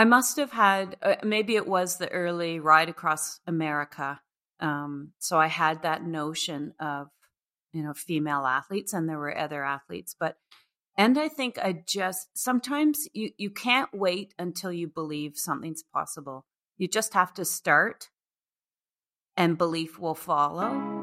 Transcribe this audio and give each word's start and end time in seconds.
I 0.00 0.04
must 0.04 0.38
have 0.38 0.50
had, 0.50 0.96
uh, 1.02 1.16
maybe 1.22 1.56
it 1.56 1.68
was 1.68 1.98
the 1.98 2.10
early 2.10 2.58
ride 2.58 2.88
across 2.88 3.38
America. 3.46 4.18
Um, 4.58 5.12
so 5.18 5.38
I 5.38 5.48
had 5.48 5.82
that 5.82 6.02
notion 6.02 6.72
of, 6.80 7.08
you 7.74 7.82
know, 7.82 7.92
female 7.92 8.46
athletes 8.46 8.94
and 8.94 9.06
there 9.06 9.18
were 9.18 9.36
other 9.36 9.62
athletes, 9.62 10.16
but, 10.18 10.38
and 10.96 11.18
I 11.18 11.28
think 11.28 11.58
I 11.58 11.84
just, 11.86 12.28
sometimes 12.32 13.08
you, 13.12 13.32
you 13.36 13.50
can't 13.50 13.90
wait 13.92 14.32
until 14.38 14.72
you 14.72 14.88
believe 14.88 15.36
something's 15.36 15.82
possible. 15.82 16.46
You 16.78 16.88
just 16.88 17.12
have 17.12 17.34
to 17.34 17.44
start 17.44 18.08
and 19.36 19.58
belief 19.58 19.98
will 19.98 20.14
follow. 20.14 20.99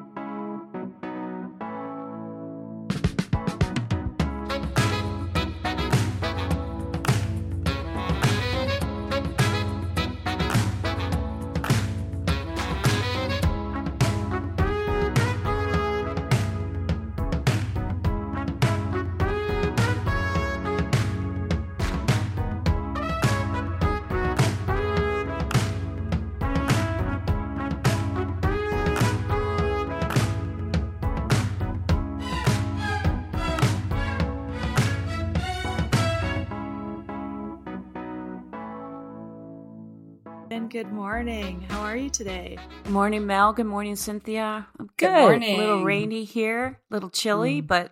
Good 40.70 40.92
morning. 40.92 41.62
How 41.70 41.82
are 41.82 41.96
you 41.96 42.10
today? 42.10 42.58
Good 42.84 42.92
morning, 42.92 43.26
Mel. 43.26 43.54
Good 43.54 43.66
morning, 43.66 43.96
Cynthia. 43.96 44.68
I'm 44.80 44.88
good. 44.98 45.08
Good 45.08 45.12
morning. 45.22 45.56
A 45.56 45.58
little 45.58 45.84
rainy 45.84 46.24
here, 46.24 46.80
a 46.90 46.94
little 46.94 47.10
chilly, 47.10 47.62
Mm. 47.62 47.68
but 47.68 47.92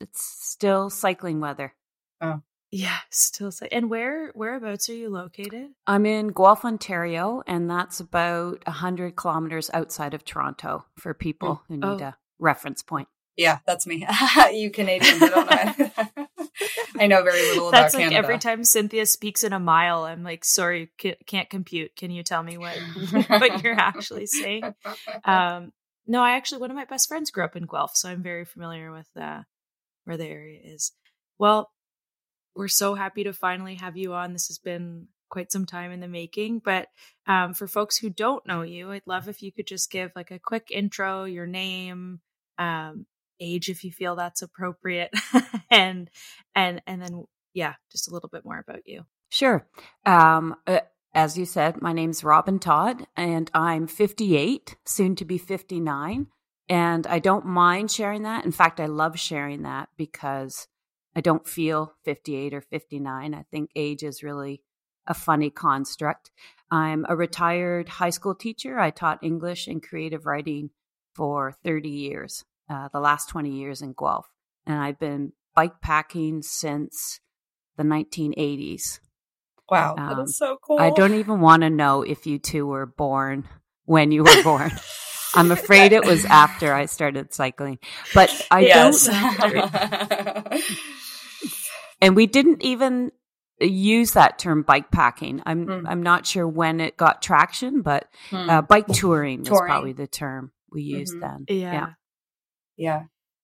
it's 0.00 0.22
still 0.24 0.90
cycling 0.90 1.40
weather. 1.40 1.74
Oh. 2.20 2.42
Yeah, 2.70 2.98
still 3.10 3.52
say. 3.52 3.68
And 3.70 3.90
where 3.90 4.30
whereabouts 4.34 4.88
are 4.88 4.94
you 4.94 5.10
located? 5.10 5.70
I'm 5.86 6.06
in 6.06 6.28
Guelph, 6.28 6.64
Ontario, 6.64 7.42
and 7.46 7.68
that's 7.70 8.00
about 8.00 8.62
100 8.66 9.14
kilometers 9.14 9.70
outside 9.74 10.14
of 10.14 10.24
Toronto 10.24 10.86
for 10.96 11.12
people 11.14 11.62
who 11.68 11.76
need 11.76 11.84
Oh. 11.84 11.98
a 11.98 12.16
reference 12.38 12.82
point. 12.82 13.08
Yeah, 13.36 13.58
that's 13.66 13.86
me. 13.86 14.06
you 14.52 14.70
Canadians, 14.70 15.22
I 15.22 15.28
don't 15.28 15.78
know. 15.78 15.90
I 16.98 17.06
know 17.06 17.22
very 17.22 17.40
little 17.42 17.68
about 17.68 17.82
That's 17.82 17.94
like 17.94 18.04
Canada. 18.04 18.18
every 18.18 18.38
time 18.38 18.64
Cynthia 18.64 19.06
speaks 19.06 19.44
in 19.44 19.52
a 19.52 19.60
mile, 19.60 20.04
I'm 20.04 20.22
like, 20.22 20.44
sorry, 20.44 20.90
ca- 21.00 21.18
can't 21.26 21.48
compute. 21.48 21.96
Can 21.96 22.10
you 22.10 22.22
tell 22.22 22.42
me 22.42 22.58
what 22.58 22.76
what 23.28 23.62
you're 23.62 23.78
actually 23.78 24.26
saying? 24.26 24.74
Um, 25.24 25.72
no, 26.06 26.22
I 26.22 26.32
actually 26.32 26.60
one 26.60 26.70
of 26.70 26.76
my 26.76 26.84
best 26.84 27.08
friends 27.08 27.30
grew 27.30 27.44
up 27.44 27.56
in 27.56 27.66
Guelph, 27.66 27.96
so 27.96 28.08
I'm 28.08 28.22
very 28.22 28.44
familiar 28.44 28.92
with 28.92 29.08
uh, 29.20 29.42
where 30.04 30.16
the 30.16 30.26
area 30.26 30.60
is. 30.62 30.92
Well, 31.38 31.70
we're 32.54 32.68
so 32.68 32.94
happy 32.94 33.24
to 33.24 33.32
finally 33.32 33.76
have 33.76 33.96
you 33.96 34.12
on. 34.14 34.32
This 34.32 34.48
has 34.48 34.58
been 34.58 35.08
quite 35.30 35.50
some 35.50 35.64
time 35.64 35.92
in 35.92 36.00
the 36.00 36.08
making, 36.08 36.58
but 36.58 36.88
um, 37.26 37.54
for 37.54 37.66
folks 37.66 37.96
who 37.96 38.10
don't 38.10 38.46
know 38.46 38.62
you, 38.62 38.92
I'd 38.92 39.06
love 39.06 39.28
if 39.28 39.42
you 39.42 39.50
could 39.50 39.66
just 39.66 39.90
give 39.90 40.12
like 40.14 40.30
a 40.30 40.38
quick 40.38 40.68
intro, 40.70 41.24
your 41.24 41.46
name, 41.46 42.20
um, 42.58 43.06
age 43.42 43.68
if 43.68 43.84
you 43.84 43.90
feel 43.90 44.16
that's 44.16 44.42
appropriate, 44.42 45.10
and 45.70 46.08
and 46.54 46.80
and 46.86 47.02
then 47.02 47.24
yeah, 47.52 47.74
just 47.90 48.08
a 48.08 48.14
little 48.14 48.28
bit 48.28 48.44
more 48.44 48.58
about 48.58 48.86
you. 48.86 49.04
Sure. 49.28 49.66
Um, 50.06 50.56
uh, 50.66 50.80
as 51.14 51.36
you 51.36 51.44
said, 51.44 51.82
my 51.82 51.92
name's 51.92 52.24
Robin 52.24 52.58
Todd, 52.58 53.06
and 53.16 53.50
I'm 53.52 53.86
58, 53.86 54.76
soon 54.86 55.14
to 55.16 55.24
be 55.24 55.36
59. 55.36 56.28
And 56.68 57.06
I 57.06 57.18
don't 57.18 57.44
mind 57.44 57.90
sharing 57.90 58.22
that. 58.22 58.46
In 58.46 58.52
fact, 58.52 58.80
I 58.80 58.86
love 58.86 59.18
sharing 59.18 59.62
that 59.62 59.90
because 59.96 60.68
I 61.14 61.20
don't 61.20 61.46
feel 61.46 61.92
58 62.04 62.54
or 62.54 62.62
59. 62.62 63.34
I 63.34 63.42
think 63.50 63.70
age 63.76 64.02
is 64.02 64.22
really 64.22 64.62
a 65.06 65.14
funny 65.14 65.50
construct. 65.50 66.30
I'm 66.70 67.04
a 67.08 67.16
retired 67.16 67.88
high 67.88 68.10
school 68.10 68.34
teacher. 68.34 68.78
I 68.78 68.90
taught 68.90 69.22
English 69.22 69.66
and 69.66 69.82
creative 69.82 70.24
writing 70.24 70.70
for 71.14 71.52
30 71.62 71.90
years, 71.90 72.44
uh, 72.68 72.88
the 72.92 73.00
last 73.00 73.28
20 73.28 73.50
years 73.50 73.82
in 73.82 73.94
Guelph. 73.98 74.26
And 74.66 74.78
I've 74.78 74.98
been 74.98 75.32
bike 75.54 75.80
packing 75.80 76.42
since 76.42 77.20
the 77.76 77.82
1980s. 77.82 79.00
wow, 79.70 79.94
that 79.96 80.12
Um, 80.18 80.20
is 80.24 80.36
so 80.36 80.58
cool. 80.62 80.78
I 80.78 80.90
don't 80.90 81.14
even 81.14 81.40
want 81.40 81.62
to 81.62 81.70
know 81.70 82.02
if 82.02 82.26
you 82.26 82.38
two 82.38 82.66
were 82.66 82.86
born 82.86 83.48
when 83.84 84.12
you 84.12 84.22
were 84.24 84.42
born. 84.42 84.70
I'm 85.34 85.50
afraid 85.50 85.92
it 85.92 86.04
was 86.04 86.26
after 86.26 86.74
I 86.74 86.84
started 86.86 87.32
cycling, 87.32 87.78
but 88.14 88.30
I 88.50 88.60
yes. 88.60 89.06
don't. 89.40 90.62
And 92.02 92.16
we 92.16 92.26
didn't 92.26 92.62
even 92.62 93.12
use 93.60 94.12
that 94.12 94.38
term 94.38 94.62
bike 94.62 94.90
packing. 94.90 95.42
I'm 95.46 95.66
Mm. 95.66 95.84
I'm 95.88 96.02
not 96.02 96.26
sure 96.26 96.46
when 96.48 96.80
it 96.80 96.96
got 96.96 97.22
traction, 97.22 97.80
but 97.82 98.08
Hmm. 98.30 98.50
uh, 98.50 98.62
bike 98.62 98.88
touring 98.88 99.40
was 99.40 99.48
probably 99.48 99.92
the 99.92 100.06
term 100.08 100.52
we 100.70 100.82
used 100.82 101.14
Mhm. 101.16 101.20
then. 101.20 101.44
Yeah. 101.48 101.72
yeah. 101.72 101.86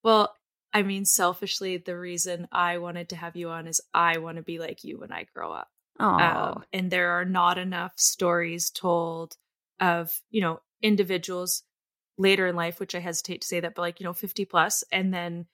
Well, 0.02 0.34
I 0.72 0.82
mean, 0.82 1.04
selfishly, 1.04 1.76
the 1.78 1.98
reason 1.98 2.48
I 2.52 2.78
wanted 2.78 3.08
to 3.10 3.16
have 3.16 3.36
you 3.36 3.50
on 3.50 3.66
is 3.66 3.80
I 3.94 4.18
want 4.18 4.36
to 4.36 4.42
be 4.42 4.58
like 4.58 4.84
you 4.84 4.98
when 4.98 5.12
I 5.12 5.24
grow 5.34 5.52
up. 5.52 5.68
Oh, 5.98 6.18
Um, 6.18 6.64
and 6.72 6.90
there 6.90 7.10
are 7.12 7.24
not 7.24 7.58
enough 7.58 7.92
stories 7.96 8.70
told 8.70 9.36
of, 9.80 10.20
you 10.30 10.40
know, 10.40 10.60
individuals 10.82 11.62
later 12.18 12.46
in 12.46 12.56
life, 12.56 12.80
which 12.80 12.94
I 12.94 13.00
hesitate 13.00 13.42
to 13.42 13.46
say 13.48 13.60
that, 13.60 13.74
but 13.74 13.82
like, 13.82 14.00
you 14.00 14.04
know, 14.04 14.12
50 14.12 14.44
plus, 14.44 14.84
and 14.92 15.12
then 15.12 15.46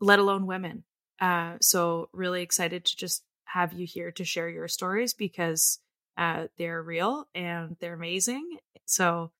let 0.00 0.18
alone 0.18 0.46
women. 0.46 0.84
Uh, 1.20 1.56
so 1.60 2.08
really 2.12 2.42
excited 2.42 2.84
to 2.84 2.96
just 2.96 3.24
have 3.44 3.72
you 3.72 3.86
here 3.86 4.10
to 4.12 4.24
share 4.24 4.48
your 4.48 4.68
stories 4.68 5.14
because 5.14 5.78
uh, 6.16 6.48
they're 6.58 6.82
real 6.82 7.28
and 7.34 7.76
they're 7.80 7.94
amazing. 7.94 8.58
So, 8.86 9.32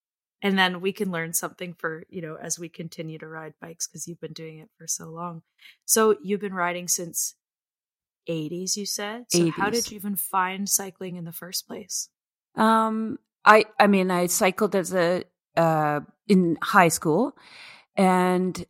and 0.45 0.59
then 0.59 0.83
we 0.83 0.93
can 0.93 1.11
learn 1.11 1.33
something 1.33 1.73
for, 1.73 2.05
you 2.11 2.21
know, 2.21 2.37
as 2.37 2.59
we 2.59 2.69
continue 2.69 3.19
to 3.19 3.27
ride 3.27 3.55
bikes 3.63 3.89
because 3.89 4.07
you've 4.07 4.21
been 4.21 4.35
doing 4.35 4.59
it 4.59 4.69
for 4.77 4.87
so 4.87 5.07
long. 5.07 5.41
So 5.87 6.17
you've 6.23 6.43
been 6.43 6.53
riding 6.53 6.87
since 6.87 7.35
80s, 8.29 8.77
you 8.77 8.85
said. 8.85 9.25
So 9.31 9.51
how 9.51 9.71
did 9.71 9.91
you 9.91 9.97
even 9.97 10.17
find 10.17 10.69
cycling 10.69 11.17
in 11.17 11.25
the 11.25 11.33
first 11.33 11.67
place? 11.67 12.11
Um, 12.57 13.19
I 13.45 13.65
I 13.81 13.87
mean, 13.87 14.11
I 14.11 14.27
cycled 14.27 14.77
as 14.77 14.95
a 14.95 15.25
uh 15.57 16.01
in 16.29 16.59
high 16.63 16.89
school, 16.89 17.37
and 17.97 18.65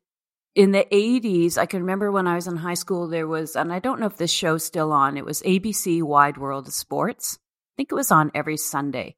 in 0.54 0.72
the 0.72 0.86
eighties, 0.94 1.58
I 1.58 1.66
can 1.66 1.80
remember 1.80 2.10
when 2.10 2.26
I 2.26 2.34
was 2.36 2.46
in 2.46 2.56
high 2.56 2.74
school, 2.74 3.08
there 3.08 3.28
was, 3.28 3.56
and 3.56 3.72
I 3.72 3.78
don't 3.78 4.00
know 4.00 4.06
if 4.06 4.16
this 4.16 4.32
show's 4.32 4.64
still 4.64 4.92
on. 4.92 5.16
It 5.16 5.24
was 5.24 5.42
ABC 5.42 6.02
Wide 6.02 6.38
World 6.38 6.66
of 6.66 6.72
Sports. 6.72 7.38
I 7.40 7.74
think 7.76 7.92
it 7.92 7.96
was 7.96 8.10
on 8.10 8.30
every 8.34 8.56
Sunday. 8.56 9.16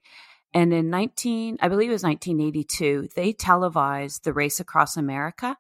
And 0.57 0.73
in 0.73 0.91
nineteen, 0.91 1.57
I 1.61 1.69
believe 1.69 1.91
it 1.91 1.93
was 1.93 2.03
nineteen 2.03 2.41
eighty 2.41 2.65
two, 2.65 3.09
they 3.15 3.33
televised 3.33 4.25
the 4.25 4.33
race 4.33 4.59
across 4.61 4.97
America. 4.97 5.57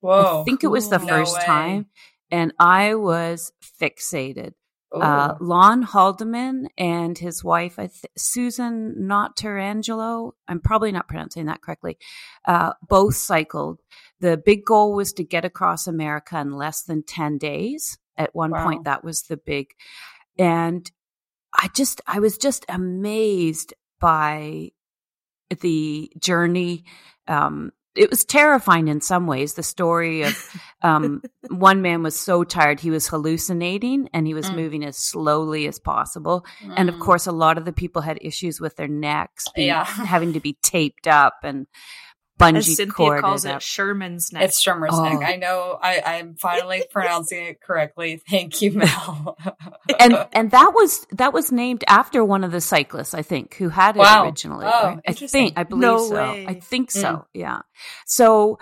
Whoa. 0.00 0.40
I 0.40 0.44
think 0.44 0.64
it 0.64 0.68
was 0.68 0.88
the. 0.88 0.98
No 0.98 1.06
first 1.06 1.36
way. 1.36 1.44
time, 1.44 1.86
and 2.30 2.52
I 2.58 2.94
was 2.94 3.52
fixated 3.80 4.52
uh, 4.92 5.34
Lon 5.40 5.82
Haldeman 5.82 6.66
and 6.76 7.16
his 7.16 7.44
wife, 7.44 7.78
I 7.78 7.86
th- 7.86 8.04
Susan 8.16 8.96
Notarangelo. 9.00 10.32
I'm 10.48 10.60
probably 10.60 10.92
not 10.92 11.08
pronouncing 11.08 11.46
that 11.46 11.62
correctly. 11.62 11.98
Uh, 12.44 12.72
both 12.88 13.14
cycled. 13.14 13.80
The 14.20 14.36
big 14.36 14.64
goal 14.64 14.94
was 14.94 15.12
to 15.14 15.24
get 15.24 15.44
across 15.44 15.86
America 15.86 16.38
in 16.38 16.52
less 16.52 16.82
than 16.82 17.02
10 17.04 17.38
days. 17.38 17.98
At 18.16 18.34
one 18.34 18.50
Wow. 18.50 18.64
point, 18.64 18.84
that 18.84 19.04
was 19.04 19.22
the 19.22 19.36
big. 19.36 19.68
And 20.38 20.90
I 21.54 21.68
just, 21.74 22.00
I 22.06 22.18
was 22.18 22.36
just 22.36 22.64
amazed 22.68 23.72
by 24.00 24.70
the 25.60 26.10
journey. 26.18 26.84
Um, 27.28 27.72
it 27.96 28.08
was 28.08 28.24
terrifying 28.24 28.86
in 28.86 29.00
some 29.00 29.26
ways. 29.26 29.54
The 29.54 29.64
story 29.64 30.22
of 30.22 30.56
um, 30.82 31.22
one 31.48 31.82
man 31.82 32.02
was 32.04 32.18
so 32.18 32.44
tired 32.44 32.78
he 32.80 32.90
was 32.90 33.08
hallucinating 33.08 34.08
and 34.14 34.26
he 34.28 34.34
was 34.34 34.48
Mm. 34.50 34.54
moving 34.56 34.84
as 34.84 34.96
slowly 34.96 35.66
as 35.66 35.78
possible. 35.80 36.46
And 36.76 36.88
of 36.88 36.94
Mm. 36.96 37.00
course, 37.00 37.26
a 37.26 37.32
lot 37.32 37.58
of 37.58 37.64
the 37.64 37.72
people 37.72 38.02
had 38.02 38.18
issues 38.22 38.60
with 38.60 38.76
their 38.76 38.88
necks, 38.88 39.46
being, 39.54 39.68
Yeah. 39.68 39.84
having 39.84 40.32
to 40.34 40.40
be 40.40 40.56
taped 40.62 41.08
up 41.08 41.34
and 41.42 41.66
As 42.40 42.66
Cynthia 42.76 42.86
corded 42.86 43.22
calls 43.22 43.44
up. 43.46 43.56
it, 43.56 43.62
Sherman's 43.62 44.32
neck. 44.32 44.42
It's 44.44 44.60
Sherman's 44.60 44.94
Oh. 44.94 45.02
neck. 45.04 45.22
I 45.28 45.36
know. 45.36 45.78
I, 45.80 46.00
I'm 46.04 46.34
finally 46.36 46.84
pronouncing 46.90 47.44
it 47.46 47.60
correctly. 47.60 48.20
Thank 48.28 48.62
you, 48.62 48.72
Mel. 48.72 49.36
and 50.00 50.26
and 50.32 50.50
that 50.52 50.72
was 50.74 51.06
that 51.12 51.32
was 51.32 51.52
named 51.52 51.84
after 51.86 52.24
one 52.24 52.44
of 52.44 52.52
the 52.52 52.60
cyclists, 52.60 53.14
I 53.14 53.22
think, 53.22 53.54
who 53.54 53.68
had 53.68 53.96
it 53.96 54.00
Wow. 54.00 54.24
originally. 54.24 54.66
Oh, 54.66 54.70
right? 54.70 54.98
I 55.06 55.10
interesting. 55.10 55.28
think 55.48 55.58
I 55.58 55.62
believe 55.64 55.82
No 55.82 56.08
so. 56.08 56.14
way. 56.14 56.46
I 56.48 56.54
think 56.54 56.90
so. 56.90 57.08
Mm. 57.08 57.24
Yeah. 57.34 57.60
So 58.06 58.58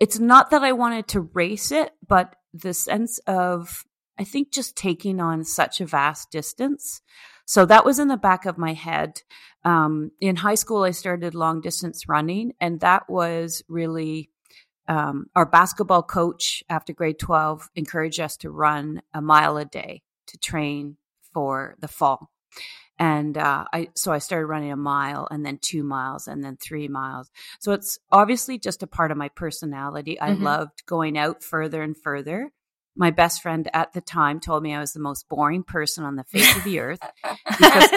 it's 0.00 0.18
not 0.18 0.50
that 0.50 0.62
I 0.62 0.72
wanted 0.72 1.08
to 1.08 1.20
race 1.20 1.70
it, 1.72 1.90
but 2.06 2.34
the 2.52 2.74
sense 2.74 3.18
of 3.26 3.84
I 4.18 4.24
think 4.24 4.52
just 4.52 4.76
taking 4.76 5.20
on 5.20 5.44
such 5.44 5.80
a 5.80 5.86
vast 5.86 6.30
distance. 6.30 7.00
So 7.46 7.66
that 7.66 7.84
was 7.84 7.98
in 7.98 8.08
the 8.08 8.16
back 8.16 8.46
of 8.46 8.58
my 8.58 8.72
head. 8.72 9.22
Um, 9.64 10.10
in 10.20 10.36
high 10.36 10.54
school, 10.54 10.82
I 10.82 10.90
started 10.90 11.34
long 11.34 11.60
distance 11.60 12.08
running, 12.08 12.52
and 12.60 12.80
that 12.80 13.08
was 13.08 13.62
really 13.68 14.30
um, 14.88 15.26
our 15.34 15.46
basketball 15.46 16.02
coach 16.02 16.62
after 16.68 16.92
grade 16.92 17.18
12 17.18 17.70
encouraged 17.74 18.20
us 18.20 18.36
to 18.38 18.50
run 18.50 19.02
a 19.12 19.22
mile 19.22 19.56
a 19.56 19.64
day 19.64 20.02
to 20.26 20.38
train 20.38 20.96
for 21.32 21.76
the 21.80 21.88
fall. 21.88 22.30
And 22.98 23.36
uh, 23.36 23.64
I 23.72 23.88
so 23.96 24.12
I 24.12 24.18
started 24.18 24.46
running 24.46 24.70
a 24.70 24.76
mile 24.76 25.26
and 25.28 25.44
then 25.44 25.58
two 25.60 25.82
miles 25.82 26.28
and 26.28 26.44
then 26.44 26.56
three 26.56 26.86
miles. 26.86 27.28
So 27.58 27.72
it's 27.72 27.98
obviously 28.12 28.56
just 28.56 28.84
a 28.84 28.86
part 28.86 29.10
of 29.10 29.16
my 29.16 29.30
personality. 29.30 30.20
I 30.20 30.30
mm-hmm. 30.30 30.44
loved 30.44 30.86
going 30.86 31.18
out 31.18 31.42
further 31.42 31.82
and 31.82 31.96
further. 31.96 32.52
My 32.96 33.10
best 33.10 33.42
friend 33.42 33.68
at 33.72 33.92
the 33.92 34.00
time 34.00 34.40
told 34.40 34.62
me 34.62 34.74
I 34.74 34.80
was 34.80 34.92
the 34.92 35.00
most 35.00 35.28
boring 35.28 35.64
person 35.64 36.04
on 36.04 36.16
the 36.16 36.24
face 36.24 36.56
of 36.56 36.64
the 36.64 36.80
earth 36.80 37.00
because 37.50 37.90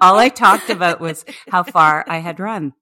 all 0.00 0.18
I 0.18 0.28
talked 0.28 0.70
about 0.70 1.00
was 1.00 1.24
how 1.48 1.62
far 1.62 2.04
I 2.08 2.18
had 2.18 2.40
run. 2.40 2.72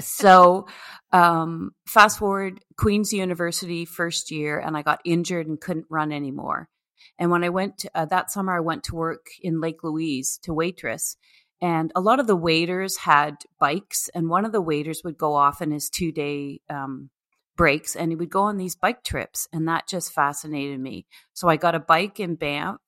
so 0.00 0.66
um, 1.12 1.72
fast 1.86 2.18
forward 2.18 2.60
queen's 2.76 3.12
university 3.12 3.84
first 3.84 4.30
year 4.30 4.58
and 4.58 4.78
i 4.78 4.80
got 4.80 4.98
injured 5.04 5.46
and 5.46 5.60
couldn't 5.60 5.84
run 5.90 6.10
anymore 6.10 6.70
and 7.18 7.30
when 7.30 7.44
I 7.44 7.48
went 7.48 7.78
to, 7.78 7.90
uh, 7.94 8.04
that 8.06 8.30
summer, 8.30 8.56
I 8.56 8.60
went 8.60 8.84
to 8.84 8.94
work 8.94 9.26
in 9.42 9.60
Lake 9.60 9.82
Louise 9.82 10.38
to 10.42 10.54
waitress. 10.54 11.16
And 11.60 11.90
a 11.96 12.00
lot 12.00 12.20
of 12.20 12.28
the 12.28 12.36
waiters 12.36 12.98
had 12.98 13.38
bikes, 13.58 14.08
and 14.14 14.28
one 14.28 14.44
of 14.44 14.52
the 14.52 14.60
waiters 14.60 15.02
would 15.04 15.18
go 15.18 15.34
off 15.34 15.60
in 15.60 15.72
his 15.72 15.90
two 15.90 16.12
day 16.12 16.60
um, 16.70 17.10
breaks 17.58 17.94
and 17.94 18.10
he 18.10 18.16
would 18.16 18.30
go 18.30 18.44
on 18.44 18.56
these 18.56 18.76
bike 18.76 19.04
trips. 19.04 19.46
And 19.52 19.68
that 19.68 19.86
just 19.86 20.14
fascinated 20.14 20.80
me. 20.80 21.04
So 21.34 21.48
I 21.48 21.56
got 21.56 21.74
a 21.74 21.80
bike 21.80 22.18
in 22.20 22.36
Banff. 22.36 22.80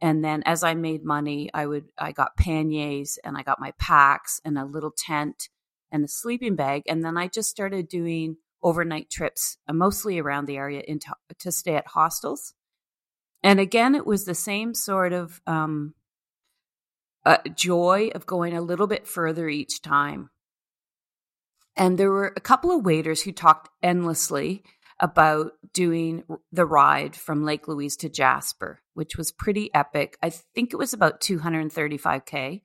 And 0.00 0.24
then 0.24 0.42
as 0.46 0.62
I 0.62 0.74
made 0.74 1.04
money, 1.04 1.50
I 1.52 1.66
would, 1.66 1.86
I 1.98 2.12
got 2.12 2.36
panniers 2.38 3.18
and 3.22 3.36
I 3.36 3.42
got 3.42 3.60
my 3.60 3.72
packs 3.78 4.40
and 4.44 4.56
a 4.56 4.64
little 4.64 4.92
tent 4.96 5.48
and 5.90 6.04
a 6.04 6.08
sleeping 6.08 6.56
bag. 6.56 6.84
And 6.88 7.04
then 7.04 7.18
I 7.18 7.28
just 7.28 7.50
started 7.50 7.88
doing 7.88 8.36
overnight 8.62 9.10
trips, 9.10 9.58
uh, 9.68 9.72
mostly 9.72 10.18
around 10.18 10.46
the 10.46 10.56
area 10.56 10.82
into, 10.86 11.12
to 11.40 11.52
stay 11.52 11.74
at 11.74 11.86
hostels. 11.86 12.54
And 13.42 13.60
again, 13.60 13.94
it 13.94 14.06
was 14.06 14.24
the 14.24 14.34
same 14.34 14.72
sort 14.72 15.12
of 15.12 15.40
um, 15.46 15.94
uh, 17.24 17.38
joy 17.54 18.10
of 18.14 18.26
going 18.26 18.56
a 18.56 18.62
little 18.62 18.86
bit 18.86 19.06
further 19.06 19.48
each 19.48 19.82
time. 19.82 20.30
And 21.76 21.98
there 21.98 22.10
were 22.10 22.32
a 22.36 22.40
couple 22.40 22.70
of 22.70 22.84
waiters 22.84 23.22
who 23.22 23.32
talked 23.32 23.70
endlessly 23.82 24.62
about 25.00 25.52
doing 25.72 26.22
the 26.52 26.66
ride 26.66 27.16
from 27.16 27.44
Lake 27.44 27.66
Louise 27.66 27.96
to 27.98 28.08
Jasper, 28.08 28.80
which 28.94 29.16
was 29.16 29.32
pretty 29.32 29.72
epic. 29.74 30.16
I 30.22 30.30
think 30.30 30.72
it 30.72 30.78
was 30.78 30.92
about 30.92 31.20
235K. 31.20 32.62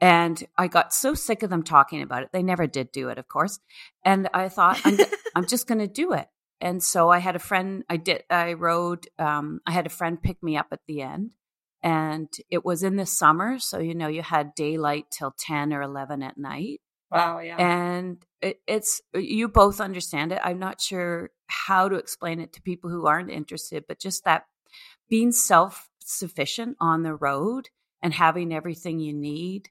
And 0.00 0.44
I 0.58 0.66
got 0.66 0.92
so 0.92 1.14
sick 1.14 1.42
of 1.42 1.50
them 1.50 1.62
talking 1.62 2.02
about 2.02 2.24
it. 2.24 2.30
They 2.32 2.42
never 2.42 2.66
did 2.66 2.92
do 2.92 3.08
it, 3.08 3.18
of 3.18 3.28
course. 3.28 3.58
And 4.04 4.28
I 4.34 4.48
thought, 4.48 4.80
I'm, 4.84 4.98
I'm 5.34 5.46
just 5.46 5.66
going 5.66 5.78
to 5.78 5.86
do 5.86 6.12
it. 6.12 6.26
And 6.60 6.82
so 6.82 7.08
I 7.08 7.18
had 7.18 7.36
a 7.36 7.40
friend, 7.40 7.84
I 7.88 7.96
did, 7.96 8.24
I 8.28 8.54
rode, 8.54 9.06
um, 9.18 9.60
I 9.66 9.72
had 9.72 9.86
a 9.86 9.90
friend 9.90 10.22
pick 10.22 10.42
me 10.42 10.56
up 10.56 10.66
at 10.72 10.80
the 10.86 11.02
end. 11.02 11.30
And 11.82 12.28
it 12.50 12.64
was 12.64 12.82
in 12.82 12.96
the 12.96 13.06
summer. 13.06 13.58
So, 13.58 13.78
you 13.78 13.94
know, 13.94 14.08
you 14.08 14.22
had 14.22 14.54
daylight 14.54 15.06
till 15.10 15.34
10 15.38 15.72
or 15.72 15.82
11 15.82 16.22
at 16.22 16.38
night. 16.38 16.80
Wow. 17.10 17.38
Yeah. 17.40 17.56
And 17.56 18.24
it, 18.40 18.60
it's, 18.66 19.00
you 19.14 19.48
both 19.48 19.80
understand 19.80 20.32
it. 20.32 20.40
I'm 20.42 20.58
not 20.58 20.80
sure 20.80 21.30
how 21.46 21.88
to 21.88 21.96
explain 21.96 22.40
it 22.40 22.52
to 22.54 22.62
people 22.62 22.90
who 22.90 23.06
aren't 23.06 23.30
interested, 23.30 23.84
but 23.86 24.00
just 24.00 24.24
that 24.24 24.46
being 25.08 25.32
self 25.32 25.88
sufficient 26.00 26.76
on 26.80 27.02
the 27.02 27.14
road 27.14 27.68
and 28.02 28.12
having 28.12 28.52
everything 28.52 29.00
you 29.00 29.12
need. 29.12 29.70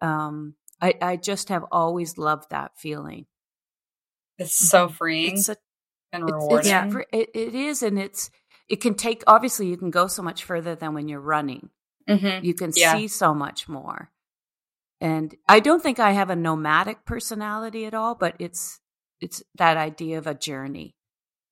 Um, 0.00 0.54
I, 0.80 0.94
I 1.00 1.16
just 1.16 1.48
have 1.48 1.64
always 1.70 2.18
loved 2.18 2.50
that 2.50 2.72
feeling. 2.76 3.26
It's 4.38 4.54
so 4.54 4.86
mm-hmm. 4.86 4.94
freeing. 4.94 5.34
It's 5.34 5.48
a 5.48 5.56
and 6.12 6.24
rewarding. 6.24 6.58
It's, 6.58 6.68
yeah, 6.68 6.90
it, 7.12 7.30
it 7.34 7.54
is, 7.54 7.82
and 7.82 7.98
it's 7.98 8.30
it 8.68 8.76
can 8.76 8.94
take. 8.94 9.22
Obviously, 9.26 9.68
you 9.68 9.76
can 9.76 9.90
go 9.90 10.06
so 10.06 10.22
much 10.22 10.44
further 10.44 10.74
than 10.74 10.94
when 10.94 11.08
you're 11.08 11.20
running. 11.20 11.70
Mm-hmm. 12.08 12.44
You 12.44 12.54
can 12.54 12.72
yeah. 12.74 12.96
see 12.96 13.08
so 13.08 13.34
much 13.34 13.68
more. 13.68 14.10
And 15.00 15.34
I 15.48 15.60
don't 15.60 15.82
think 15.82 15.98
I 15.98 16.12
have 16.12 16.30
a 16.30 16.36
nomadic 16.36 17.04
personality 17.04 17.84
at 17.86 17.94
all, 17.94 18.14
but 18.14 18.36
it's 18.38 18.80
it's 19.20 19.42
that 19.56 19.76
idea 19.76 20.18
of 20.18 20.26
a 20.26 20.34
journey, 20.34 20.94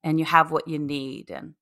and 0.05 0.19
you 0.19 0.25
have 0.25 0.51
what 0.51 0.69
you 0.69 0.79
need, 0.79 1.31
and 1.31 1.55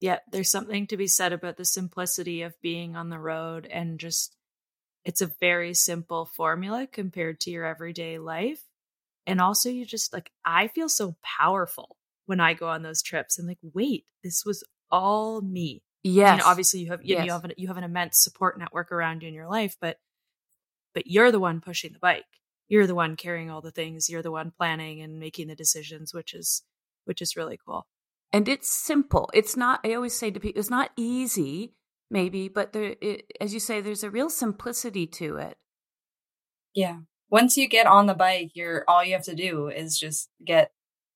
yeah, 0.00 0.18
there's 0.30 0.50
something 0.50 0.86
to 0.88 0.96
be 0.96 1.06
said 1.06 1.32
about 1.32 1.56
the 1.56 1.64
simplicity 1.64 2.42
of 2.42 2.60
being 2.60 2.96
on 2.96 3.08
the 3.10 3.18
road 3.18 3.66
and 3.70 3.98
just 3.98 4.36
it's 5.04 5.22
a 5.22 5.32
very 5.40 5.74
simple 5.74 6.26
formula 6.26 6.86
compared 6.90 7.40
to 7.40 7.50
your 7.50 7.64
everyday 7.64 8.18
life 8.18 8.62
and 9.26 9.40
also, 9.40 9.70
you 9.70 9.86
just 9.86 10.12
like, 10.12 10.30
I 10.44 10.68
feel 10.68 10.88
so 10.88 11.16
powerful 11.22 11.96
when 12.26 12.40
I 12.40 12.54
go 12.54 12.68
on 12.68 12.82
those 12.82 13.02
trips. 13.02 13.38
I'm 13.38 13.46
like, 13.46 13.58
wait, 13.62 14.04
this 14.22 14.44
was 14.44 14.64
all 14.90 15.40
me. 15.40 15.82
Yes. 16.04 16.28
I 16.28 16.36
mean, 16.36 16.42
obviously, 16.46 16.80
you 16.80 16.90
have 16.90 17.02
you, 17.02 17.16
yes. 17.16 17.26
you 17.26 17.32
have 17.32 17.44
an, 17.44 17.52
you 17.56 17.68
have 17.68 17.76
an 17.76 17.84
immense 17.84 18.22
support 18.22 18.58
network 18.58 18.92
around 18.92 19.22
you 19.22 19.28
in 19.28 19.34
your 19.34 19.48
life, 19.48 19.76
but 19.80 19.98
but 20.94 21.06
you're 21.06 21.32
the 21.32 21.40
one 21.40 21.60
pushing 21.60 21.92
the 21.92 21.98
bike. 21.98 22.24
You're 22.68 22.86
the 22.86 22.94
one 22.94 23.16
carrying 23.16 23.50
all 23.50 23.60
the 23.60 23.72
things. 23.72 24.08
You're 24.08 24.22
the 24.22 24.30
one 24.30 24.52
planning 24.56 25.00
and 25.00 25.18
making 25.18 25.48
the 25.48 25.56
decisions, 25.56 26.14
which 26.14 26.32
is 26.32 26.62
which 27.04 27.20
is 27.20 27.36
really 27.36 27.58
cool. 27.66 27.86
And 28.32 28.48
it's 28.48 28.70
simple. 28.70 29.30
It's 29.34 29.56
not. 29.56 29.80
I 29.84 29.94
always 29.94 30.14
say 30.14 30.30
to 30.30 30.38
people, 30.38 30.60
it's 30.60 30.70
not 30.70 30.90
easy, 30.96 31.74
maybe, 32.10 32.48
but 32.48 32.72
there, 32.72 32.96
it, 33.00 33.32
as 33.40 33.54
you 33.54 33.60
say, 33.60 33.80
there's 33.80 34.04
a 34.04 34.10
real 34.10 34.30
simplicity 34.30 35.06
to 35.06 35.36
it. 35.38 35.56
Yeah 36.74 36.98
once 37.34 37.56
you 37.56 37.66
get 37.66 37.86
on 37.88 38.06
the 38.06 38.14
bike, 38.14 38.52
you're 38.54 38.84
all 38.86 39.04
you 39.04 39.12
have 39.12 39.24
to 39.24 39.34
do 39.34 39.66
is 39.68 39.98
just 39.98 40.30
get 40.44 40.70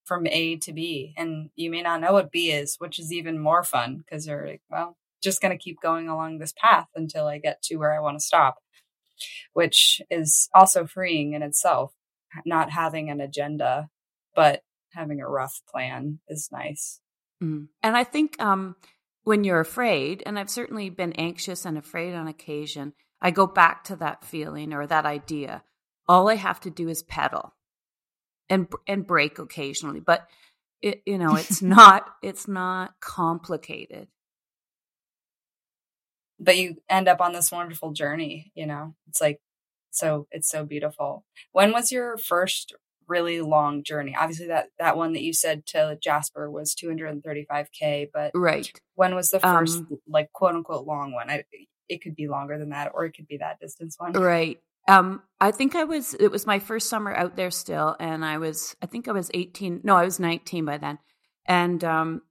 from 0.08 0.26
A 0.26 0.56
to 0.56 0.72
B. 0.72 1.14
And 1.16 1.50
you 1.54 1.70
may 1.70 1.82
not 1.82 2.00
know 2.00 2.12
what 2.12 2.32
B 2.32 2.50
is, 2.50 2.76
which 2.78 2.98
is 2.98 3.12
even 3.12 3.38
more 3.38 3.62
fun 3.62 3.98
because 3.98 4.26
you're 4.26 4.46
like, 4.46 4.62
well, 4.70 4.96
just 5.22 5.40
going 5.40 5.56
to 5.56 5.62
keep 5.62 5.80
going 5.80 6.08
along 6.08 6.38
this 6.38 6.54
path 6.56 6.86
until 6.96 7.26
I 7.26 7.38
get 7.38 7.62
to 7.64 7.76
where 7.76 7.94
I 7.94 8.00
want 8.00 8.18
to 8.18 8.24
stop, 8.24 8.56
which 9.52 10.00
is 10.10 10.48
also 10.54 10.86
freeing 10.86 11.34
in 11.34 11.42
itself. 11.42 11.92
Not 12.44 12.70
having 12.70 13.08
an 13.10 13.20
agenda, 13.20 13.88
but 14.34 14.62
having 14.92 15.20
a 15.20 15.28
rough 15.28 15.60
plan 15.70 16.20
is 16.28 16.50
nice. 16.52 17.00
Mm. 17.42 17.68
And 17.82 17.96
I 17.96 18.04
think 18.04 18.40
um, 18.40 18.76
when 19.24 19.44
you're 19.44 19.60
afraid, 19.60 20.22
and 20.26 20.38
I've 20.38 20.50
certainly 20.50 20.90
been 20.90 21.12
anxious 21.12 21.64
and 21.64 21.78
afraid 21.78 22.14
on 22.14 22.28
occasion, 22.28 22.92
I 23.20 23.30
go 23.30 23.46
back 23.46 23.84
to 23.84 23.96
that 23.96 24.24
feeling 24.24 24.72
or 24.72 24.86
that 24.86 25.06
idea 25.06 25.62
all 26.08 26.28
I 26.28 26.36
have 26.36 26.60
to 26.60 26.70
do 26.70 26.88
is 26.88 27.02
pedal 27.02 27.52
and 28.50 28.68
and 28.86 29.06
brake 29.06 29.38
occasionally, 29.38 30.00
but 30.00 30.26
it, 30.82 31.02
you 31.06 31.18
know, 31.18 31.34
it's 31.34 31.62
not 31.62 32.06
it's 32.22 32.48
not 32.48 33.00
complicated. 33.00 34.08
But 36.40 36.56
you 36.56 36.76
end 36.88 37.08
up 37.08 37.20
on 37.20 37.32
this 37.32 37.50
wonderful 37.50 37.92
journey, 37.92 38.52
you 38.54 38.66
know. 38.66 38.94
It's 39.08 39.20
like 39.20 39.40
so 39.90 40.26
it's 40.30 40.48
so 40.48 40.64
beautiful. 40.64 41.24
When 41.52 41.72
was 41.72 41.90
your 41.90 42.16
first 42.16 42.74
really 43.08 43.40
long 43.40 43.82
journey? 43.82 44.14
Obviously 44.18 44.46
that 44.48 44.68
that 44.78 44.96
one 44.96 45.12
that 45.14 45.22
you 45.22 45.32
said 45.32 45.66
to 45.66 45.98
Jasper 46.00 46.50
was 46.50 46.74
235k, 46.74 48.08
but 48.12 48.30
Right. 48.34 48.70
When 48.94 49.14
was 49.14 49.30
the 49.30 49.40
first 49.40 49.78
um, 49.78 49.98
like 50.06 50.32
quote 50.32 50.54
unquote 50.54 50.86
long 50.86 51.12
one? 51.12 51.30
I, 51.30 51.44
it 51.88 52.02
could 52.02 52.14
be 52.14 52.28
longer 52.28 52.58
than 52.58 52.70
that 52.70 52.92
or 52.94 53.04
it 53.04 53.12
could 53.12 53.26
be 53.26 53.38
that 53.38 53.58
distance 53.60 53.96
one. 53.98 54.12
Right. 54.12 54.60
Um, 54.88 55.22
I 55.40 55.52
think 55.52 55.76
I 55.76 55.84
was, 55.84 56.14
it 56.14 56.30
was 56.30 56.46
my 56.46 56.58
first 56.58 56.88
summer 56.88 57.14
out 57.14 57.36
there 57.36 57.50
still. 57.50 57.94
And 58.00 58.24
I 58.24 58.38
was, 58.38 58.74
I 58.82 58.86
think 58.86 59.06
I 59.06 59.12
was 59.12 59.30
18. 59.32 59.82
No, 59.84 59.94
I 59.94 60.04
was 60.04 60.18
19 60.18 60.64
by 60.64 60.78
then. 60.78 60.98
And, 61.46 61.84
um, 61.84 62.22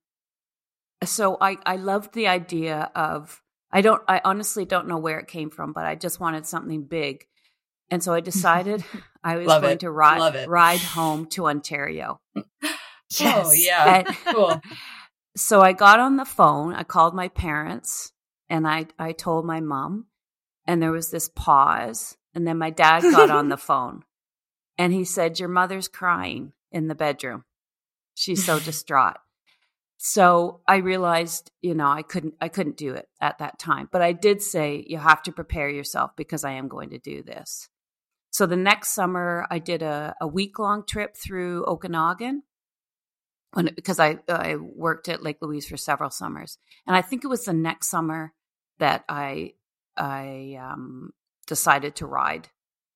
so 1.04 1.38
I, 1.40 1.58
I 1.66 1.76
loved 1.76 2.14
the 2.14 2.28
idea 2.28 2.92
of, 2.96 3.42
I 3.72 3.82
don't, 3.82 4.02
I 4.08 4.22
honestly 4.26 4.66
don't 4.66 4.88
know 4.88 4.98
where 4.98 5.20
it 5.20 5.28
came 5.28 5.52
from, 5.52 5.72
but 5.72 5.86
I 5.86 5.96
just 5.96 6.20
wanted 6.20 6.46
something 6.46 6.84
big. 6.84 7.26
And 7.90 8.04
so 8.04 8.14
I 8.14 8.20
decided 8.20 8.84
I 9.24 9.38
was 9.38 9.48
Love 9.48 9.62
going 9.62 9.74
it. 9.76 9.80
to 9.82 9.92
ride, 9.92 10.48
ride 10.48 10.80
home 10.80 11.28
to 11.28 11.48
Ontario. 11.48 12.20
yes. 12.36 13.48
Oh, 13.48 13.52
yeah. 13.54 14.04
And, 14.06 14.08
cool. 14.26 14.62
So 15.36 15.62
I 15.62 15.74
got 15.74 16.00
on 16.00 16.18
the 16.18 16.26
phone. 16.26 16.74
I 16.74 16.84
called 16.84 17.14
my 17.14 17.28
parents 17.28 18.12
and 18.50 18.68
I, 18.68 18.88
I 18.98 19.12
told 19.12 19.46
my 19.46 19.62
mom 19.62 20.08
and 20.66 20.82
there 20.82 20.92
was 20.92 21.12
this 21.12 21.30
pause 21.30 22.17
and 22.38 22.46
then 22.46 22.60
my 22.60 22.70
dad 22.70 23.02
got 23.02 23.32
on 23.32 23.50
the 23.50 23.58
phone 23.70 24.04
and 24.78 24.94
he 24.94 25.04
said, 25.06 25.40
Your 25.40 25.50
mother's 25.50 25.88
crying 25.88 26.54
in 26.72 26.88
the 26.88 26.94
bedroom. 26.94 27.46
She's 28.14 28.46
so 28.46 28.60
distraught. 28.70 29.18
So 29.98 30.62
I 30.68 30.76
realized, 30.76 31.50
you 31.64 31.74
know, 31.74 31.88
I 31.88 32.04
couldn't 32.04 32.36
I 32.40 32.50
couldn't 32.50 32.78
do 32.78 32.94
it 32.94 33.10
at 33.20 33.40
that 33.40 33.58
time. 33.58 33.90
But 33.92 34.04
I 34.04 34.12
did 34.12 34.44
say 34.44 34.86
you 34.88 35.00
have 35.00 35.24
to 35.24 35.32
prepare 35.32 35.68
yourself 35.68 36.12
because 36.16 36.44
I 36.44 36.52
am 36.52 36.68
going 36.68 36.92
to 36.92 37.00
do 37.00 37.24
this. 37.24 37.70
So 38.30 38.46
the 38.46 38.56
next 38.56 38.90
summer 38.90 39.48
I 39.50 39.58
did 39.58 39.82
a, 39.82 40.14
a 40.22 40.28
week 40.28 40.60
long 40.60 40.86
trip 40.86 41.18
through 41.18 41.66
Okanagan. 41.66 42.44
when 43.54 43.72
because 43.76 44.00
I 44.00 44.20
I 44.30 44.58
worked 44.58 45.10
at 45.10 45.24
Lake 45.24 45.38
Louise 45.42 45.68
for 45.68 45.78
several 45.78 46.12
summers, 46.12 46.60
and 46.86 46.96
I 46.96 47.02
think 47.02 47.24
it 47.24 47.30
was 47.30 47.46
the 47.46 47.54
next 47.54 47.90
summer 47.90 48.32
that 48.78 49.06
I 49.10 49.54
I 49.98 50.60
um, 50.62 51.14
decided 51.48 51.96
to 51.96 52.06
ride. 52.06 52.50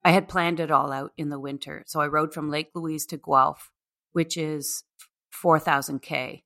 I 0.04 0.12
had 0.12 0.28
planned 0.28 0.60
it 0.60 0.72
all 0.72 0.92
out 0.92 1.12
in 1.18 1.30
the 1.30 1.40
winter, 1.40 1.84
so 1.88 2.00
I 2.02 2.08
rode 2.08 2.34
from 2.34 2.50
Lake 2.50 2.70
Louise 2.76 3.06
to 3.08 3.18
Guelph, 3.18 3.72
which 4.12 4.38
is 4.38 4.84
four 5.32 5.60
thousand 5.60 6.02
k. 6.02 6.44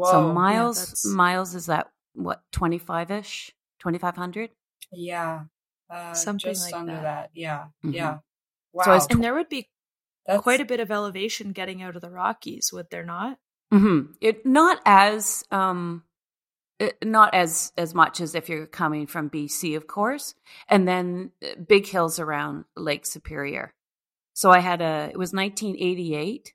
So 0.00 0.32
miles 0.32 1.04
yeah, 1.04 1.12
miles 1.14 1.54
is 1.54 1.66
that 1.66 1.90
what 2.14 2.42
twenty 2.52 2.78
five 2.78 3.10
ish, 3.10 3.52
twenty 3.78 3.98
five 3.98 4.16
hundred. 4.16 4.50
Yeah, 4.92 5.44
uh, 5.90 6.14
Something 6.14 6.52
just 6.52 6.70
like 6.70 6.80
under 6.80 6.94
that. 6.94 7.02
that. 7.02 7.30
Yeah, 7.34 7.66
Mhm. 7.84 7.94
yeah. 7.94 8.18
Wow, 8.72 8.84
I 8.86 8.94
was 8.94 9.06
And 9.10 9.22
there 9.24 9.34
would 9.34 9.48
be 9.48 9.68
that's 10.26 10.42
quite 10.42 10.60
a 10.60 10.64
bit 10.64 10.80
of 10.80 10.90
elevation 10.90 11.52
getting 11.52 11.82
out 11.82 11.96
of 11.96 12.02
the 12.02 12.10
Rockies, 12.10 12.70
would 12.72 12.90
there 12.90 13.04
not? 13.04 13.38
Mm-hmm. 13.72 14.12
It 14.20 14.46
not 14.46 14.80
as 14.84 15.44
um, 15.50 16.04
it, 16.06 16.07
not 17.04 17.34
as 17.34 17.72
as 17.76 17.94
much 17.94 18.20
as 18.20 18.34
if 18.34 18.48
you're 18.48 18.66
coming 18.66 19.06
from 19.06 19.30
BC, 19.30 19.76
of 19.76 19.86
course, 19.86 20.34
and 20.68 20.86
then 20.86 21.32
uh, 21.42 21.60
big 21.66 21.86
hills 21.86 22.18
around 22.18 22.64
Lake 22.76 23.06
Superior. 23.06 23.74
So 24.34 24.50
I 24.50 24.60
had 24.60 24.80
a. 24.80 25.10
It 25.12 25.18
was 25.18 25.32
1988. 25.32 26.52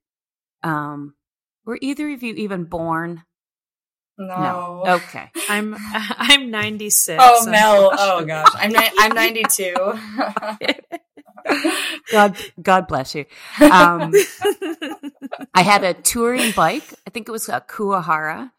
Um, 0.63 1.15
were 1.65 1.77
either 1.81 2.09
of 2.11 2.23
you 2.23 2.33
even 2.35 2.63
born? 2.63 3.23
no. 4.17 4.83
Okay. 4.87 5.31
I'm 5.49 5.75
I'm 5.93 6.51
96. 6.51 7.21
Oh 7.21 7.45
Mel! 7.49 7.91
Oh 7.97 8.23
gosh, 8.25 8.47
I'm 8.55 8.71
ni- 8.71 8.91
I'm 8.99 9.13
92. 9.13 9.73
God, 12.11 12.37
God 12.61 12.87
bless 12.87 13.15
you. 13.15 13.25
Um, 13.59 14.13
I 15.53 15.61
had 15.61 15.83
a 15.83 15.93
touring 15.93 16.51
bike. 16.51 16.93
I 17.05 17.09
think 17.09 17.27
it 17.27 17.31
was 17.31 17.49
a 17.49 17.59
Kuwahara, 17.59 18.51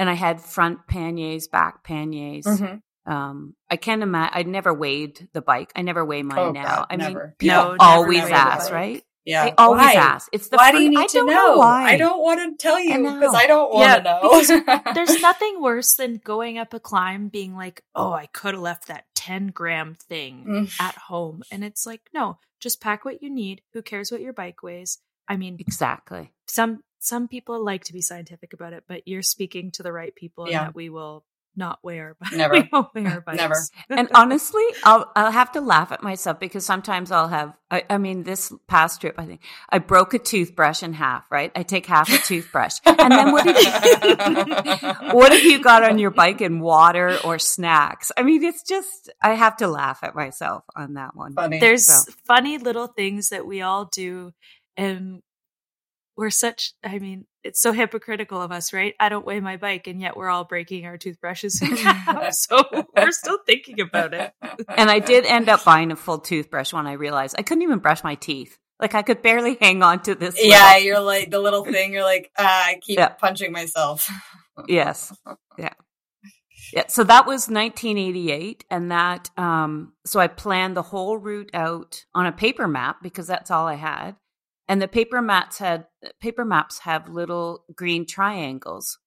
and 0.00 0.10
I 0.10 0.14
had 0.14 0.40
front 0.40 0.86
panniers, 0.88 1.46
back 1.46 1.84
panniers. 1.84 2.44
Mhm. 2.46 2.82
Um, 3.06 3.54
I 3.70 3.76
can't 3.76 4.02
imagine. 4.02 4.32
I'd 4.34 4.48
never 4.48 4.74
weighed 4.74 5.28
the 5.32 5.40
bike. 5.42 5.72
I 5.76 5.82
never 5.82 6.04
weigh 6.04 6.22
mine 6.22 6.38
Oh, 6.38 6.50
now. 6.52 6.76
God, 6.76 6.86
I 6.90 6.96
mean, 6.96 7.08
never. 7.08 7.34
people 7.38 7.56
No, 7.56 7.62
never, 7.72 7.76
always 7.82 8.18
never 8.18 8.34
ask, 8.34 8.72
right? 8.72 9.04
Yeah, 9.24 9.44
They 9.44 9.52
always 9.58 9.82
why? 9.82 9.92
ask. 9.94 10.28
It's 10.32 10.48
the 10.48 10.56
why 10.56 10.70
fir- 10.72 10.78
do 10.78 10.82
you 10.82 10.90
need 10.90 10.98
I 10.98 11.06
to 11.08 11.18
don't 11.18 11.26
know? 11.28 11.56
why. 11.58 11.90
I 11.90 11.96
don't 11.98 12.20
want 12.22 12.40
to 12.40 12.62
tell 12.62 12.80
you 12.80 12.96
because 12.98 13.34
I 13.34 13.46
don't 13.46 13.72
want 13.72 13.86
Yeah, 13.88 13.96
to 13.98 14.02
know. 14.02 14.20
because 14.22 14.94
There's 14.94 15.20
nothing 15.22 15.60
worse 15.60 15.94
than 15.94 16.16
going 16.24 16.56
up 16.58 16.72
a 16.74 16.80
climb 16.80 17.28
being 17.28 17.54
like, 17.54 17.82
"Oh, 17.94 18.12
I 18.12 18.26
could 18.26 18.54
have 18.54 18.62
left 18.62 18.88
that 18.88 19.04
10 19.14 19.48
gram 19.48 19.94
thing 19.94 20.44
Mm. 20.48 20.80
at 20.80 20.94
home." 20.96 21.42
And 21.50 21.62
it's 21.62 21.84
like, 21.86 22.00
"No, 22.14 22.38
just 22.60 22.80
pack 22.80 23.04
what 23.04 23.22
you 23.22 23.28
need. 23.30 23.60
Who 23.74 23.82
cares 23.82 24.10
what 24.10 24.20
your 24.22 24.32
bike 24.32 24.62
weighs?" 24.62 24.98
I 25.28 25.36
mean, 25.36 25.56
Exactly. 25.60 26.32
some 26.46 26.82
some 27.00 27.26
people 27.28 27.62
like 27.64 27.84
to 27.84 27.92
be 27.92 28.00
scientific 28.00 28.52
about 28.52 28.72
it, 28.74 28.84
but 28.86 29.08
you're 29.08 29.22
speaking 29.22 29.70
to 29.72 29.82
the 29.82 29.92
right 29.92 30.14
people 30.14 30.44
in 30.44 30.52
Yeah. 30.52 30.64
that 30.66 30.74
we 30.74 30.88
will 30.90 31.24
not 31.56 31.80
wear. 31.82 32.14
Never. 32.32 32.54
we 32.54 32.68
won't 32.72 32.94
weigh 32.94 33.04
our. 33.06 33.24
Never. 33.34 33.54
And 33.90 34.08
honestly, 34.14 34.62
I'll 34.84 35.10
I'll 35.16 35.32
have 35.32 35.50
to 35.52 35.60
laugh 35.60 35.90
at 35.90 36.00
myself 36.00 36.38
because 36.38 36.64
sometimes 36.64 37.10
I'll 37.10 37.26
have. 37.28 37.54
I, 37.72 37.82
I 37.90 37.98
mean, 37.98 38.22
this 38.22 38.52
past 38.68 39.00
trip, 39.00 39.16
I 39.18 39.26
think 39.26 39.40
I 39.68 39.78
broke 39.80 40.14
a 40.14 40.18
toothbrush 40.20 40.82
in 40.84 40.92
half. 40.92 41.24
Right, 41.30 41.50
I 41.56 41.64
take 41.64 41.86
half 41.86 42.08
a 42.12 42.18
toothbrush, 42.18 42.78
and 42.86 42.96
then 43.10 43.32
what? 43.32 43.46
Have, 43.46 45.12
what 45.12 45.32
have 45.32 45.42
you 45.42 45.60
got 45.60 45.82
on 45.82 45.98
your 45.98 46.10
bike 46.12 46.40
in 46.40 46.60
water 46.60 47.18
or 47.24 47.38
snacks? 47.38 48.12
I 48.16 48.22
mean, 48.22 48.42
it's 48.44 48.62
just 48.62 49.10
I 49.22 49.34
have 49.34 49.56
to 49.58 49.66
laugh 49.66 50.00
at 50.02 50.14
myself 50.14 50.62
on 50.76 50.94
that 50.94 51.16
one. 51.16 51.34
Funny. 51.34 51.58
There's 51.58 51.86
So- 51.86 52.12
funny 52.26 52.58
little 52.58 52.86
things 52.86 53.30
that 53.30 53.46
we 53.46 53.60
all 53.62 53.86
do, 53.86 54.32
and 54.76 55.22
we're 56.20 56.28
such. 56.30 56.74
I 56.84 56.98
mean, 56.98 57.24
it's 57.42 57.62
so 57.62 57.72
hypocritical 57.72 58.42
of 58.42 58.52
us, 58.52 58.74
right? 58.74 58.94
I 59.00 59.08
don't 59.08 59.24
weigh 59.24 59.40
my 59.40 59.56
bike, 59.56 59.86
and 59.86 60.00
yet 60.00 60.16
we're 60.18 60.28
all 60.28 60.44
breaking 60.44 60.84
our 60.84 60.98
toothbrushes 60.98 61.58
so 62.32 62.62
we're 62.94 63.10
still 63.10 63.38
thinking 63.46 63.80
about 63.80 64.12
it. 64.12 64.32
And 64.68 64.90
I 64.90 64.98
did 64.98 65.24
end 65.24 65.48
up 65.48 65.64
buying 65.64 65.90
a 65.90 65.96
full 65.96 66.18
toothbrush 66.18 66.74
when 66.74 66.86
I 66.86 66.92
realized 66.92 67.36
I 67.38 67.42
couldn't 67.42 67.62
even 67.62 67.78
brush 67.78 68.04
my 68.04 68.16
teeth. 68.16 68.58
Like 68.78 68.94
I 68.94 69.00
could 69.00 69.22
barely 69.22 69.56
hang 69.60 69.82
on 69.82 70.02
to 70.02 70.14
this. 70.14 70.36
yeah, 70.38 70.68
little- 70.74 70.82
you're 70.82 71.00
like 71.00 71.30
the 71.30 71.38
little 71.40 71.64
thing. 71.64 71.94
You're 71.94 72.04
like, 72.04 72.30
ah, 72.38 72.66
I 72.66 72.78
keep 72.82 72.98
Yeah. 72.98 73.08
punching 73.08 73.50
myself. 73.52 74.08
Yes. 74.68 75.10
Yeah. 75.58 75.72
Yeah. 76.74 76.84
So 76.88 77.04
that 77.04 77.26
was 77.26 77.48
1988. 77.48 78.64
And 78.70 78.90
that, 78.90 79.30
um, 79.38 79.92
so 80.06 80.20
I 80.20 80.28
planned 80.28 80.76
the 80.76 80.82
whole 80.82 81.16
route 81.18 81.50
out 81.54 82.04
on 82.14 82.26
a 82.26 82.32
paper 82.32 82.68
map 82.68 82.98
because 83.02 83.26
that's 83.26 83.50
all 83.50 83.66
I 83.66 83.74
had. 83.74 84.16
And 84.70 84.80
the 84.80 84.86
paper 84.86 85.20
maps 85.20 85.58
had, 85.58 85.86
paper 86.20 86.44
maps 86.44 86.78
have 86.78 87.08
little 87.08 87.64
green 87.74 88.06
triangles 88.06 89.00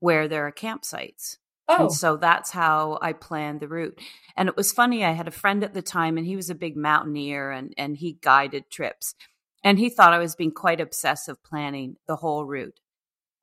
where 0.00 0.26
there 0.26 0.44
are 0.48 0.52
campsites. 0.52 1.36
Oh, 1.68 1.84
And 1.84 1.92
so 1.92 2.16
that's 2.16 2.50
how 2.50 2.98
I 3.00 3.12
planned 3.12 3.60
the 3.60 3.68
route. 3.68 4.00
And 4.36 4.48
it 4.48 4.56
was 4.56 4.72
funny, 4.72 5.04
I 5.04 5.12
had 5.12 5.28
a 5.28 5.30
friend 5.30 5.62
at 5.62 5.74
the 5.74 5.80
time 5.80 6.18
and 6.18 6.26
he 6.26 6.34
was 6.34 6.50
a 6.50 6.56
big 6.56 6.76
mountaineer 6.76 7.52
and, 7.52 7.72
and 7.78 7.96
he 7.96 8.18
guided 8.20 8.68
trips. 8.68 9.14
And 9.62 9.78
he 9.78 9.90
thought 9.90 10.12
I 10.12 10.18
was 10.18 10.34
being 10.34 10.50
quite 10.50 10.80
obsessive 10.80 11.40
planning 11.44 11.98
the 12.08 12.16
whole 12.16 12.44
route. 12.44 12.80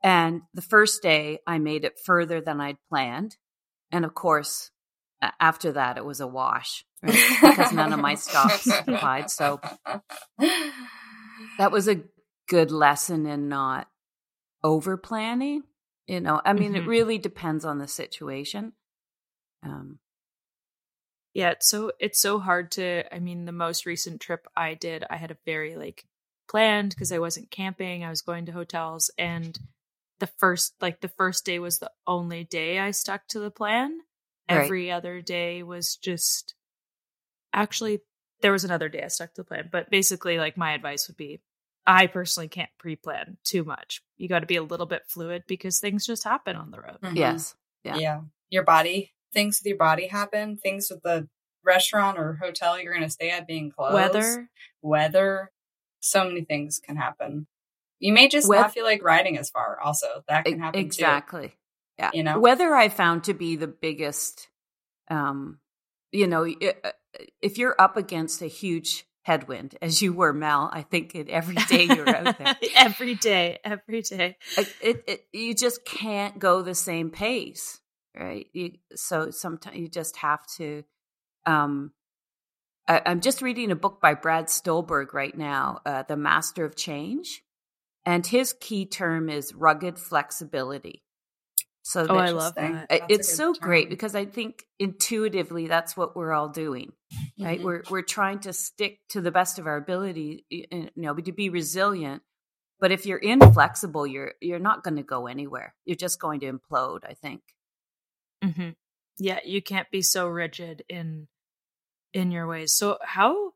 And 0.03 0.41
the 0.53 0.61
first 0.61 1.01
day 1.01 1.39
I 1.47 1.59
made 1.59 1.85
it 1.85 1.97
further 1.97 2.41
than 2.41 2.59
I'd 2.59 2.75
planned. 2.89 3.37
And 3.89 4.03
of 4.03 4.13
course, 4.13 4.69
after 5.39 5.71
that, 5.71 5.97
it 5.97 6.03
was 6.03 6.19
a 6.19 6.27
wash 6.27 6.83
right? 7.01 7.15
because 7.41 7.71
none 7.71 7.93
of 7.93 8.01
my 8.01 8.15
stops 8.15 8.67
applied. 8.67 9.29
So 9.29 9.61
that 11.57 11.71
was 11.71 11.87
a 11.87 12.03
good 12.47 12.71
lesson 12.71 13.25
in 13.25 13.49
not 13.49 13.89
over 14.63 14.97
planning. 14.97 15.63
You 16.07 16.19
know, 16.19 16.41
I 16.43 16.53
mean, 16.53 16.75
it 16.75 16.83
Mhm. 16.83 16.87
really 16.87 17.17
depends 17.17 17.65
on 17.65 17.77
the 17.79 17.87
situation. 17.87 18.73
Um, 19.63 19.99
Yeah, 21.33 21.51
it's 21.51 21.67
so 21.67 21.91
it's 21.99 22.19
so 22.19 22.39
hard 22.39 22.71
to. 22.73 23.11
I 23.13 23.19
mean, 23.19 23.45
the 23.45 23.51
most 23.51 23.85
recent 23.85 24.21
trip 24.21 24.47
I 24.55 24.75
did, 24.75 25.03
I 25.09 25.17
had 25.17 25.31
a 25.31 25.37
very 25.45 25.75
like 25.75 26.05
planned 26.47 26.89
because 26.91 27.11
I 27.11 27.19
wasn't 27.19 27.49
camping. 27.49 28.03
I 28.03 28.09
was 28.09 28.21
going 28.21 28.45
to 28.45 28.51
hotels, 28.51 29.09
and 29.17 29.57
the 30.19 30.27
first 30.27 30.75
like 30.79 31.01
the 31.01 31.07
first 31.07 31.45
day 31.45 31.57
was 31.57 31.79
the 31.79 31.91
only 32.05 32.43
day 32.43 32.77
I 32.79 32.91
stuck 32.91 33.27
to 33.29 33.39
the 33.39 33.49
plan. 33.51 34.01
Right. 34.49 34.63
Every 34.63 34.91
other 34.91 35.21
day 35.21 35.63
was 35.63 35.95
just 35.95 36.53
actually 37.53 38.01
there 38.43 38.51
was 38.51 38.63
another 38.63 38.89
day 38.89 39.01
I 39.01 39.07
stuck 39.07 39.33
to 39.33 39.41
the 39.41 39.45
plan, 39.45 39.69
but 39.71 39.89
basically, 39.89 40.37
like 40.37 40.57
my 40.57 40.73
advice 40.73 41.07
would 41.07 41.17
be, 41.17 41.41
I 41.87 42.07
personally 42.07 42.49
can't 42.49 42.69
pre-plan 42.77 43.37
too 43.43 43.63
much. 43.63 44.03
You 44.17 44.29
got 44.29 44.39
to 44.39 44.45
be 44.45 44.57
a 44.57 44.63
little 44.63 44.85
bit 44.85 45.03
fluid 45.07 45.43
because 45.47 45.79
things 45.79 46.05
just 46.05 46.23
happen 46.23 46.55
on 46.55 46.69
the 46.69 46.79
road. 46.79 46.99
Mhm. 47.01 47.15
Yes. 47.15 47.55
Yeah. 47.83 47.97
yeah. 47.97 48.21
Your 48.49 48.63
body, 48.63 49.13
things 49.33 49.59
with 49.59 49.67
your 49.67 49.77
body 49.77 50.07
happen. 50.07 50.57
Things 50.57 50.89
with 50.91 51.01
the 51.01 51.27
restaurant 51.63 52.19
or 52.19 52.33
hotel 52.33 52.79
you're 52.79 52.93
going 52.93 53.05
to 53.05 53.09
stay 53.09 53.31
at 53.31 53.47
being 53.47 53.71
closed. 53.71 53.93
Weather, 53.93 54.49
weather. 54.81 55.51
So 56.01 56.25
many 56.25 56.43
things 56.43 56.79
can 56.79 56.97
happen. 56.97 57.47
You 57.99 58.11
may 58.11 58.27
just 58.27 58.47
Weath- 58.47 58.59
not 58.59 58.73
feel 58.73 58.83
like 58.83 59.01
riding 59.03 59.37
as 59.37 59.49
far. 59.49 59.79
Also, 59.81 60.23
that 60.27 60.43
can 60.45 60.59
happen 60.59 60.79
exactly. 60.79 61.55
Yeah. 61.97 62.11
You 62.13 62.23
know? 62.23 62.39
weather 62.39 62.75
I 62.75 62.89
found 62.89 63.25
to 63.25 63.33
be 63.33 63.55
the 63.55 63.67
biggest. 63.67 64.49
Um, 65.09 65.59
you 66.13 66.27
know, 66.27 66.45
uh, 66.45 66.91
if 67.41 67.57
you're 67.57 67.75
up 67.79 67.97
against 67.97 68.41
a 68.41 68.47
huge 68.47 69.05
headwind, 69.23 69.75
as 69.81 70.01
you 70.01 70.13
were, 70.13 70.31
Mel, 70.31 70.69
I 70.71 70.83
think 70.83 71.15
it 71.15 71.27
every 71.29 71.55
day 71.55 71.85
you're 71.85 72.15
out 72.15 72.37
there. 72.37 72.55
every 72.75 73.15
day, 73.15 73.59
every 73.63 74.01
day. 74.01 74.37
It, 74.81 75.03
it, 75.07 75.25
you 75.33 75.55
just 75.55 75.83
can't 75.83 76.37
go 76.39 76.61
the 76.61 76.75
same 76.75 77.09
pace, 77.09 77.81
right? 78.15 78.47
You, 78.53 78.73
so 78.95 79.31
sometimes 79.31 79.77
you 79.77 79.87
just 79.87 80.17
have 80.17 80.45
to. 80.57 80.83
Um, 81.45 81.91
I, 82.87 83.01
I'm 83.05 83.19
just 83.21 83.41
reading 83.41 83.71
a 83.71 83.75
book 83.75 83.99
by 83.99 84.13
Brad 84.13 84.49
Stulberg 84.49 85.13
right 85.13 85.35
now, 85.35 85.81
uh, 85.85 86.03
"The 86.03 86.17
Master 86.17 86.63
of 86.63 86.75
Change," 86.75 87.43
and 88.05 88.25
his 88.25 88.53
key 88.53 88.85
term 88.85 89.29
is 89.29 89.53
rugged 89.55 89.97
flexibility. 89.97 91.03
So 91.83 92.07
Oh, 92.09 92.17
I 92.17 92.29
love 92.29 92.55
that. 92.55 92.89
That's 92.89 93.03
it's 93.09 93.35
so 93.37 93.53
great 93.53 93.89
because 93.89 94.15
I 94.15 94.25
think 94.25 94.65
intuitively 94.79 95.67
that's 95.67 95.95
what 95.97 96.15
we're 96.15 96.31
all 96.31 96.49
doing, 96.49 96.93
right? 97.39 97.59
Mhm. 97.59 97.63
We're 97.63 97.83
we're 97.89 98.01
trying 98.01 98.39
to 98.41 98.53
stick 98.53 98.99
to 99.09 99.21
the 99.21 99.31
best 99.31 99.59
of 99.59 99.67
our 99.67 99.75
ability, 99.77 100.45
you 100.49 100.89
know, 100.95 101.13
to 101.13 101.31
be 101.31 101.49
resilient. 101.49 102.23
But 102.79 102.91
if 102.91 103.05
you're 103.05 103.17
inflexible, 103.19 104.07
you're 104.07 104.33
you're 104.41 104.59
not 104.59 104.83
going 104.83 104.95
to 104.95 105.03
go 105.03 105.27
anywhere. 105.27 105.75
You're 105.85 105.95
just 105.97 106.19
going 106.19 106.39
to 106.41 106.51
implode. 106.51 107.01
I 107.07 107.13
think. 107.13 107.41
hmm 108.41 108.69
Yeah, 109.19 109.39
you 109.45 109.61
can't 109.61 109.89
be 109.91 110.01
so 110.01 110.27
rigid 110.27 110.83
in 110.89 111.27
in 112.13 112.31
your 112.31 112.47
ways. 112.47 112.73
So 112.73 112.97
how 113.01 113.53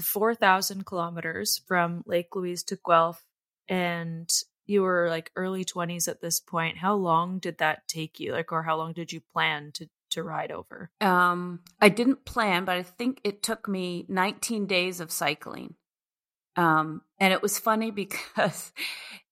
four 0.00 0.34
thousand 0.34 0.86
kilometers 0.86 1.60
from 1.66 2.02
Lake 2.06 2.34
Louise 2.34 2.62
to 2.64 2.78
Guelph, 2.86 3.24
and 3.68 4.30
you 4.66 4.82
were 4.82 5.08
like 5.08 5.30
early 5.36 5.64
twenties 5.64 6.08
at 6.08 6.20
this 6.20 6.40
point. 6.40 6.78
How 6.78 6.94
long 6.94 7.38
did 7.38 7.58
that 7.58 7.88
take 7.88 8.20
you? 8.20 8.32
Like, 8.32 8.52
or 8.52 8.62
how 8.62 8.76
long 8.76 8.92
did 8.92 9.12
you 9.12 9.20
plan 9.20 9.70
to 9.74 9.88
to 10.10 10.22
ride 10.22 10.52
over? 10.52 10.90
Um, 11.00 11.60
I 11.80 11.88
didn't 11.88 12.24
plan, 12.24 12.64
but 12.64 12.76
I 12.76 12.82
think 12.82 13.20
it 13.24 13.42
took 13.42 13.68
me 13.68 14.06
19 14.08 14.66
days 14.66 15.00
of 15.00 15.10
cycling. 15.10 15.74
Um, 16.56 17.02
and 17.20 17.32
it 17.32 17.42
was 17.42 17.58
funny 17.58 17.90
because 18.02 18.72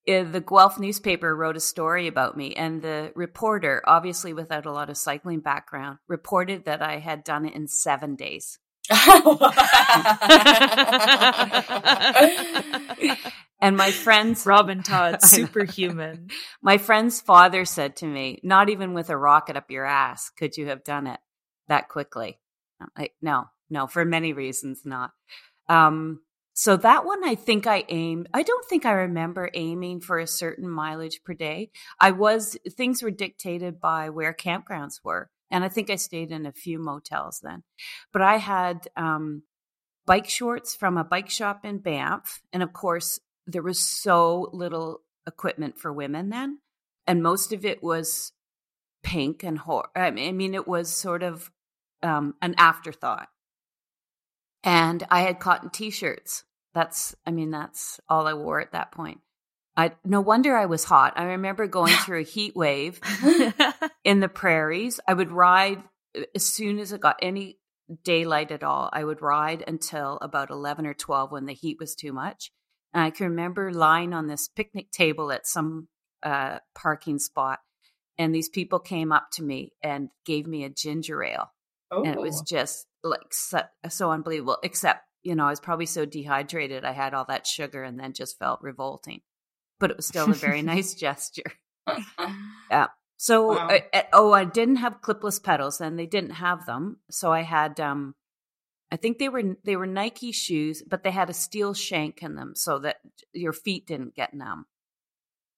the 0.06 0.44
Guelph 0.46 0.78
newspaper 0.78 1.34
wrote 1.34 1.56
a 1.56 1.60
story 1.60 2.06
about 2.06 2.36
me, 2.36 2.54
and 2.54 2.82
the 2.82 3.12
reporter, 3.14 3.82
obviously 3.86 4.32
without 4.32 4.66
a 4.66 4.72
lot 4.72 4.90
of 4.90 4.96
cycling 4.96 5.40
background, 5.40 5.98
reported 6.08 6.66
that 6.66 6.82
I 6.82 6.98
had 6.98 7.24
done 7.24 7.46
it 7.46 7.54
in 7.54 7.66
seven 7.68 8.14
days. 8.14 8.58
And 13.64 13.76
my 13.76 13.90
friends, 13.90 14.46
Robin 14.46 14.82
Todd, 14.82 15.22
superhuman. 15.24 16.28
my 16.62 16.78
friend's 16.78 17.20
father 17.20 17.64
said 17.64 17.96
to 17.96 18.06
me, 18.06 18.40
"Not 18.42 18.68
even 18.68 18.94
with 18.94 19.10
a 19.10 19.16
rocket 19.16 19.56
up 19.56 19.70
your 19.70 19.84
ass 19.84 20.30
could 20.30 20.56
you 20.56 20.66
have 20.66 20.84
done 20.84 21.06
it 21.06 21.20
that 21.68 21.88
quickly." 21.88 22.38
I'm 22.80 23.08
no, 23.22 23.46
no, 23.70 23.86
for 23.86 24.04
many 24.04 24.32
reasons, 24.32 24.82
not. 24.84 25.12
Um, 25.68 26.20
so 26.52 26.76
that 26.76 27.04
one, 27.04 27.24
I 27.24 27.34
think 27.34 27.66
I 27.66 27.84
aimed. 27.88 28.28
I 28.32 28.42
don't 28.42 28.64
think 28.68 28.86
I 28.86 28.92
remember 28.92 29.50
aiming 29.54 30.00
for 30.00 30.18
a 30.18 30.26
certain 30.26 30.68
mileage 30.68 31.22
per 31.24 31.34
day. 31.34 31.70
I 31.98 32.12
was 32.12 32.56
things 32.70 33.02
were 33.02 33.10
dictated 33.10 33.80
by 33.80 34.10
where 34.10 34.32
campgrounds 34.32 35.00
were, 35.02 35.30
and 35.50 35.64
I 35.64 35.68
think 35.68 35.90
I 35.90 35.96
stayed 35.96 36.30
in 36.30 36.46
a 36.46 36.52
few 36.52 36.78
motels 36.78 37.40
then. 37.42 37.64
But 38.12 38.22
I 38.22 38.36
had 38.36 38.88
um, 38.96 39.42
bike 40.06 40.28
shorts 40.28 40.76
from 40.76 40.96
a 40.96 41.04
bike 41.04 41.30
shop 41.30 41.64
in 41.64 41.78
Banff, 41.78 42.40
and 42.52 42.62
of 42.62 42.72
course, 42.72 43.18
there 43.46 43.62
was 43.62 43.78
so 43.78 44.50
little 44.52 45.00
equipment 45.26 45.78
for 45.78 45.92
women 45.92 46.30
then, 46.30 46.58
and 47.06 47.22
most 47.22 47.52
of 47.52 47.64
it 47.64 47.82
was 47.82 48.32
pink 49.02 49.42
and 49.42 49.58
hor- 49.58 49.90
I 49.94 50.10
mean, 50.10 50.54
it 50.54 50.66
was 50.66 50.90
sort 50.90 51.22
of 51.22 51.50
um, 52.02 52.34
an 52.40 52.54
afterthought 52.58 53.28
and 54.64 55.06
I 55.10 55.20
had 55.20 55.38
cotton 55.38 55.70
t-shirts. 55.70 56.44
That's, 56.74 57.14
I 57.24 57.30
mean, 57.30 57.50
that's 57.50 58.00
all 58.08 58.26
I 58.26 58.34
wore 58.34 58.60
at 58.60 58.72
that 58.72 58.90
point. 58.90 59.20
I 59.76 59.92
no 60.04 60.20
wonder 60.20 60.56
I 60.56 60.66
was 60.66 60.84
hot. 60.84 61.14
I 61.16 61.24
remember 61.24 61.66
going 61.66 61.92
through 61.92 62.20
a 62.20 62.24
heat 62.24 62.54
wave 62.56 63.00
in 64.04 64.20
the 64.20 64.28
prairies. 64.28 65.00
I 65.06 65.14
would 65.14 65.32
ride 65.32 65.82
uh, 66.16 66.22
as 66.34 66.46
soon 66.46 66.78
as 66.78 66.92
it 66.92 67.00
got 67.00 67.18
any 67.20 67.58
daylight 68.04 68.52
at 68.52 68.62
all. 68.62 68.88
I 68.92 69.02
would 69.02 69.20
ride 69.20 69.64
until 69.66 70.18
about 70.22 70.50
eleven 70.50 70.86
or 70.86 70.94
twelve 70.94 71.32
when 71.32 71.46
the 71.46 71.54
heat 71.54 71.78
was 71.80 71.96
too 71.96 72.12
much. 72.12 72.52
And 72.94 73.02
I 73.02 73.10
can 73.10 73.26
remember 73.26 73.72
lying 73.72 74.14
on 74.14 74.28
this 74.28 74.48
picnic 74.48 74.92
table 74.92 75.32
at 75.32 75.46
some 75.48 75.88
uh, 76.22 76.60
parking 76.74 77.18
spot, 77.18 77.58
and 78.16 78.32
these 78.32 78.48
people 78.48 78.78
came 78.78 79.10
up 79.10 79.26
to 79.32 79.42
me 79.42 79.72
and 79.82 80.10
gave 80.24 80.46
me 80.46 80.64
a 80.64 80.70
ginger 80.70 81.22
ale, 81.22 81.52
oh. 81.90 82.04
and 82.04 82.14
it 82.14 82.20
was 82.20 82.40
oh. 82.40 82.44
just 82.46 82.86
like 83.02 83.32
so, 83.32 83.62
so 83.88 84.12
unbelievable. 84.12 84.58
Except, 84.62 85.00
you 85.24 85.34
know, 85.34 85.46
I 85.46 85.50
was 85.50 85.60
probably 85.60 85.86
so 85.86 86.04
dehydrated. 86.04 86.84
I 86.84 86.92
had 86.92 87.14
all 87.14 87.24
that 87.26 87.48
sugar 87.48 87.82
and 87.82 87.98
then 87.98 88.12
just 88.12 88.38
felt 88.38 88.62
revolting. 88.62 89.20
But 89.80 89.90
it 89.90 89.96
was 89.96 90.06
still 90.06 90.30
a 90.30 90.34
very 90.34 90.62
nice 90.74 90.94
gesture. 90.94 91.52
yeah. 92.70 92.86
So, 93.16 93.54
wow. 93.54 93.68
I, 93.68 94.04
oh, 94.12 94.32
I 94.32 94.44
didn't 94.44 94.76
have 94.76 95.00
clipless 95.02 95.42
pedals, 95.42 95.80
and 95.80 95.98
they 95.98 96.06
didn't 96.06 96.30
have 96.30 96.64
them. 96.66 96.98
So 97.10 97.32
I 97.32 97.42
had, 97.42 97.80
um, 97.80 98.14
I 98.94 98.96
think 98.96 99.18
they 99.18 99.28
were 99.28 99.56
they 99.64 99.74
were 99.74 99.88
Nike 99.88 100.30
shoes, 100.30 100.80
but 100.88 101.02
they 101.02 101.10
had 101.10 101.28
a 101.28 101.34
steel 101.34 101.74
shank 101.74 102.22
in 102.22 102.36
them 102.36 102.52
so 102.54 102.78
that 102.78 102.98
your 103.32 103.52
feet 103.52 103.88
didn't 103.88 104.14
get 104.14 104.34
numb. 104.34 104.66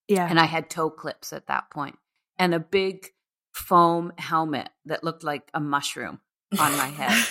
Yeah. 0.08 0.26
And 0.26 0.40
I 0.40 0.46
had 0.46 0.70
toe 0.70 0.88
clips 0.88 1.34
at 1.34 1.48
that 1.48 1.70
point, 1.70 1.96
and 2.38 2.54
a 2.54 2.58
big 2.58 3.08
foam 3.52 4.14
helmet 4.16 4.70
that 4.86 5.04
looked 5.04 5.22
like 5.22 5.50
a 5.52 5.60
mushroom 5.60 6.20
on 6.58 6.78
my 6.78 6.86
head. 6.86 7.26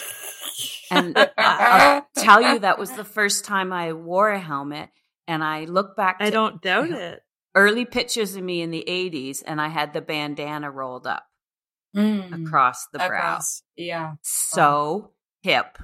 and 0.91 1.31
I'll 1.39 2.07
tell 2.15 2.39
you, 2.39 2.59
that 2.59 2.77
was 2.77 2.91
the 2.91 3.03
first 3.03 3.43
time 3.43 3.73
I 3.73 3.93
wore 3.93 4.29
a 4.29 4.39
helmet. 4.39 4.89
And 5.27 5.43
I 5.43 5.65
look 5.65 5.95
back. 5.97 6.17
I 6.19 6.29
don't 6.29 6.61
doubt 6.61 6.91
it. 6.91 7.23
Early 7.55 7.85
pictures 7.85 8.35
of 8.35 8.43
me 8.43 8.61
in 8.61 8.69
the 8.69 8.83
80s, 8.87 9.41
and 9.43 9.59
I 9.59 9.69
had 9.69 9.91
the 9.93 10.01
bandana 10.01 10.69
rolled 10.69 11.07
up 11.07 11.25
mm. 11.97 12.45
across 12.45 12.85
the 12.93 13.03
across. 13.03 13.63
brow. 13.75 13.83
Yeah. 13.83 14.13
So 14.21 15.13
hip. 15.41 15.79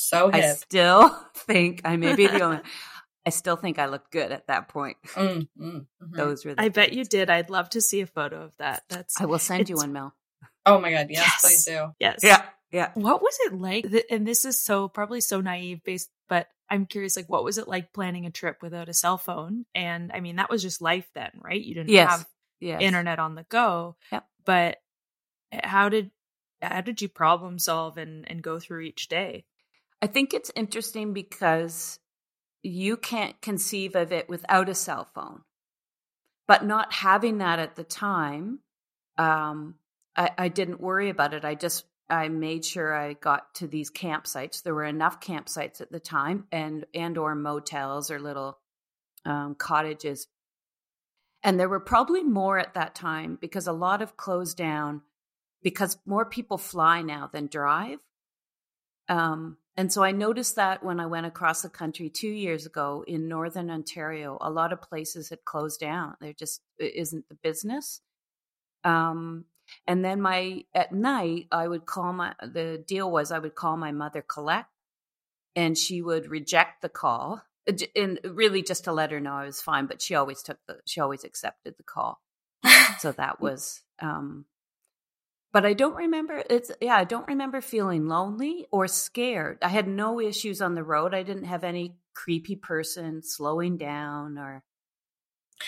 So 0.00 0.30
hip. 0.30 0.44
I 0.44 0.52
still 0.54 1.08
think 1.34 1.82
I 1.84 1.96
may 1.96 2.14
be 2.14 2.28
the 2.28 2.40
only. 2.40 2.60
I 3.26 3.30
still 3.30 3.56
think 3.56 3.80
I 3.80 3.86
looked 3.86 4.12
good 4.12 4.30
at 4.30 4.46
that 4.46 4.68
point. 4.68 4.96
Mm, 5.14 5.26
mm, 5.28 5.48
mm-hmm. 5.60 6.16
Those 6.16 6.44
were. 6.44 6.54
I 6.56 6.68
bet 6.68 6.92
you 6.92 7.04
did. 7.04 7.28
I'd 7.28 7.50
love 7.50 7.68
to 7.70 7.80
see 7.80 8.00
a 8.00 8.06
photo 8.06 8.42
of 8.42 8.56
that. 8.58 8.84
That's. 8.88 9.20
I 9.20 9.26
will 9.26 9.40
send 9.40 9.68
you 9.68 9.74
one, 9.74 9.92
Mel. 9.92 10.14
Oh 10.64 10.80
my 10.80 10.92
god! 10.92 11.08
Yes, 11.10 11.24
yes, 11.26 11.40
please 11.40 11.64
do. 11.64 11.88
Yes. 11.98 12.20
Yeah. 12.22 12.44
Yeah. 12.70 12.90
What 12.94 13.22
was 13.22 13.36
it 13.46 13.54
like? 13.54 13.86
And 14.08 14.24
this 14.24 14.44
is 14.44 14.62
so 14.62 14.88
probably 14.88 15.20
so 15.20 15.40
naive 15.40 15.82
based, 15.82 16.10
but 16.28 16.46
I'm 16.70 16.86
curious, 16.86 17.16
like, 17.16 17.28
what 17.28 17.42
was 17.42 17.58
it 17.58 17.66
like 17.66 17.92
planning 17.92 18.24
a 18.24 18.30
trip 18.30 18.62
without 18.62 18.88
a 18.88 18.94
cell 18.94 19.18
phone? 19.18 19.64
And 19.74 20.12
I 20.12 20.20
mean, 20.20 20.36
that 20.36 20.50
was 20.50 20.62
just 20.62 20.80
life 20.80 21.08
then, 21.14 21.30
right? 21.42 21.60
You 21.60 21.74
didn't 21.74 21.90
yes. 21.90 22.10
have 22.10 22.26
yes. 22.60 22.82
internet 22.82 23.18
on 23.18 23.34
the 23.34 23.46
go. 23.48 23.96
Yep. 24.12 24.24
But 24.44 24.76
eh, 25.50 25.66
how 25.66 25.88
did 25.88 26.12
how 26.62 26.82
did 26.82 27.02
you 27.02 27.08
problem 27.08 27.58
solve 27.58 27.98
and 27.98 28.30
and 28.30 28.42
go 28.42 28.60
through 28.60 28.82
each 28.82 29.08
day? 29.08 29.44
I 30.00 30.06
think 30.06 30.32
it's 30.32 30.52
interesting 30.54 31.12
because 31.12 31.98
you 32.62 32.96
can't 32.96 33.40
conceive 33.40 33.94
of 33.94 34.12
it 34.12 34.28
without 34.28 34.68
a 34.68 34.74
cell 34.74 35.08
phone. 35.14 35.42
But 36.46 36.64
not 36.64 36.92
having 36.92 37.38
that 37.38 37.58
at 37.58 37.76
the 37.76 37.84
time, 37.84 38.60
um, 39.18 39.74
I, 40.16 40.30
I 40.38 40.48
didn't 40.48 40.80
worry 40.80 41.10
about 41.10 41.34
it. 41.34 41.44
I 41.44 41.54
just 41.54 41.84
I 42.10 42.28
made 42.28 42.64
sure 42.64 42.94
I 42.94 43.12
got 43.12 43.54
to 43.56 43.66
these 43.66 43.90
campsites. 43.90 44.62
There 44.62 44.74
were 44.74 44.84
enough 44.84 45.20
campsites 45.20 45.80
at 45.80 45.92
the 45.92 46.00
time, 46.00 46.46
and 46.50 46.86
and 46.94 47.18
or 47.18 47.34
motels 47.34 48.10
or 48.10 48.18
little 48.18 48.58
um, 49.26 49.54
cottages. 49.56 50.26
And 51.42 51.60
there 51.60 51.68
were 51.68 51.80
probably 51.80 52.24
more 52.24 52.58
at 52.58 52.74
that 52.74 52.94
time 52.94 53.38
because 53.40 53.66
a 53.66 53.72
lot 53.72 54.02
of 54.02 54.16
closed 54.16 54.56
down 54.56 55.02
because 55.62 55.98
more 56.06 56.24
people 56.24 56.58
fly 56.58 57.02
now 57.02 57.28
than 57.32 57.46
drive. 57.46 57.98
Um, 59.08 59.58
and 59.78 59.92
so 59.92 60.02
I 60.02 60.10
noticed 60.10 60.56
that 60.56 60.82
when 60.82 60.98
I 60.98 61.06
went 61.06 61.26
across 61.26 61.62
the 61.62 61.68
country 61.68 62.10
two 62.10 62.26
years 62.26 62.66
ago 62.66 63.04
in 63.06 63.28
Northern 63.28 63.70
Ontario, 63.70 64.36
a 64.40 64.50
lot 64.50 64.72
of 64.72 64.82
places 64.82 65.28
had 65.28 65.44
closed 65.44 65.78
down. 65.78 66.16
There 66.20 66.32
just 66.32 66.62
isn't 66.80 67.28
the 67.28 67.36
business. 67.36 68.00
Um, 68.82 69.44
and 69.86 70.04
then 70.04 70.20
my 70.20 70.64
at 70.74 70.90
night, 70.90 71.46
I 71.52 71.68
would 71.68 71.86
call 71.86 72.12
my 72.12 72.34
the 72.42 72.82
deal 72.88 73.08
was 73.08 73.30
I 73.30 73.38
would 73.38 73.54
call 73.54 73.76
my 73.76 73.92
mother 73.92 74.20
collect, 74.20 74.68
and 75.54 75.78
she 75.78 76.02
would 76.02 76.28
reject 76.28 76.82
the 76.82 76.88
call, 76.88 77.40
uh, 77.68 77.72
and 77.94 78.18
really 78.24 78.62
just 78.64 78.82
to 78.84 78.92
let 78.92 79.12
her 79.12 79.20
know 79.20 79.34
I 79.34 79.44
was 79.44 79.62
fine. 79.62 79.86
But 79.86 80.02
she 80.02 80.16
always 80.16 80.42
took 80.42 80.58
the 80.66 80.78
she 80.86 81.00
always 81.00 81.22
accepted 81.22 81.76
the 81.76 81.84
call, 81.84 82.20
so 82.98 83.12
that 83.12 83.40
was. 83.40 83.82
um 84.02 84.44
but 85.52 85.64
I 85.64 85.72
don't 85.72 85.94
remember 85.94 86.42
it's 86.48 86.70
yeah, 86.80 86.96
I 86.96 87.04
don't 87.04 87.26
remember 87.28 87.60
feeling 87.60 88.06
lonely 88.06 88.66
or 88.70 88.86
scared. 88.88 89.58
I 89.62 89.68
had 89.68 89.88
no 89.88 90.20
issues 90.20 90.60
on 90.60 90.74
the 90.74 90.84
road. 90.84 91.14
I 91.14 91.22
didn't 91.22 91.44
have 91.44 91.64
any 91.64 91.96
creepy 92.14 92.56
person 92.56 93.22
slowing 93.22 93.76
down 93.76 94.38
or 94.38 94.62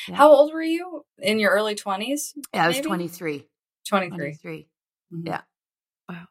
yeah. 0.08 0.16
How 0.16 0.30
old 0.30 0.52
were 0.52 0.62
you? 0.62 1.04
In 1.18 1.40
your 1.40 1.50
early 1.50 1.74
20s? 1.74 2.32
Yeah, 2.54 2.64
I 2.64 2.68
was 2.68 2.80
23. 2.80 3.48
23. 3.88 4.16
23. 4.16 4.68
Mm-hmm. 5.12 5.26
Yeah. 5.26 5.40
Wow. 6.08 6.26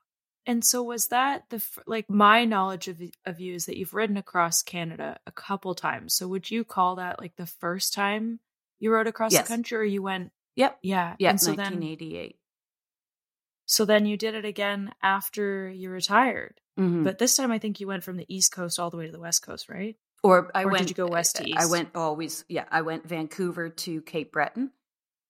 And 0.45 0.63
so 0.63 0.81
was 0.81 1.07
that 1.07 1.43
the 1.49 1.61
like 1.85 2.09
my 2.09 2.45
knowledge 2.45 2.87
of 2.87 3.01
of 3.25 3.39
you 3.39 3.55
is 3.55 3.65
that 3.65 3.77
you've 3.77 3.93
ridden 3.93 4.17
across 4.17 4.61
Canada 4.61 5.19
a 5.27 5.31
couple 5.31 5.75
times. 5.75 6.15
So 6.15 6.27
would 6.27 6.49
you 6.49 6.63
call 6.63 6.95
that 6.95 7.19
like 7.19 7.35
the 7.35 7.45
first 7.45 7.93
time 7.93 8.39
you 8.79 8.93
rode 8.93 9.07
across 9.07 9.33
yes. 9.33 9.43
the 9.43 9.53
country 9.53 9.77
or 9.77 9.83
you 9.83 10.01
went 10.01 10.31
Yep. 10.55 10.79
Yeah. 10.81 11.15
Yeah, 11.19 11.29
and 11.29 11.39
so 11.39 11.51
1988. 11.51 12.19
Then, 12.19 12.38
so 13.69 13.85
then 13.85 14.05
you 14.05 14.17
did 14.17 14.35
it 14.35 14.45
again 14.45 14.91
after 15.01 15.69
you 15.69 15.89
retired. 15.89 16.59
Mm-hmm. 16.79 17.03
But 17.03 17.19
this 17.19 17.35
time 17.35 17.51
I 17.51 17.59
think 17.59 17.79
you 17.79 17.87
went 17.87 18.03
from 18.03 18.17
the 18.17 18.25
East 18.33 18.51
Coast 18.51 18.79
all 18.79 18.89
the 18.89 18.97
way 18.97 19.05
to 19.05 19.11
the 19.11 19.19
West 19.19 19.45
Coast, 19.45 19.69
right? 19.69 19.95
Or 20.23 20.51
I 20.53 20.63
or 20.63 20.71
went 20.71 20.79
did 20.79 20.89
you 20.89 20.95
go 20.95 21.07
west 21.07 21.37
to 21.37 21.47
east? 21.47 21.57
I 21.57 21.67
went 21.67 21.89
always 21.95 22.43
yeah, 22.49 22.65
I 22.69 22.81
went 22.81 23.07
Vancouver 23.07 23.69
to 23.69 24.01
Cape 24.01 24.33
Breton 24.33 24.71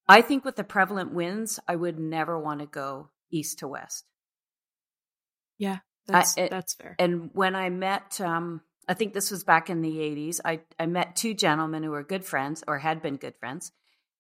I 0.10 0.24
think 0.24 0.44
with 0.44 0.56
the 0.56 0.64
prevalent 0.64 1.14
winds, 1.14 1.60
I 1.68 1.76
would 1.76 2.00
never 2.00 2.38
want 2.38 2.62
to 2.62 2.66
go 2.66 3.10
east 3.30 3.60
to 3.60 3.68
west. 3.68 4.06
Yeah, 5.60 5.78
that's 6.08 6.36
I, 6.36 6.42
it, 6.42 6.50
that's 6.50 6.74
fair. 6.74 6.96
And 6.98 7.30
when 7.34 7.56
I 7.56 7.70
met, 7.70 8.20
um, 8.20 8.62
I 8.88 8.96
think 8.96 9.14
this 9.14 9.30
was 9.30 9.44
back 9.44 9.70
in 9.70 9.82
the 9.82 9.98
'80s. 9.98 10.40
I 10.44 10.62
I 10.80 10.88
met 10.88 11.16
two 11.16 11.36
gentlemen 11.36 11.84
who 11.84 11.92
were 11.92 12.04
good 12.04 12.26
friends 12.26 12.64
or 12.68 12.80
had 12.80 13.04
been 13.04 13.18
good 13.18 13.36
friends, 13.38 13.72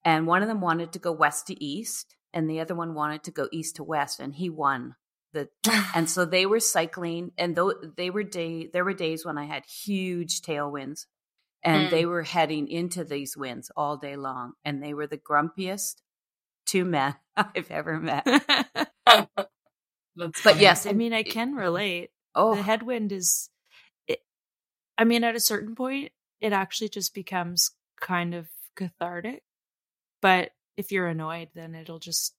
and 0.05 0.27
one 0.27 0.43
of 0.43 0.47
them 0.47 0.61
wanted 0.61 0.91
to 0.91 0.99
go 0.99 1.11
west 1.11 1.47
to 1.47 1.63
east, 1.63 2.15
and 2.33 2.49
the 2.49 2.59
other 2.59 2.75
one 2.75 2.93
wanted 2.93 3.23
to 3.23 3.31
go 3.31 3.47
east 3.51 3.77
to 3.77 3.83
west, 3.83 4.19
and 4.19 4.33
he 4.33 4.49
won 4.49 4.95
the. 5.33 5.49
and 5.95 6.09
so 6.09 6.25
they 6.25 6.45
were 6.45 6.59
cycling, 6.59 7.31
and 7.37 7.55
though 7.55 7.73
they 7.97 8.09
were 8.09 8.23
day, 8.23 8.69
there 8.71 8.85
were 8.85 8.93
days 8.93 9.25
when 9.25 9.37
I 9.37 9.45
had 9.45 9.65
huge 9.65 10.41
tailwinds 10.41 11.05
and 11.61 11.87
mm. 11.87 11.89
they 11.89 12.05
were 12.05 12.23
heading 12.23 12.69
into 12.69 13.03
these 13.03 13.35
winds 13.35 13.69
all 13.75 13.97
day 13.97 14.15
long 14.15 14.53
and 14.63 14.81
they 14.81 14.93
were 14.93 15.07
the 15.07 15.17
grumpiest 15.17 15.95
two 16.65 16.85
men 16.85 17.13
i've 17.35 17.69
ever 17.69 17.99
met 17.99 18.25
but 20.15 20.57
yes 20.57 20.85
i 20.85 20.93
mean 20.93 21.11
i 21.11 21.21
can 21.21 21.53
relate 21.53 22.11
oh 22.33 22.55
the 22.55 22.61
headwind 22.61 23.11
is 23.11 23.49
it, 24.07 24.19
i 24.97 25.03
mean 25.03 25.25
at 25.25 25.35
a 25.35 25.39
certain 25.41 25.75
point 25.75 26.13
it 26.39 26.53
actually 26.53 26.89
just 26.89 27.13
becomes 27.13 27.71
kind 27.99 28.33
of 28.33 28.47
cathartic. 28.75 29.43
But 30.21 30.51
if 30.79 30.93
you're 30.93 31.07
annoyed, 31.07 31.49
then 31.53 31.75
it'll 31.75 31.99
just 31.99 32.33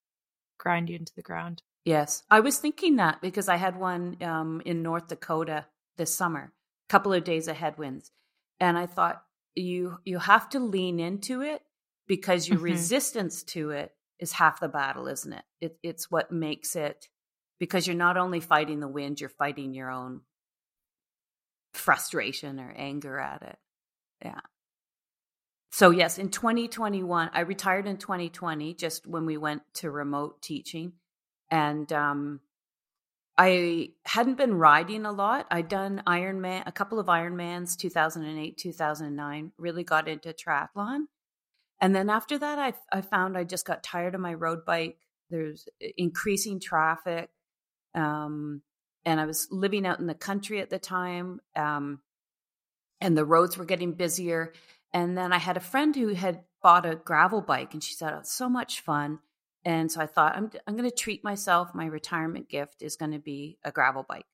grind 0.57 0.89
you 0.89 0.95
into 0.95 1.13
the 1.15 1.21
ground. 1.21 1.61
Yes. 1.85 2.23
I 2.29 2.39
was 2.39 2.57
thinking 2.57 2.95
that 2.95 3.21
because 3.21 3.47
I 3.47 3.57
had 3.57 3.77
one 3.77 4.17
um, 4.23 4.63
in 4.65 4.81
North 4.81 5.07
Dakota 5.07 5.67
this 5.97 6.13
summer, 6.13 6.51
a 6.89 6.91
couple 6.91 7.13
of 7.13 7.23
days 7.23 7.47
of 7.47 7.55
headwinds. 7.55 8.11
And 8.59 8.79
I 8.79 8.87
thought 8.87 9.21
you 9.53 9.97
you 10.05 10.17
have 10.17 10.49
to 10.49 10.59
lean 10.59 10.99
into 10.99 11.41
it 11.41 11.61
because 12.07 12.47
your 12.47 12.57
mm-hmm. 12.57 12.65
resistance 12.65 13.43
to 13.43 13.69
it 13.69 13.91
is 14.19 14.31
half 14.31 14.59
the 14.59 14.67
battle, 14.67 15.07
isn't 15.07 15.33
it? 15.33 15.43
it? 15.61 15.77
It's 15.83 16.09
what 16.09 16.31
makes 16.31 16.75
it 16.75 17.07
because 17.59 17.85
you're 17.85 17.95
not 17.95 18.17
only 18.17 18.39
fighting 18.39 18.79
the 18.79 18.87
wind, 18.87 19.21
you're 19.21 19.29
fighting 19.29 19.75
your 19.75 19.91
own 19.91 20.21
frustration 21.73 22.59
or 22.59 22.73
anger 22.75 23.19
at 23.19 23.43
it. 23.43 23.57
Yeah. 24.25 24.41
So, 25.71 25.89
yes, 25.89 26.17
in 26.17 26.29
2021, 26.29 27.31
I 27.33 27.39
retired 27.41 27.87
in 27.87 27.97
2020, 27.97 28.73
just 28.73 29.07
when 29.07 29.25
we 29.25 29.37
went 29.37 29.61
to 29.75 29.89
remote 29.89 30.41
teaching. 30.41 30.93
And 31.49 31.91
um, 31.93 32.41
I 33.37 33.91
hadn't 34.05 34.37
been 34.37 34.55
riding 34.55 35.05
a 35.05 35.13
lot. 35.13 35.47
I'd 35.49 35.69
done 35.69 36.03
Ironman, 36.05 36.63
a 36.65 36.73
couple 36.73 36.99
of 36.99 37.07
Ironmans, 37.07 37.77
2008, 37.77 38.57
2009, 38.57 39.51
really 39.57 39.83
got 39.83 40.09
into 40.09 40.33
triathlon. 40.33 41.05
And 41.79 41.95
then 41.95 42.09
after 42.09 42.37
that, 42.37 42.59
I, 42.59 42.73
I 42.91 42.99
found 42.99 43.37
I 43.37 43.45
just 43.45 43.65
got 43.65 43.81
tired 43.81 44.13
of 44.13 44.21
my 44.21 44.33
road 44.33 44.65
bike. 44.65 44.97
There's 45.29 45.67
increasing 45.97 46.59
traffic. 46.59 47.29
Um, 47.95 48.61
and 49.05 49.21
I 49.21 49.25
was 49.25 49.47
living 49.49 49.87
out 49.87 49.99
in 49.99 50.07
the 50.07 50.13
country 50.13 50.59
at 50.59 50.69
the 50.69 50.79
time. 50.79 51.39
Um, 51.55 52.01
and 52.99 53.17
the 53.17 53.25
roads 53.25 53.57
were 53.57 53.65
getting 53.65 53.93
busier. 53.93 54.51
And 54.93 55.17
then 55.17 55.31
I 55.31 55.37
had 55.37 55.57
a 55.57 55.61
friend 55.61 55.95
who 55.95 56.09
had 56.09 56.43
bought 56.61 56.85
a 56.85 56.95
gravel 56.95 57.41
bike 57.41 57.73
and 57.73 57.83
she 57.83 57.93
said, 57.93 58.13
oh, 58.13 58.19
it's 58.19 58.31
so 58.31 58.49
much 58.49 58.81
fun. 58.81 59.19
And 59.63 59.91
so 59.91 60.01
I 60.01 60.05
thought, 60.05 60.35
I'm, 60.35 60.51
I'm 60.67 60.75
going 60.75 60.89
to 60.89 60.95
treat 60.95 61.23
myself. 61.23 61.73
My 61.73 61.85
retirement 61.85 62.49
gift 62.49 62.81
is 62.81 62.95
going 62.95 63.11
to 63.11 63.19
be 63.19 63.57
a 63.63 63.71
gravel 63.71 64.05
bike. 64.07 64.25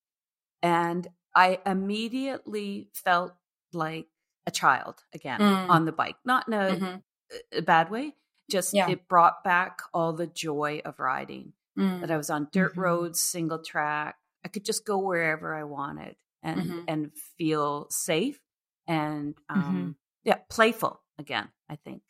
And 0.61 1.07
I 1.35 1.59
immediately 1.65 2.89
felt 2.93 3.33
like 3.73 4.07
a 4.45 4.51
child 4.51 5.03
again 5.13 5.39
mm. 5.39 5.69
on 5.69 5.85
the 5.85 5.91
bike, 5.91 6.15
not 6.25 6.47
in 6.47 6.53
a, 6.53 6.57
mm-hmm. 6.57 7.57
a 7.59 7.61
bad 7.61 7.91
way. 7.91 8.15
Just 8.49 8.73
yeah. 8.73 8.89
it 8.89 9.07
brought 9.09 9.43
back 9.43 9.81
all 9.93 10.13
the 10.13 10.27
joy 10.27 10.81
of 10.85 10.99
riding. 10.99 11.53
Mm. 11.77 12.01
That 12.01 12.09
I 12.09 12.17
was 12.17 12.31
on 12.31 12.47
dirt 12.51 12.71
mm-hmm. 12.71 12.81
roads, 12.81 13.19
single 13.19 13.59
track. 13.59 14.15
I 14.43 14.47
could 14.47 14.65
just 14.65 14.83
go 14.83 14.97
wherever 14.97 15.53
I 15.53 15.63
wanted 15.63 16.15
and 16.41 16.61
mm-hmm. 16.61 16.79
and 16.87 17.11
feel 17.37 17.87
safe 17.91 18.39
and 18.87 19.35
mm-hmm. 19.51 19.59
um, 19.59 19.95
yeah, 20.27 20.39
playful 20.49 21.01
again. 21.17 21.47
I 21.69 21.77
think. 21.77 22.01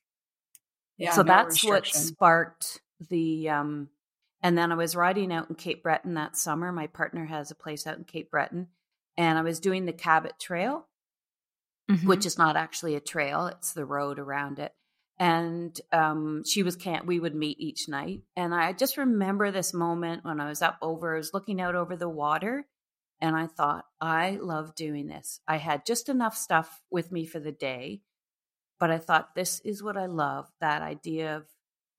Yeah. 0.97 1.13
So 1.13 1.21
no 1.21 1.27
that's 1.27 1.63
what 1.63 1.85
sparked 1.85 2.81
the 3.09 3.49
um 3.49 3.89
and 4.41 4.57
then 4.57 4.71
I 4.71 4.75
was 4.75 4.95
riding 4.95 5.31
out 5.31 5.49
in 5.49 5.55
Cape 5.55 5.83
Breton 5.83 6.15
that 6.15 6.35
summer. 6.35 6.71
My 6.71 6.87
partner 6.87 7.25
has 7.25 7.51
a 7.51 7.55
place 7.55 7.85
out 7.85 7.97
in 7.97 8.03
Cape 8.03 8.31
Breton 8.31 8.67
and 9.17 9.37
I 9.37 9.43
was 9.43 9.59
doing 9.59 9.85
the 9.85 9.93
Cabot 9.93 10.33
Trail, 10.39 10.87
mm-hmm. 11.89 12.07
which 12.07 12.25
is 12.25 12.37
not 12.37 12.55
actually 12.55 12.95
a 12.95 12.99
trail, 12.99 13.47
it's 13.47 13.73
the 13.73 13.85
road 13.85 14.17
around 14.17 14.57
it. 14.59 14.73
And 15.19 15.79
um, 15.91 16.43
she 16.43 16.63
was 16.63 16.75
can't 16.75 17.05
we 17.05 17.19
would 17.19 17.35
meet 17.35 17.59
each 17.59 17.87
night. 17.87 18.21
And 18.35 18.53
I 18.53 18.73
just 18.73 18.97
remember 18.97 19.51
this 19.51 19.73
moment 19.73 20.25
when 20.25 20.39
I 20.39 20.49
was 20.49 20.63
up 20.63 20.77
over, 20.81 21.13
I 21.13 21.17
was 21.17 21.33
looking 21.33 21.61
out 21.61 21.75
over 21.75 21.95
the 21.95 22.09
water 22.09 22.65
and 23.19 23.35
I 23.35 23.47
thought, 23.47 23.85
I 23.99 24.37
love 24.41 24.75
doing 24.75 25.07
this. 25.07 25.39
I 25.47 25.57
had 25.57 25.85
just 25.85 26.09
enough 26.09 26.37
stuff 26.37 26.81
with 26.91 27.11
me 27.11 27.25
for 27.25 27.39
the 27.39 27.51
day, 27.51 28.01
but 28.79 28.91
I 28.91 28.97
thought 28.97 29.35
this 29.35 29.59
is 29.61 29.83
what 29.83 29.97
I 29.97 30.05
love 30.05 30.47
that 30.61 30.81
idea 30.81 31.37
of 31.37 31.45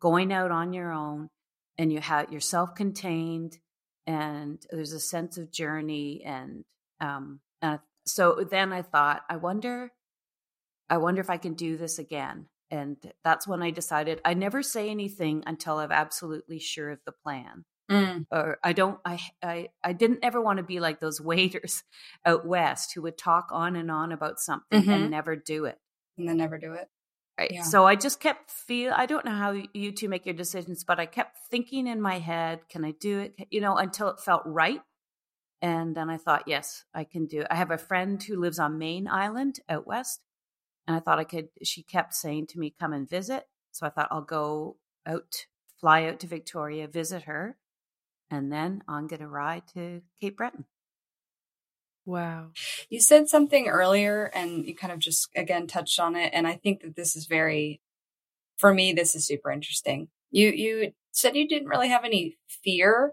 going 0.00 0.32
out 0.32 0.50
on 0.50 0.72
your 0.72 0.92
own 0.92 1.28
and 1.76 1.92
you 1.92 2.00
have 2.00 2.30
you're 2.30 2.40
self-contained 2.40 3.58
and 4.06 4.64
there's 4.70 4.92
a 4.92 5.00
sense 5.00 5.38
of 5.38 5.52
journey 5.52 6.22
and 6.24 6.64
um 7.00 7.40
uh, 7.62 7.78
so 8.06 8.44
then 8.50 8.72
i 8.72 8.82
thought 8.82 9.22
i 9.28 9.36
wonder 9.36 9.92
i 10.90 10.96
wonder 10.96 11.20
if 11.20 11.30
i 11.30 11.36
can 11.36 11.54
do 11.54 11.76
this 11.76 11.98
again 11.98 12.46
and 12.70 12.96
that's 13.24 13.46
when 13.46 13.62
i 13.62 13.70
decided 13.70 14.20
i 14.24 14.34
never 14.34 14.62
say 14.62 14.90
anything 14.90 15.42
until 15.46 15.78
i'm 15.78 15.92
absolutely 15.92 16.58
sure 16.58 16.90
of 16.90 16.98
the 17.06 17.12
plan 17.12 17.64
mm. 17.90 18.24
or 18.30 18.58
i 18.62 18.72
don't 18.72 18.98
I, 19.04 19.20
I 19.42 19.68
i 19.82 19.92
didn't 19.92 20.20
ever 20.22 20.40
want 20.40 20.58
to 20.58 20.64
be 20.64 20.80
like 20.80 21.00
those 21.00 21.20
waiters 21.20 21.82
out 22.24 22.46
west 22.46 22.92
who 22.94 23.02
would 23.02 23.18
talk 23.18 23.48
on 23.52 23.76
and 23.76 23.90
on 23.90 24.12
about 24.12 24.40
something 24.40 24.82
mm-hmm. 24.82 24.90
and 24.90 25.10
never 25.10 25.36
do 25.36 25.64
it 25.64 25.78
and 26.18 26.28
then 26.28 26.36
never 26.36 26.58
do 26.58 26.72
it 26.72 26.88
Right. 27.38 27.52
Yeah. 27.52 27.62
So 27.62 27.86
I 27.86 27.94
just 27.94 28.18
kept 28.18 28.50
feel 28.50 28.92
I 28.94 29.06
don't 29.06 29.24
know 29.24 29.30
how 29.30 29.54
you 29.72 29.92
two 29.92 30.08
make 30.08 30.26
your 30.26 30.34
decisions, 30.34 30.82
but 30.82 30.98
I 30.98 31.06
kept 31.06 31.38
thinking 31.50 31.86
in 31.86 32.00
my 32.00 32.18
head, 32.18 32.68
can 32.68 32.84
I 32.84 32.90
do 32.90 33.20
it? 33.20 33.34
You 33.50 33.60
know, 33.60 33.76
until 33.76 34.08
it 34.08 34.18
felt 34.18 34.42
right. 34.44 34.80
And 35.62 35.94
then 35.96 36.10
I 36.10 36.16
thought, 36.16 36.44
yes, 36.48 36.84
I 36.92 37.04
can 37.04 37.26
do 37.26 37.40
it. 37.40 37.46
I 37.50 37.54
have 37.54 37.70
a 37.70 37.78
friend 37.78 38.20
who 38.20 38.40
lives 38.40 38.58
on 38.58 38.78
Mayne 38.78 39.06
Island 39.06 39.60
out 39.68 39.86
west. 39.86 40.20
And 40.88 40.96
I 40.96 41.00
thought 41.00 41.20
I 41.20 41.24
could 41.24 41.48
she 41.62 41.84
kept 41.84 42.14
saying 42.14 42.48
to 42.48 42.58
me, 42.58 42.74
come 42.78 42.92
and 42.92 43.08
visit. 43.08 43.44
So 43.70 43.86
I 43.86 43.90
thought 43.90 44.08
I'll 44.10 44.22
go 44.22 44.76
out, 45.06 45.46
fly 45.80 46.06
out 46.06 46.18
to 46.20 46.26
Victoria, 46.26 46.88
visit 46.88 47.22
her, 47.22 47.56
and 48.30 48.50
then 48.50 48.82
I'm 48.88 49.06
gonna 49.06 49.28
ride 49.28 49.62
to 49.74 50.02
Cape 50.20 50.38
Breton. 50.38 50.64
Wow. 52.08 52.52
You 52.88 53.00
said 53.02 53.28
something 53.28 53.68
earlier 53.68 54.30
and 54.32 54.64
you 54.64 54.74
kind 54.74 54.94
of 54.94 54.98
just 54.98 55.28
again 55.36 55.66
touched 55.66 56.00
on 56.00 56.16
it. 56.16 56.30
And 56.32 56.46
I 56.46 56.54
think 56.54 56.80
that 56.80 56.96
this 56.96 57.14
is 57.14 57.26
very, 57.26 57.82
for 58.56 58.72
me, 58.72 58.94
this 58.94 59.14
is 59.14 59.26
super 59.26 59.50
interesting. 59.50 60.08
You, 60.30 60.48
you 60.48 60.92
said 61.12 61.36
you 61.36 61.46
didn't 61.46 61.68
really 61.68 61.90
have 61.90 62.06
any 62.06 62.38
fear, 62.64 63.12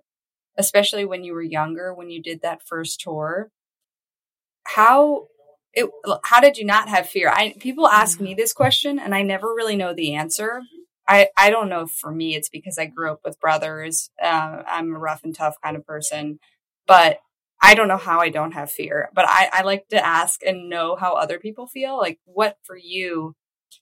especially 0.58 1.04
when 1.04 1.26
you 1.26 1.34
were 1.34 1.42
younger, 1.42 1.94
when 1.94 2.10
you 2.10 2.24
did 2.24 2.42
that 2.42 2.66
first 2.66 3.02
tour. 3.02 3.50
How, 4.64 5.28
it, 5.74 5.90
how 6.24 6.40
did 6.40 6.58
you 6.58 6.64
not 6.64 6.88
have 6.88 7.10
fear? 7.10 7.30
I, 7.30 7.54
people 7.60 7.90
ask 7.90 8.22
me 8.22 8.34
this 8.34 8.54
question 8.54 8.98
and 8.98 9.14
I 9.14 9.24
never 9.24 9.48
really 9.48 9.76
know 9.76 9.94
the 9.94 10.14
answer. 10.14 10.62
I, 11.06 11.28
I 11.36 11.50
don't 11.50 11.68
know 11.68 11.82
if 11.82 11.92
for 11.92 12.14
me 12.14 12.34
it's 12.34 12.48
because 12.48 12.78
I 12.78 12.86
grew 12.86 13.12
up 13.12 13.20
with 13.26 13.42
brothers. 13.42 14.10
Uh, 14.24 14.64
I'm 14.66 14.96
a 14.96 15.00
rough 15.00 15.26
and 15.26 15.36
tough 15.36 15.56
kind 15.62 15.76
of 15.76 15.86
person, 15.86 16.40
but 16.88 17.20
I 17.66 17.74
don't 17.74 17.88
know 17.88 17.98
how 17.98 18.20
I 18.20 18.30
don't 18.30 18.52
have 18.54 18.72
fear, 18.72 19.10
but 19.16 19.26
I, 19.28 19.50
I 19.52 19.62
like 19.64 19.88
to 19.88 20.06
ask 20.06 20.44
and 20.46 20.70
know 20.70 20.96
how 20.96 21.14
other 21.14 21.40
people 21.40 21.66
feel. 21.66 21.98
Like, 21.98 22.20
what 22.26 22.58
for 22.64 22.78
you? 22.78 23.36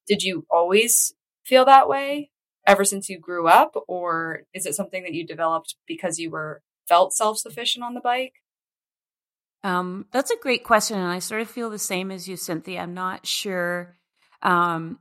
Did 0.08 0.24
you 0.24 0.46
always 0.50 1.14
feel 1.44 1.66
that 1.66 1.90
way 1.90 2.32
ever 2.66 2.86
since 2.86 3.10
you 3.10 3.20
grew 3.20 3.48
up, 3.50 3.76
or 3.90 4.44
is 4.54 4.66
it 4.66 4.76
something 4.76 5.04
that 5.04 5.14
you 5.14 5.28
developed 5.28 5.76
because 5.86 6.18
you 6.18 6.32
were 6.32 6.62
felt 6.88 7.14
self 7.14 7.40
sufficient 7.40 7.84
on 7.84 7.94
the 7.94 8.00
bike? 8.00 8.36
Um, 9.66 10.06
that's 10.14 10.32
a 10.32 10.40
great 10.42 10.64
question, 10.64 10.98
and 10.98 11.12
I 11.12 11.20
sort 11.20 11.42
of 11.42 11.50
feel 11.50 11.70
the 11.70 11.78
same 11.78 12.10
as 12.10 12.26
you, 12.26 12.38
Cynthia. 12.38 12.80
I'm 12.80 12.94
not 12.94 13.26
sure. 13.26 13.98
Um, 14.42 15.00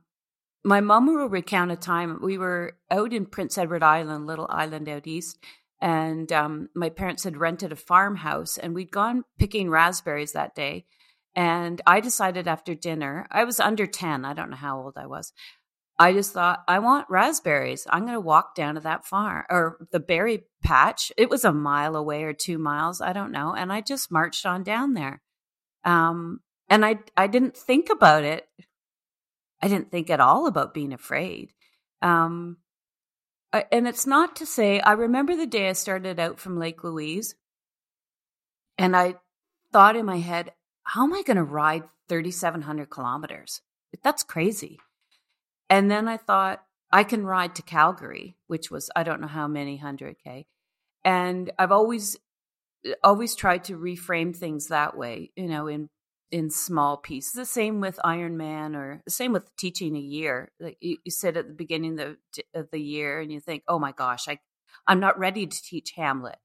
my 0.65 0.81
mom 0.81 1.05
will 1.05 1.29
recount 1.29 1.71
a 1.71 1.77
time 1.77 2.19
we 2.21 2.37
were 2.37 2.77
out 2.91 3.13
in 3.13 3.27
Prince 3.27 3.57
Edward 3.57 3.83
Island, 3.83 4.27
little 4.27 4.47
island 4.49 4.89
out 4.89 5.07
east, 5.07 5.37
and 5.83 6.31
um, 6.31 6.69
my 6.73 6.87
parents 6.87 7.25
had 7.25 7.35
rented 7.35 7.73
a 7.73 7.75
farmhouse 7.75 8.57
and 8.57 8.73
we'd 8.73 8.89
gone 8.89 9.25
picking 9.37 9.69
raspberries 9.69 10.31
that 10.31 10.55
day 10.55 10.85
and 11.35 11.81
i 11.85 11.99
decided 11.99 12.47
after 12.47 12.73
dinner 12.73 13.27
i 13.29 13.43
was 13.43 13.59
under 13.59 13.85
10 13.85 14.23
i 14.23 14.33
don't 14.33 14.49
know 14.49 14.55
how 14.55 14.81
old 14.81 14.93
i 14.95 15.05
was 15.05 15.33
i 15.99 16.13
just 16.13 16.33
thought 16.33 16.63
i 16.67 16.79
want 16.79 17.09
raspberries. 17.09 17.85
I'm 17.89 18.03
going 18.03 18.13
to 18.13 18.19
walk 18.19 18.55
down 18.55 18.75
to 18.75 18.81
that 18.81 19.05
farm 19.05 19.43
or 19.49 19.87
the 19.91 19.99
berry 19.99 20.45
patch. 20.63 21.11
It 21.17 21.29
was 21.29 21.43
a 21.43 21.53
mile 21.53 21.95
away 21.95 22.23
or 22.23 22.33
two 22.33 22.57
miles 22.57 23.01
i 23.01 23.11
don't 23.11 23.31
know 23.31 23.53
and 23.53 23.71
i 23.71 23.81
just 23.81 24.11
marched 24.11 24.45
on 24.45 24.63
down 24.63 24.93
there. 24.93 25.21
Um, 25.83 26.39
and 26.69 26.85
i 26.85 26.99
i 27.17 27.27
didn't 27.27 27.57
think 27.57 27.89
about 27.89 28.23
it. 28.23 28.47
I 29.61 29.67
didn't 29.67 29.91
think 29.91 30.09
at 30.09 30.19
all 30.19 30.47
about 30.47 30.73
being 30.73 30.93
afraid. 30.93 31.51
Um, 32.01 32.57
and 33.71 33.87
it's 33.87 34.07
not 34.07 34.35
to 34.37 34.45
say, 34.45 34.79
I 34.79 34.93
remember 34.93 35.35
the 35.35 35.45
day 35.45 35.69
I 35.69 35.73
started 35.73 36.19
out 36.19 36.39
from 36.39 36.57
Lake 36.57 36.83
Louise 36.83 37.35
and 38.77 38.95
I 38.95 39.15
thought 39.71 39.95
in 39.95 40.05
my 40.05 40.19
head, 40.19 40.51
how 40.83 41.03
am 41.03 41.13
I 41.13 41.23
going 41.23 41.37
to 41.37 41.43
ride 41.43 41.83
3,700 42.09 42.89
kilometers? 42.89 43.61
That's 44.03 44.23
crazy. 44.23 44.79
And 45.69 45.89
then 45.89 46.07
I 46.07 46.17
thought, 46.17 46.63
I 46.91 47.03
can 47.03 47.25
ride 47.25 47.55
to 47.55 47.63
Calgary, 47.63 48.35
which 48.47 48.69
was, 48.69 48.91
I 48.95 49.01
don't 49.01 49.19
know 49.19 49.27
how 49.27 49.47
many 49.47 49.77
hundred 49.77 50.17
K. 50.23 50.45
And 51.03 51.51
I've 51.57 51.71
always, 51.71 52.17
always 53.03 53.35
tried 53.35 53.63
to 53.65 53.77
reframe 53.77 54.35
things 54.35 54.67
that 54.67 54.95
way, 54.95 55.31
you 55.35 55.47
know, 55.47 55.67
in 55.67 55.89
in 56.33 56.49
small 56.49 56.97
pieces. 56.97 57.33
The 57.33 57.45
same 57.45 57.79
with 57.79 57.99
Iron 58.03 58.37
Man, 58.37 58.75
or 58.75 59.01
the 59.05 59.11
same 59.11 59.31
with 59.33 59.55
teaching 59.55 59.95
a 59.95 59.99
year. 59.99 60.51
Like 60.59 60.77
you, 60.81 60.97
you 61.05 61.11
sit 61.11 61.37
at 61.37 61.47
the 61.47 61.53
beginning 61.53 61.99
of 61.99 62.17
the, 62.35 62.43
of 62.55 62.71
the 62.71 62.81
year, 62.81 63.21
and 63.21 63.31
you 63.31 63.39
think, 63.39 63.63
"Oh 63.67 63.77
my 63.77 63.91
gosh, 63.91 64.27
I 64.27 64.39
I'm 64.87 64.99
not 64.99 65.19
ready 65.19 65.45
to 65.45 65.63
teach 65.63 65.91
Hamlet," 65.95 66.39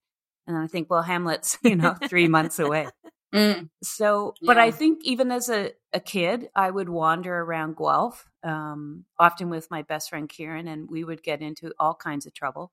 and 0.46 0.58
I 0.58 0.66
think, 0.66 0.90
"Well, 0.90 1.02
Hamlet's 1.02 1.56
you 1.64 1.74
know 1.74 1.96
three 2.08 2.28
months 2.28 2.60
away." 2.60 2.88
Mm. 3.34 3.68
So, 3.82 4.32
but 4.40 4.56
I 4.56 4.70
think 4.70 5.00
even 5.04 5.30
as 5.30 5.50
a, 5.50 5.72
a 5.92 6.00
kid, 6.00 6.48
I 6.54 6.70
would 6.70 6.88
wander 6.88 7.38
around 7.38 7.76
Guelph, 7.76 8.26
um, 8.42 9.04
often 9.18 9.50
with 9.50 9.70
my 9.70 9.82
best 9.82 10.08
friend 10.08 10.26
Kieran, 10.26 10.66
and 10.66 10.88
we 10.90 11.04
would 11.04 11.22
get 11.22 11.42
into 11.42 11.74
all 11.78 11.94
kinds 11.94 12.24
of 12.24 12.32
trouble. 12.32 12.72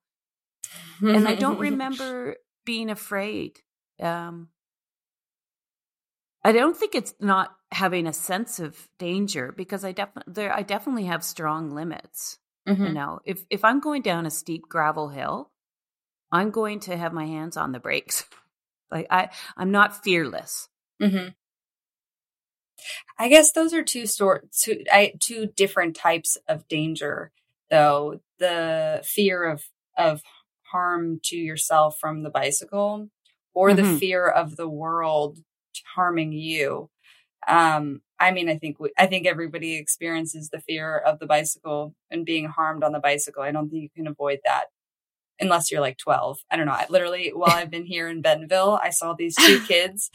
And 1.01 1.28
I 1.28 1.36
don't 1.36 1.60
remember 1.71 2.38
being 2.63 2.89
afraid. 2.89 3.60
Um, 3.99 4.47
I 6.45 6.51
don't 6.51 6.77
think 6.77 6.93
it's 6.93 7.15
not 7.19 7.55
having 7.71 8.05
a 8.05 8.13
sense 8.13 8.60
of 8.60 8.88
danger 8.99 9.51
because 9.51 9.84
I 9.84 9.93
definitely 9.93 10.31
there 10.34 10.53
I 10.53 10.62
definitely 10.62 11.05
have 11.05 11.23
strong 11.23 11.71
limits. 11.71 12.38
You 12.67 12.75
Mhm. 12.75 12.93
know, 12.93 13.19
if 13.25 13.43
if 13.49 13.65
I'm 13.65 13.79
going 13.79 14.03
down 14.03 14.27
a 14.27 14.29
steep 14.29 14.69
gravel 14.69 15.10
hill, 15.10 15.49
I'm 16.31 16.51
going 16.51 16.81
to 16.81 16.95
have 16.97 17.13
my 17.13 17.25
hands 17.25 17.58
on 17.58 17.71
the 17.71 17.79
brakes. 17.79 18.25
Like 18.91 19.08
I 19.10 19.29
I'm 19.58 19.71
not 19.71 20.03
fearless. 20.03 20.69
hmm 21.01 21.29
I 23.17 23.29
guess 23.29 23.51
those 23.51 23.73
are 23.73 23.84
two 23.84 24.05
sort 24.05 24.51
two 24.51 24.84
I, 24.91 25.13
two 25.19 25.47
different 25.47 25.95
types 25.95 26.38
of 26.47 26.67
danger, 26.67 27.31
though. 27.71 28.21
The 28.39 29.01
fear 29.03 29.43
of 29.45 29.63
of 29.97 30.21
harm 30.71 31.19
to 31.25 31.36
yourself 31.38 31.97
from 31.99 32.21
the 32.23 32.29
bicycle, 32.29 33.10
or 33.55 33.73
the 33.73 33.84
Mhm. 33.84 33.99
fear 33.99 34.27
of 34.27 34.55
the 34.55 34.69
world 34.69 35.39
harming 35.95 36.34
you. 36.34 36.89
Um, 37.47 38.01
I 38.19 38.31
mean, 38.31 38.49
I 38.49 38.58
think 38.58 38.79
we, 38.79 38.91
I 38.97 39.05
think 39.08 39.27
everybody 39.27 39.75
experiences 39.75 40.49
the 40.49 40.62
fear 40.62 40.97
of 40.97 41.19
the 41.19 41.25
bicycle 41.27 41.93
and 42.10 42.25
being 42.25 42.45
harmed 42.45 42.84
on 42.84 42.91
the 42.91 42.99
bicycle. 42.99 43.43
I 43.43 43.51
don't 43.51 43.69
think 43.69 43.84
you 43.84 43.89
can 43.95 44.08
avoid 44.08 44.39
that 44.45 44.65
unless 45.39 45.69
you're 45.71 45.81
like 45.81 45.97
12. 45.97 46.39
I 46.49 46.55
don't 46.55 46.65
know. 46.65 46.71
I 46.71 46.86
literally, 46.89 47.31
while 47.36 47.51
I've 47.51 47.69
been 47.71 47.86
here 47.86 48.08
in 48.08 48.21
Bentonville, 48.21 48.79
I 48.81 48.89
saw 48.89 49.13
these 49.13 49.36
two 49.36 49.60
kids 49.67 50.10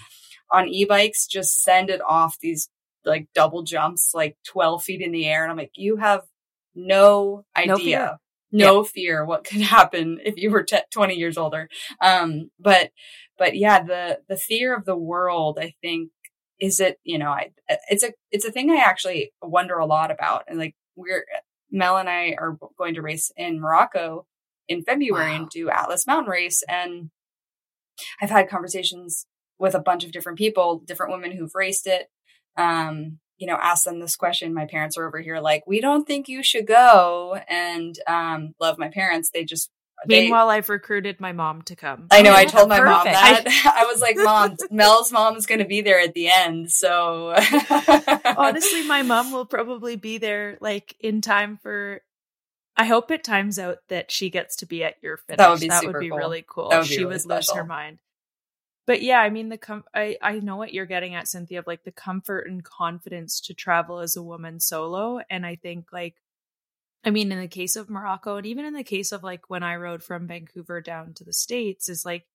on 0.51 0.67
e-bikes 0.69 1.27
just 1.27 1.63
send 1.63 1.91
it 1.91 2.01
off 2.07 2.37
these 2.41 2.69
like 3.05 3.29
double 3.35 3.63
jumps, 3.63 4.11
like 4.15 4.37
12 4.47 4.83
feet 4.83 5.01
in 5.03 5.13
the 5.13 5.27
air. 5.27 5.43
And 5.45 5.51
I'm 5.53 5.59
like, 5.59 5.73
you 5.77 5.97
have 5.97 6.23
no 6.75 7.45
No 7.67 7.75
idea, 7.75 7.79
fear. 7.99 8.19
no 8.53 8.83
fear 8.85 9.25
what 9.25 9.45
could 9.45 9.61
happen 9.61 10.21
if 10.25 10.37
you 10.37 10.51
were 10.51 10.63
t- 10.63 10.79
20 10.91 11.15
years 11.15 11.37
older. 11.39 11.69
Um, 12.01 12.51
but, 12.59 12.91
but 13.41 13.57
yeah, 13.57 13.83
the, 13.83 14.21
the 14.29 14.37
fear 14.37 14.77
of 14.77 14.85
the 14.85 14.95
world, 14.95 15.59
I 15.61 15.73
think, 15.81 16.11
is 16.61 16.79
it, 16.79 16.99
you 17.03 17.19
know, 17.19 17.31
I, 17.31 17.53
it's 17.89 18.05
a, 18.05 18.13
it's 18.31 18.45
a 18.45 18.53
thing 18.53 18.71
I 18.71 18.77
actually 18.77 19.33
wonder 19.43 19.79
a 19.79 19.87
lot 19.87 20.11
about. 20.11 20.45
And 20.47 20.59
like, 20.59 20.75
we're, 20.95 21.25
Mel 21.73 21.97
and 21.97 22.09
I 22.09 22.37
are 22.39 22.59
going 22.77 22.95
to 22.95 23.03
race 23.03 23.33
in 23.39 23.59
Morocco 23.59 24.27
in 24.69 24.83
February 24.83 25.31
Wow. 25.31 25.37
and 25.37 25.49
do 25.49 25.71
Atlas 25.71 26.07
Mountain 26.07 26.31
Race. 26.31 26.63
And 26.69 27.11
I've 28.21 28.29
had 28.29 28.51
conversations 28.51 29.25
with 29.59 29.75
a 29.75 29.81
bunch 29.81 30.05
of 30.05 30.13
different 30.13 30.37
people, 30.37 30.83
different 30.87 31.13
women 31.13 31.33
who've 31.33 31.55
raced 31.55 31.87
it. 31.87 32.09
Um, 32.59 33.21
you 33.39 33.47
know, 33.47 33.57
ask 33.57 33.85
them 33.85 34.01
this 34.01 34.17
question. 34.17 34.53
My 34.53 34.67
parents 34.67 34.99
are 34.99 35.07
over 35.07 35.19
here 35.21 35.41
like, 35.41 35.63
we 35.67 35.81
don't 35.81 36.07
think 36.07 36.29
you 36.29 36.43
should 36.43 36.67
go. 36.67 37.39
And 37.49 37.99
um, 38.07 38.55
love 38.61 38.77
my 38.79 38.89
parents. 38.89 39.31
They 39.33 39.45
just 39.45 39.71
they- 40.07 40.23
Meanwhile, 40.23 40.51
I've 40.51 40.69
recruited 40.69 41.21
my 41.21 41.33
mom 41.33 41.63
to 41.63 41.77
come. 41.77 42.07
I 42.11 42.23
know. 42.23 42.35
I 42.35 42.45
told 42.45 42.69
my 42.69 42.81
mom 42.81 43.05
that. 43.05 43.45
I 43.77 43.85
was 43.85 44.01
like, 44.01 44.17
"Mom, 44.17 44.57
Mel's 44.71 45.13
mom 45.13 45.37
is 45.37 45.47
going 45.47 45.59
to 45.59 45.67
be 45.67 45.81
there 45.83 46.01
at 46.01 46.15
the 46.15 46.29
end." 46.29 46.71
So 46.71 47.35
Honestly, 48.37 48.87
my 48.87 49.03
mom 49.03 49.33
will 49.33 49.47
probably 49.47 49.97
be 49.97 50.19
there 50.19 50.59
like 50.61 50.97
in 51.01 51.21
time 51.21 51.59
for. 51.63 52.01
I 52.77 52.85
hope 52.85 53.11
it 53.11 53.25
times 53.25 53.59
out 53.59 53.79
that 53.89 54.11
she 54.11 54.31
gets 54.31 54.57
to 54.57 54.67
be 54.67 54.83
at 54.85 54.95
your 55.03 55.19
finish. 55.19 55.39
That 55.39 55.51
would 55.51 55.61
be 55.61 55.69
that 55.69 55.81
super 55.81 55.99
would 55.99 56.01
be 56.01 56.09
cool. 56.09 56.19
really 56.19 56.45
cool. 56.49 56.69
Would 56.71 56.83
be 56.83 56.87
she 56.87 56.99
really 57.05 57.17
would 57.17 57.27
lose 57.27 57.51
her 57.53 57.65
mind. 57.65 57.99
But 58.87 59.03
yeah, 59.03 59.21
I 59.21 59.29
mean 59.29 59.51
the 59.51 59.59
com- 59.59 59.85
I 59.95 60.17
I 60.23 60.39
know 60.41 60.57
what 60.57 60.73
you're 60.73 60.87
getting 60.87 61.15
at, 61.15 61.29
Cynthia, 61.29 61.59
of 61.59 61.67
like 61.67 61.85
the 61.85 61.93
comfort 61.93 62.47
and 62.49 62.65
confidence 62.65 63.41
to 63.43 63.55
travel 63.55 63.99
as 63.99 64.17
a 64.17 64.23
woman 64.23 64.61
solo, 64.61 65.21
and 65.29 65.45
I 65.45 65.57
think 65.57 65.93
like. 65.93 66.15
I 67.05 67.11
mean, 67.11 67.33
in 67.33 67.41
the 67.41 67.49
case 67.49 67.77
of 67.77 67.89
Morocco, 67.89 68.37
and 68.37 68.47
even 68.47 68.65
in 68.65 68.75
the 68.75 68.85
case 68.85 69.13
of 69.13 69.23
like 69.23 69.49
when 69.49 69.63
I 69.63 69.77
rode 69.77 70.03
from 70.03 70.27
Vancouver 70.27 70.81
down 70.81 71.15
to 71.15 71.25
the 71.25 71.33
States, 71.33 71.89
is 71.89 72.05
like 72.05 72.27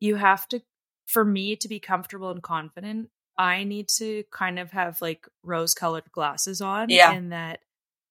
you 0.00 0.16
have 0.16 0.46
to, 0.48 0.62
for 1.06 1.24
me 1.24 1.56
to 1.56 1.68
be 1.68 1.80
comfortable 1.80 2.30
and 2.30 2.42
confident, 2.42 3.10
I 3.36 3.64
need 3.64 3.88
to 3.98 4.24
kind 4.30 4.58
of 4.58 4.70
have 4.70 5.02
like 5.02 5.26
rose 5.42 5.74
colored 5.74 6.10
glasses 6.12 6.60
on. 6.60 6.88
Yeah. 6.88 7.12
And 7.12 7.32
that 7.32 7.60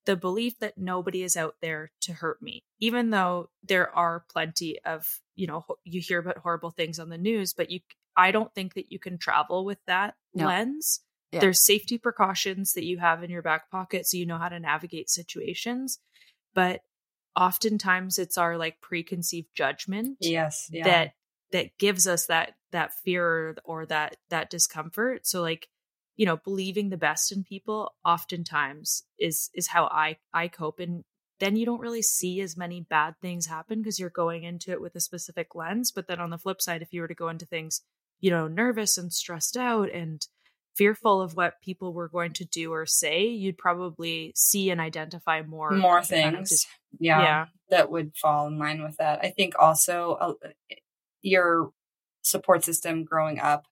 the 0.06 0.17
belief 0.17 0.60
that 0.60 0.78
nobody 0.78 1.23
is 1.23 1.38
out 1.38 1.56
there 1.62 1.91
to 2.02 2.12
hurt 2.13 2.41
me, 2.41 2.63
even 2.80 3.10
though 3.10 3.49
there 3.65 3.89
are 3.95 4.26
plenty 4.30 4.84
of, 4.84 5.21
you 5.36 5.47
know, 5.47 5.63
you 5.86 6.02
hear 6.02 6.19
about 6.19 6.39
horrible 6.39 6.71
things 6.71 6.99
on 6.99 7.08
the 7.08 7.17
news, 7.17 7.54
but 7.54 7.71
you, 7.71 7.80
I 8.17 8.32
don't 8.32 8.54
think 8.54 8.73
that 8.73 8.91
you 8.91 8.99
can 8.99 9.17
travel 9.17 9.63
with 9.63 9.80
that 9.88 10.15
No. 10.34 10.47
lens. 10.47 10.99
Yeah. 11.34 11.39
There's 11.39 11.65
safety 11.65 11.98
precautions 11.98 12.74
that 12.74 12.86
you 12.86 13.00
have 13.00 13.24
in 13.24 13.32
your 13.32 13.41
back 13.41 13.72
pocket 13.72 14.06
so 14.08 14.17
you 14.17 14.26
know 14.26 14.38
how 14.38 14.50
to 14.50 14.60
navigate 14.60 15.10
situations. 15.10 16.00
But 16.54 16.82
oftentimes 17.36 18.19
it's 18.19 18.38
our 18.38 18.58
like 18.58 18.80
preconceived 18.82 19.50
judgment 19.56 20.17
yes, 20.19 20.69
yeah. 20.72 20.84
that 20.84 21.12
that 21.52 21.78
gives 21.78 22.08
us 22.08 22.28
that 22.28 22.54
that 22.72 22.93
fear 22.93 23.56
or 23.63 23.86
that 23.86 24.17
that 24.30 24.50
discomfort 24.50 25.26
so 25.26 25.41
like 25.41 25.67
you 26.15 26.26
know 26.26 26.38
believing 26.38 26.89
the 26.89 26.98
best 26.98 27.32
in 27.32 27.43
people 27.43 27.93
oftentimes 28.06 29.04
is 29.19 29.50
is 29.54 29.67
how 29.67 29.86
i 29.86 30.17
i 30.34 30.48
cope 30.48 30.80
and 30.80 31.04
then 31.39 31.56
you 31.56 31.65
don't 31.65 31.82
really 31.82 32.02
see 32.02 32.39
as 32.39 32.56
many 32.56 32.82
bad 32.82 33.15
things 33.22 33.48
happen 33.48 33.80
because 33.80 34.00
you're 34.00 34.10
going 34.10 34.43
into 34.43 34.72
it 34.72 34.82
with 34.82 34.96
a 34.96 35.00
specific 35.00 35.56
lens 35.56 35.91
but 35.91 36.08
then 36.08 36.19
on 36.19 36.30
the 36.30 36.38
flip 36.38 36.62
side 36.62 36.82
if 36.82 36.93
you 36.93 37.02
were 37.02 37.08
to 37.08 37.15
go 37.15 37.30
into 37.30 37.46
things 37.46 37.82
you 38.19 38.30
know 38.30 38.48
nervous 38.48 38.98
and 38.98 39.12
stressed 39.12 39.58
out 39.58 39.89
and 39.91 40.28
fearful 40.76 41.22
of 41.22 41.36
what 41.36 41.62
people 41.62 41.94
were 41.94 42.10
going 42.10 42.34
to 42.34 42.46
do 42.46 42.72
or 42.74 42.86
say 42.86 43.26
you'd 43.26 43.58
probably 43.58 44.32
see 44.36 44.70
and 44.70 44.82
identify 44.82 45.42
more 45.42 45.72
more 45.72 46.04
things. 46.04 46.68
yeah, 47.00 47.22
yeah 47.22 47.46
that 47.70 47.90
would 47.90 48.16
fall 48.16 48.48
in 48.48 48.60
line 48.60 48.84
with 48.84 48.98
that. 48.98 49.20
I 49.24 49.30
think 49.30 49.56
also 49.60 50.14
uh, 50.14 50.34
your 51.22 51.72
support 52.22 52.64
system 52.64 53.04
growing 53.04 53.40
up 53.40 53.66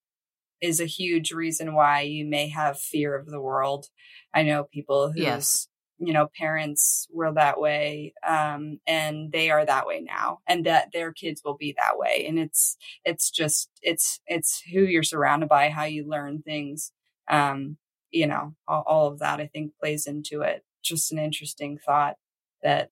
is 0.61 0.79
a 0.79 0.85
huge 0.85 1.31
reason 1.31 1.73
why 1.73 2.01
you 2.01 2.25
may 2.25 2.49
have 2.49 2.79
fear 2.79 3.15
of 3.15 3.27
the 3.27 3.39
world. 3.39 3.87
I 4.33 4.43
know 4.43 4.63
people 4.63 5.11
whose 5.11 5.21
Yes. 5.23 5.67
You 6.03 6.13
know 6.13 6.27
parents 6.37 7.07
were 7.13 7.31
that 7.31 7.59
way 7.59 8.13
um 8.27 8.79
and 8.87 9.31
they 9.31 9.51
are 9.51 9.65
that 9.65 9.85
way 9.85 10.01
now 10.01 10.39
and 10.47 10.65
that 10.65 10.89
their 10.93 11.13
kids 11.13 11.41
will 11.45 11.55
be 11.55 11.75
that 11.77 11.97
way 11.97 12.25
and 12.27 12.39
it's 12.39 12.75
it's 13.05 13.29
just 13.29 13.69
it's 13.83 14.19
it's 14.25 14.61
who 14.73 14.81
you're 14.81 15.03
surrounded 15.03 15.47
by 15.47 15.69
how 15.69 15.83
you 15.83 16.03
learn 16.07 16.41
things 16.41 16.91
um 17.29 17.77
you 18.09 18.25
know 18.25 18.55
all, 18.67 18.83
all 18.87 19.07
of 19.07 19.19
that 19.19 19.39
i 19.39 19.45
think 19.47 19.71
plays 19.79 20.07
into 20.07 20.41
it 20.41 20.63
just 20.81 21.11
an 21.11 21.19
interesting 21.19 21.77
thought 21.85 22.15
that 22.63 22.89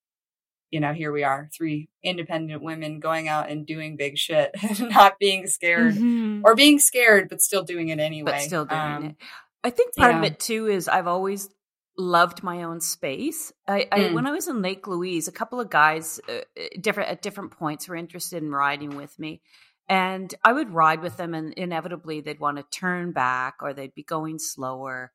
you 0.69 0.79
know 0.79 0.93
here 0.93 1.11
we 1.11 1.23
are 1.23 1.49
three 1.57 1.89
independent 2.03 2.61
women 2.61 2.99
going 2.99 3.27
out 3.27 3.49
and 3.49 3.65
doing 3.65 3.95
big 3.97 4.17
shit 4.19 4.51
not 4.79 5.17
being 5.19 5.47
scared 5.47 5.95
Mhm. 5.95 6.41
or 6.43 6.53
being 6.55 6.77
scared 6.77 7.27
but 7.27 7.41
still 7.41 7.63
doing 7.63 7.89
it 7.89 7.99
anyway 7.99 8.31
but 8.33 8.41
still 8.41 8.65
doing 8.65 8.81
Um, 8.81 9.03
it. 9.05 9.15
I 9.63 9.71
think 9.71 9.95
part 9.95 10.13
of 10.15 10.23
it 10.23 10.39
too 10.39 10.67
is 10.67 10.87
I've 10.87 11.07
always 11.07 11.49
loved 11.99 12.43
my 12.43 12.63
own 12.63 12.81
space. 12.81 13.53
I, 13.67 13.87
I 13.91 13.99
Mm. 13.99 14.13
when 14.13 14.27
I 14.27 14.31
was 14.31 14.49
in 14.49 14.63
Lake 14.63 14.87
Louise, 14.87 15.27
a 15.29 15.33
couple 15.33 15.61
of 15.61 15.69
guys 15.71 16.21
uh, 16.29 16.41
different 16.81 17.11
at 17.11 17.23
different 17.23 17.51
points 17.51 17.89
were 17.89 17.97
interested 17.97 18.43
in 18.43 18.51
riding 18.51 18.95
with 18.95 19.19
me. 19.19 19.41
And 19.89 20.33
I 20.43 20.53
would 20.53 20.71
ride 20.71 21.01
with 21.01 21.17
them, 21.17 21.33
and 21.35 21.53
inevitably 21.55 22.21
they'd 22.21 22.39
want 22.39 22.57
to 22.57 22.63
turn 22.79 23.11
back 23.13 23.57
or 23.61 23.73
they'd 23.73 23.95
be 23.95 24.03
going 24.03 24.39
slower. 24.39 25.13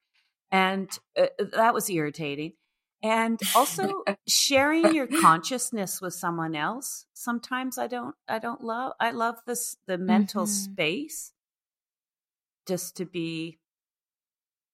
And 0.53 0.90
uh, 1.18 1.29
that 1.55 1.75
was 1.75 1.90
irritating. 1.90 2.55
And 3.03 3.40
also 3.55 4.05
sharing 4.29 4.92
your 4.92 5.09
consciousness 5.09 6.01
with 6.03 6.14
someone 6.14 6.57
else. 6.57 7.07
Sometimes 7.14 7.79
I 7.79 7.88
don't, 7.88 8.16
I 8.29 8.38
don't 8.40 8.62
love, 8.64 8.94
I 9.01 9.12
love 9.12 9.37
this, 9.47 9.79
the 9.87 9.99
mental 9.99 10.44
Mhm. 10.44 10.49
space 10.49 11.33
just 12.66 12.97
to 12.99 13.07
be 13.07 13.59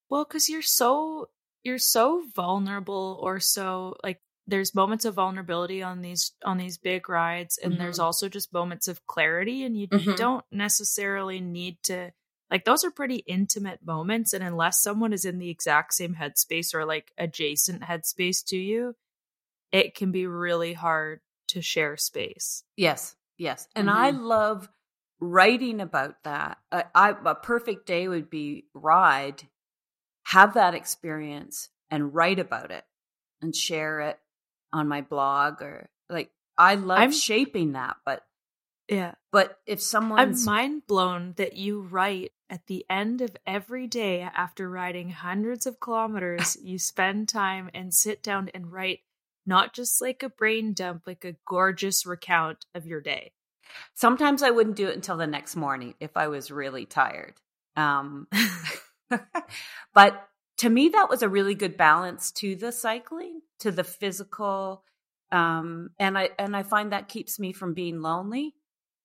Well, 0.09 0.25
because 0.25 0.49
you're 0.49 0.61
so 0.61 1.29
you're 1.63 1.77
so 1.77 2.23
vulnerable, 2.35 3.19
or 3.21 3.39
so 3.39 3.95
like 4.03 4.21
there's 4.47 4.75
moments 4.75 5.05
of 5.05 5.15
vulnerability 5.15 5.83
on 5.83 6.01
these 6.01 6.33
on 6.43 6.57
these 6.57 6.77
big 6.77 7.09
rides, 7.09 7.57
and 7.57 7.79
there's 7.79 7.99
also 7.99 8.29
just 8.29 8.53
moments 8.53 8.87
of 8.87 9.05
clarity, 9.07 9.63
and 9.63 9.77
you 9.77 9.89
Mhm. 9.91 10.15
don't 10.15 10.45
necessarily 10.51 11.39
need 11.39 11.81
to 11.83 12.11
like 12.49 12.65
those 12.65 12.83
are 12.83 12.91
pretty 12.91 13.17
intimate 13.27 13.85
moments, 13.85 14.33
and 14.33 14.43
unless 14.43 14.81
someone 14.81 15.13
is 15.13 15.25
in 15.25 15.37
the 15.39 15.49
exact 15.49 15.93
same 15.93 16.15
headspace 16.15 16.73
or 16.73 16.85
like 16.85 17.11
adjacent 17.17 17.83
headspace 17.83 18.43
to 18.47 18.57
you, 18.57 18.95
it 19.71 19.95
can 19.95 20.11
be 20.11 20.27
really 20.27 20.73
hard 20.73 21.21
to 21.49 21.61
share 21.61 21.97
space. 21.97 22.63
Yes, 22.77 23.15
yes. 23.37 23.67
And 23.75 23.89
I 23.89 24.11
love 24.11 24.69
writing 25.19 25.81
about 25.81 26.23
that. 26.23 26.57
I, 26.71 26.85
I 26.95 27.15
a 27.25 27.35
perfect 27.35 27.85
day 27.85 28.07
would 28.07 28.29
be 28.29 28.65
ride, 28.73 29.43
have 30.31 30.53
that 30.53 30.73
experience 30.73 31.69
and 31.89 32.13
write 32.15 32.39
about 32.39 32.71
it 32.71 32.85
and 33.41 33.55
share 33.55 33.99
it 34.01 34.19
on 34.71 34.87
my 34.87 35.01
blog 35.01 35.61
or 35.61 35.89
like 36.09 36.31
I 36.57 36.75
love 36.75 36.99
I'm- 36.99 37.11
shaping 37.11 37.73
that, 37.73 37.97
but 38.05 38.23
Yeah. 38.87 39.15
But 39.31 39.59
if 39.65 39.81
someone 39.81 40.19
I'm 40.19 40.45
mind 40.45 40.87
blown 40.87 41.33
that 41.37 41.55
you 41.55 41.81
write 41.81 42.31
at 42.49 42.67
the 42.67 42.85
end 42.89 43.21
of 43.21 43.35
every 43.45 43.87
day 43.87 44.21
after 44.21 44.69
riding 44.69 45.09
hundreds 45.09 45.65
of 45.65 45.79
kilometers, 45.79 46.57
you 46.63 46.77
spend 46.79 47.27
time 47.29 47.69
and 47.73 47.93
sit 47.93 48.23
down 48.23 48.49
and 48.53 48.71
write 48.71 48.99
not 49.45 49.73
just 49.73 50.01
like 50.01 50.23
a 50.23 50.29
brain 50.29 50.73
dump, 50.73 51.03
like 51.07 51.25
a 51.25 51.35
gorgeous 51.45 52.05
recount 52.05 52.65
of 52.75 52.85
your 52.85 53.01
day. 53.01 53.33
Sometimes 53.95 54.43
I 54.43 54.51
wouldn't 54.51 54.75
do 54.75 54.87
it 54.87 54.95
until 54.95 55.17
the 55.17 55.27
next 55.27 55.55
morning 55.55 55.95
if 55.99 56.15
I 56.15 56.27
was 56.27 56.51
really 56.51 56.85
tired. 56.85 57.35
Um, 57.75 58.27
but 59.93 60.27
to 60.57 60.69
me, 60.69 60.89
that 60.89 61.09
was 61.09 61.23
a 61.23 61.29
really 61.29 61.55
good 61.55 61.77
balance 61.77 62.31
to 62.33 62.55
the 62.55 62.71
cycling, 62.71 63.41
to 63.59 63.71
the 63.71 63.83
physical, 63.83 64.83
um, 65.31 65.91
and 65.97 66.17
I 66.17 66.29
and 66.37 66.55
I 66.55 66.63
find 66.63 66.91
that 66.91 67.07
keeps 67.07 67.39
me 67.39 67.53
from 67.53 67.73
being 67.73 68.01
lonely 68.01 68.55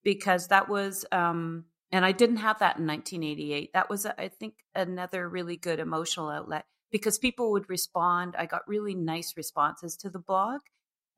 because 0.02 0.48
that 0.48 0.68
was, 0.68 1.04
um, 1.12 1.64
and 1.92 2.04
I 2.04 2.12
didn't 2.12 2.36
have 2.36 2.58
that 2.58 2.78
in 2.78 2.86
1988. 2.86 3.72
That 3.72 3.88
was, 3.88 4.06
I 4.06 4.28
think, 4.28 4.54
another 4.74 5.28
really 5.28 5.56
good 5.56 5.80
emotional 5.80 6.28
outlet 6.28 6.64
because 6.90 7.18
people 7.18 7.52
would 7.52 7.68
respond. 7.68 8.34
I 8.38 8.46
got 8.46 8.68
really 8.68 8.94
nice 8.94 9.34
responses 9.36 9.96
to 9.98 10.10
the 10.10 10.18
blog. 10.18 10.60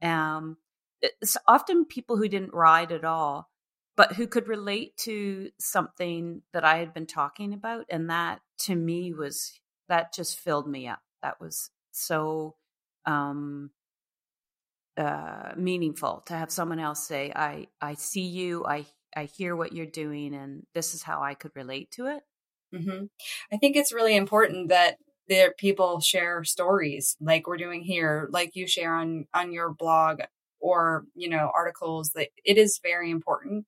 Um, 0.03 0.57
it's 1.01 1.37
often 1.46 1.85
people 1.85 2.16
who 2.16 2.29
didn't 2.29 2.55
ride 2.55 2.92
at 2.92 3.05
all, 3.05 3.51
but 3.96 4.12
who 4.12 4.27
could 4.27 4.48
relate 4.48 4.96
to 4.98 5.51
something 5.59 6.42
that 6.53 6.64
I 6.64 6.79
had 6.79 6.94
been 6.94 7.07
talking 7.07 7.53
about. 7.53 7.87
And 7.90 8.11
that 8.11 8.40
to 8.61 8.75
me 8.75 9.12
was, 9.12 9.59
that 9.88 10.14
just 10.14 10.38
filled 10.38 10.68
me 10.68 10.87
up. 10.88 11.01
That 11.23 11.40
was 11.40 11.71
so 11.92 12.57
um, 13.07 13.71
uh, 14.97 15.53
meaningful 15.57 16.23
to 16.27 16.35
have 16.35 16.51
someone 16.51 16.79
else 16.79 17.07
say, 17.07 17.33
I, 17.35 17.68
I 17.81 17.94
see 17.94 18.27
you, 18.27 18.64
I, 18.66 18.87
I 19.16 19.25
hear 19.25 19.57
what 19.57 19.73
you're 19.73 19.87
doing, 19.87 20.35
and 20.35 20.64
this 20.75 20.94
is 20.94 21.03
how 21.03 21.23
I 21.23 21.35
could 21.35 21.53
relate 21.55 21.90
to 21.92 22.07
it. 22.07 22.23
Mm-hmm. 22.75 23.05
I 23.53 23.57
think 23.57 23.77
it's 23.77 23.92
really 23.92 24.14
important 24.14 24.68
that 24.68 24.97
there 25.29 25.53
people 25.57 26.01
share 26.01 26.44
stories 26.44 27.16
like 27.21 27.47
we're 27.47 27.57
doing 27.57 27.83
here, 27.83 28.29
like 28.31 28.55
you 28.55 28.66
share 28.66 28.94
on 28.94 29.27
on 29.35 29.53
your 29.53 29.71
blog 29.73 30.21
or 30.61 31.05
you 31.14 31.29
know 31.29 31.51
articles 31.55 32.11
that 32.14 32.29
it 32.44 32.59
is 32.59 32.81
very 32.83 33.11
important 33.11 33.66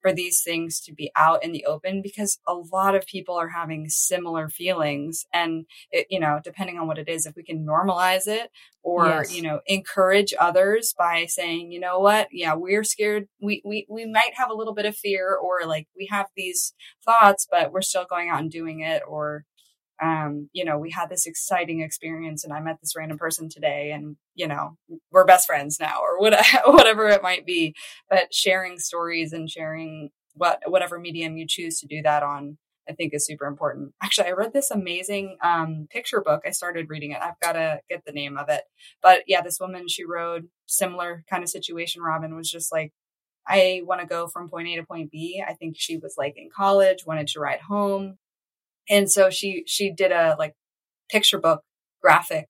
for 0.00 0.12
these 0.12 0.42
things 0.42 0.80
to 0.80 0.92
be 0.92 1.10
out 1.16 1.44
in 1.44 1.52
the 1.52 1.64
open 1.64 2.02
because 2.02 2.38
a 2.46 2.54
lot 2.54 2.94
of 2.94 3.06
people 3.06 3.34
are 3.34 3.48
having 3.48 3.88
similar 3.88 4.48
feelings. 4.48 5.24
And 5.32 5.66
it, 5.90 6.06
you 6.10 6.20
know 6.20 6.40
depending 6.42 6.78
on 6.78 6.86
what 6.86 6.98
it 6.98 7.08
is 7.08 7.26
if 7.26 7.36
we 7.36 7.42
can 7.42 7.64
normalize 7.64 8.26
it 8.26 8.50
or 8.82 9.06
yes. 9.06 9.34
you 9.34 9.42
know 9.42 9.60
encourage 9.66 10.32
others 10.38 10.94
by 10.96 11.26
saying 11.26 11.70
you 11.70 11.80
know 11.80 11.98
what? 11.98 12.28
Yeah 12.32 12.54
we're 12.54 12.84
scared. 12.84 13.26
We, 13.40 13.62
we 13.64 13.86
we 13.88 14.06
might 14.06 14.34
have 14.34 14.50
a 14.50 14.54
little 14.54 14.74
bit 14.74 14.86
of 14.86 14.96
fear 14.96 15.34
or 15.36 15.66
like 15.66 15.88
we 15.96 16.08
have 16.10 16.26
these 16.36 16.74
thoughts 17.04 17.46
but 17.50 17.72
we're 17.72 17.82
still 17.82 18.06
going 18.08 18.30
out 18.30 18.40
and 18.40 18.50
doing 18.50 18.80
it 18.80 19.02
or 19.06 19.44
um, 20.02 20.48
you 20.52 20.64
know, 20.64 20.78
we 20.78 20.90
had 20.90 21.10
this 21.10 21.26
exciting 21.26 21.80
experience 21.80 22.44
and 22.44 22.52
I 22.52 22.60
met 22.60 22.78
this 22.80 22.94
random 22.96 23.18
person 23.18 23.48
today 23.48 23.90
and, 23.92 24.16
you 24.34 24.48
know, 24.48 24.76
we're 25.10 25.24
best 25.24 25.46
friends 25.46 25.78
now 25.78 26.00
or 26.00 26.18
whatever 26.66 27.08
it 27.08 27.22
might 27.22 27.44
be. 27.44 27.74
But 28.08 28.32
sharing 28.32 28.78
stories 28.78 29.32
and 29.32 29.50
sharing 29.50 30.10
what, 30.34 30.60
whatever 30.66 30.98
medium 30.98 31.36
you 31.36 31.46
choose 31.46 31.80
to 31.80 31.86
do 31.86 32.00
that 32.02 32.22
on, 32.22 32.56
I 32.88 32.94
think 32.94 33.12
is 33.14 33.26
super 33.26 33.46
important. 33.46 33.92
Actually, 34.02 34.28
I 34.28 34.32
read 34.32 34.52
this 34.52 34.70
amazing 34.70 35.36
um, 35.44 35.86
picture 35.90 36.22
book. 36.22 36.42
I 36.46 36.50
started 36.50 36.88
reading 36.88 37.12
it. 37.12 37.20
I've 37.20 37.38
got 37.40 37.52
to 37.52 37.80
get 37.88 38.02
the 38.06 38.12
name 38.12 38.38
of 38.38 38.48
it. 38.48 38.62
But 39.02 39.24
yeah, 39.26 39.42
this 39.42 39.60
woman, 39.60 39.86
she 39.86 40.04
wrote 40.04 40.44
similar 40.66 41.24
kind 41.28 41.42
of 41.42 41.50
situation. 41.50 42.02
Robin 42.02 42.34
was 42.34 42.50
just 42.50 42.72
like, 42.72 42.92
I 43.46 43.82
want 43.84 44.00
to 44.00 44.06
go 44.06 44.28
from 44.28 44.48
point 44.48 44.68
A 44.68 44.76
to 44.76 44.82
point 44.82 45.10
B. 45.10 45.42
I 45.46 45.54
think 45.54 45.76
she 45.78 45.98
was 45.98 46.14
like 46.16 46.34
in 46.36 46.48
college, 46.54 47.06
wanted 47.06 47.28
to 47.28 47.40
ride 47.40 47.60
home, 47.60 48.16
and 48.90 49.10
so 49.10 49.30
she 49.30 49.64
she 49.66 49.92
did 49.92 50.12
a 50.12 50.36
like 50.38 50.54
picture 51.08 51.38
book 51.38 51.62
graphic 52.02 52.48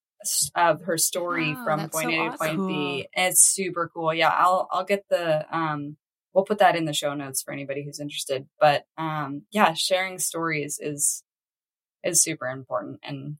of 0.55 0.83
her 0.83 0.97
story 0.97 1.53
wow, 1.53 1.63
from 1.63 1.79
point 1.89 1.91
so 1.91 2.09
A 2.09 2.11
to 2.11 2.19
awesome. 2.19 2.57
point 2.57 2.67
B. 2.67 3.07
It's 3.13 3.41
super 3.41 3.89
cool. 3.93 4.13
Yeah, 4.13 4.29
I'll 4.29 4.67
I'll 4.71 4.83
get 4.83 5.05
the 5.09 5.45
um 5.55 5.97
we'll 6.33 6.45
put 6.45 6.59
that 6.59 6.75
in 6.75 6.85
the 6.85 6.93
show 6.93 7.13
notes 7.13 7.41
for 7.41 7.53
anybody 7.53 7.83
who's 7.83 7.99
interested. 7.99 8.47
But 8.59 8.85
um 8.97 9.43
yeah, 9.51 9.73
sharing 9.73 10.19
stories 10.19 10.79
is 10.81 11.23
is 12.03 12.23
super 12.23 12.47
important 12.47 12.99
and 13.03 13.37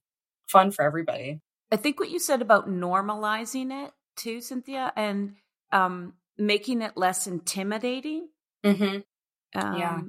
fun 0.48 0.72
for 0.72 0.84
everybody. 0.84 1.42
I 1.72 1.78
think 1.78 2.00
what 2.00 2.10
you 2.10 2.20
said 2.20 2.42
about 2.42 2.70
normalizing 2.70 3.86
it 3.86 3.92
too, 4.16 4.42
Cynthia, 4.42 4.92
and 4.96 5.36
um 5.72 6.14
making 6.38 6.82
it 6.82 6.98
less 6.98 7.28
intimidating. 7.28 8.30
Mm-hmm. 8.66 9.00
Um, 9.60 9.78
yeah. 9.78 10.00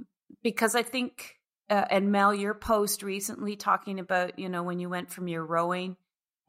Because 0.42 0.74
I 0.74 0.82
think 0.82 1.34
uh, 1.72 1.86
and 1.88 2.12
Mel, 2.12 2.34
your 2.34 2.52
post 2.52 3.02
recently 3.02 3.56
talking 3.56 3.98
about, 3.98 4.38
you 4.38 4.50
know, 4.50 4.62
when 4.62 4.78
you 4.78 4.90
went 4.90 5.10
from 5.10 5.26
your 5.26 5.42
rowing 5.42 5.96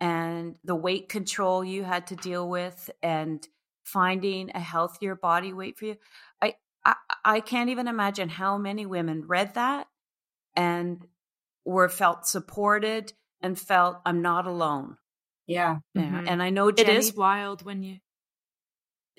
and 0.01 0.55
the 0.65 0.75
weight 0.75 1.07
control 1.07 1.63
you 1.63 1.81
had 1.85 2.07
to 2.07 2.17
deal 2.17 2.49
with 2.49 2.89
and 3.01 3.47
finding 3.85 4.51
a 4.53 4.59
healthier 4.59 5.15
body 5.15 5.53
weight 5.53 5.77
for 5.77 5.85
you. 5.85 5.95
I, 6.41 6.55
I, 6.83 6.95
I 7.23 7.39
can't 7.39 7.69
even 7.69 7.87
imagine 7.87 8.27
how 8.27 8.57
many 8.57 8.85
women 8.85 9.23
read 9.25 9.53
that 9.53 9.87
and 10.57 11.07
were 11.63 11.87
felt 11.87 12.27
supported 12.27 13.13
and 13.41 13.57
felt 13.57 14.01
I'm 14.05 14.21
not 14.21 14.45
alone. 14.45 14.97
Yeah. 15.47 15.77
yeah. 15.93 16.01
Mm-hmm. 16.01 16.27
And 16.27 16.43
I 16.43 16.49
know 16.49 16.69
Jenny, 16.69 16.91
it 16.91 16.97
is 16.97 17.15
wild 17.15 17.63
when 17.63 17.81
you 17.81 17.99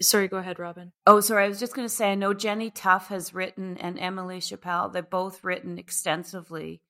Sorry, 0.01 0.29
go 0.29 0.39
ahead, 0.39 0.59
Robin. 0.59 0.93
Oh, 1.07 1.21
sorry. 1.21 1.45
I 1.45 1.49
was 1.49 1.61
just 1.61 1.75
going 1.75 1.87
to 1.87 1.95
say, 1.95 2.11
I 2.11 2.17
know 2.17 2.35
Jenny 2.35 2.71
Tough 2.71 3.09
has 3.09 3.33
written 3.33 3.77
and 3.79 3.99
Emily 3.99 4.41
Chappell, 4.41 4.89
they've 4.89 5.09
both 5.09 5.45
written 5.45 5.79
extensively 5.79 6.83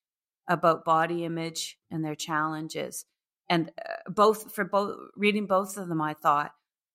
about 0.48 0.84
body 0.84 1.24
image 1.24 1.78
and 1.90 2.04
their 2.04 2.14
challenges. 2.14 3.04
And 3.48 3.70
uh, 3.78 4.10
both, 4.10 4.54
for 4.54 4.64
both, 4.64 4.96
reading 5.16 5.46
both 5.46 5.76
of 5.76 5.88
them, 5.88 6.00
I 6.00 6.14
thought, 6.14 6.52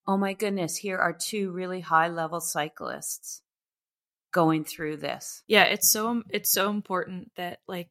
oh 0.07 0.17
my 0.17 0.33
goodness, 0.33 0.77
here 0.77 0.97
are 0.97 1.13
two 1.13 1.51
really 1.51 1.81
high 1.81 2.07
level 2.07 2.41
cyclists 2.41 3.41
going 4.31 4.63
through 4.63 4.97
this. 4.97 5.43
Yeah, 5.47 5.65
it's 5.65 5.91
so, 5.91 6.23
it's 6.29 6.51
so 6.51 6.71
important 6.71 7.31
that 7.35 7.59
like 7.67 7.89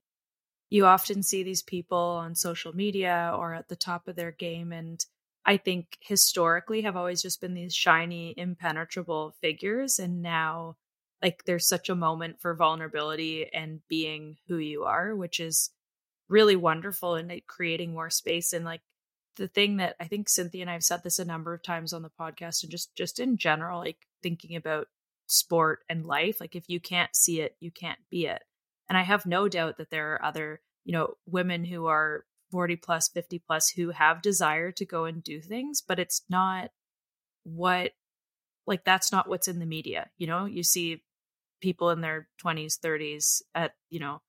you 0.70 0.86
often 0.86 1.22
see 1.22 1.44
these 1.44 1.62
people 1.62 1.98
on 1.98 2.34
social 2.34 2.74
media 2.74 3.32
or 3.36 3.54
at 3.54 3.68
the 3.68 3.76
top 3.76 4.08
of 4.08 4.16
their 4.16 4.32
game 4.32 4.72
and 4.72 5.04
I 5.48 5.56
think 5.56 5.96
historically 6.02 6.82
have 6.82 6.94
always 6.94 7.22
just 7.22 7.40
been 7.40 7.54
these 7.54 7.74
shiny, 7.74 8.34
impenetrable 8.36 9.34
figures. 9.40 9.98
And 9.98 10.20
now, 10.20 10.76
like, 11.22 11.44
there's 11.46 11.66
such 11.66 11.88
a 11.88 11.94
moment 11.94 12.38
for 12.38 12.54
vulnerability 12.54 13.50
and 13.50 13.80
being 13.88 14.36
who 14.46 14.58
you 14.58 14.84
are, 14.84 15.16
which 15.16 15.40
is 15.40 15.70
really 16.28 16.54
wonderful 16.54 17.14
and 17.14 17.30
like, 17.30 17.46
creating 17.46 17.94
more 17.94 18.10
space. 18.10 18.52
And 18.52 18.66
like, 18.66 18.82
the 19.36 19.48
thing 19.48 19.78
that 19.78 19.96
I 19.98 20.04
think 20.04 20.28
Cynthia 20.28 20.60
and 20.60 20.68
I 20.68 20.74
have 20.74 20.84
said 20.84 21.02
this 21.02 21.18
a 21.18 21.24
number 21.24 21.54
of 21.54 21.62
times 21.62 21.94
on 21.94 22.02
the 22.02 22.10
podcast 22.10 22.62
and 22.62 22.70
just 22.70 22.94
just 22.94 23.18
in 23.18 23.38
general, 23.38 23.78
like 23.78 24.06
thinking 24.22 24.54
about 24.54 24.88
sport 25.28 25.80
and 25.88 26.04
life, 26.04 26.40
like 26.42 26.56
if 26.56 26.64
you 26.68 26.78
can't 26.78 27.16
see 27.16 27.40
it, 27.40 27.56
you 27.58 27.70
can't 27.70 28.00
be 28.10 28.26
it. 28.26 28.42
And 28.88 28.98
I 28.98 29.02
have 29.02 29.24
no 29.24 29.48
doubt 29.48 29.78
that 29.78 29.90
there 29.90 30.12
are 30.12 30.24
other, 30.24 30.60
you 30.84 30.92
know, 30.92 31.14
women 31.24 31.64
who 31.64 31.86
are 31.86 32.24
40 32.50 32.76
plus 32.76 33.08
50 33.08 33.38
plus 33.46 33.70
who 33.70 33.90
have 33.90 34.22
desire 34.22 34.72
to 34.72 34.86
go 34.86 35.04
and 35.04 35.22
do 35.22 35.40
things 35.40 35.82
but 35.86 35.98
it's 35.98 36.22
not 36.28 36.70
what 37.44 37.92
like 38.66 38.84
that's 38.84 39.12
not 39.12 39.28
what's 39.28 39.48
in 39.48 39.58
the 39.58 39.66
media 39.66 40.10
you 40.18 40.26
know? 40.26 40.44
You 40.44 40.62
see 40.62 41.02
people 41.60 41.90
in 41.90 42.00
their 42.00 42.28
20s 42.44 42.78
30s 42.78 43.42
at 43.54 43.74
you 43.90 44.00
know 44.00 44.20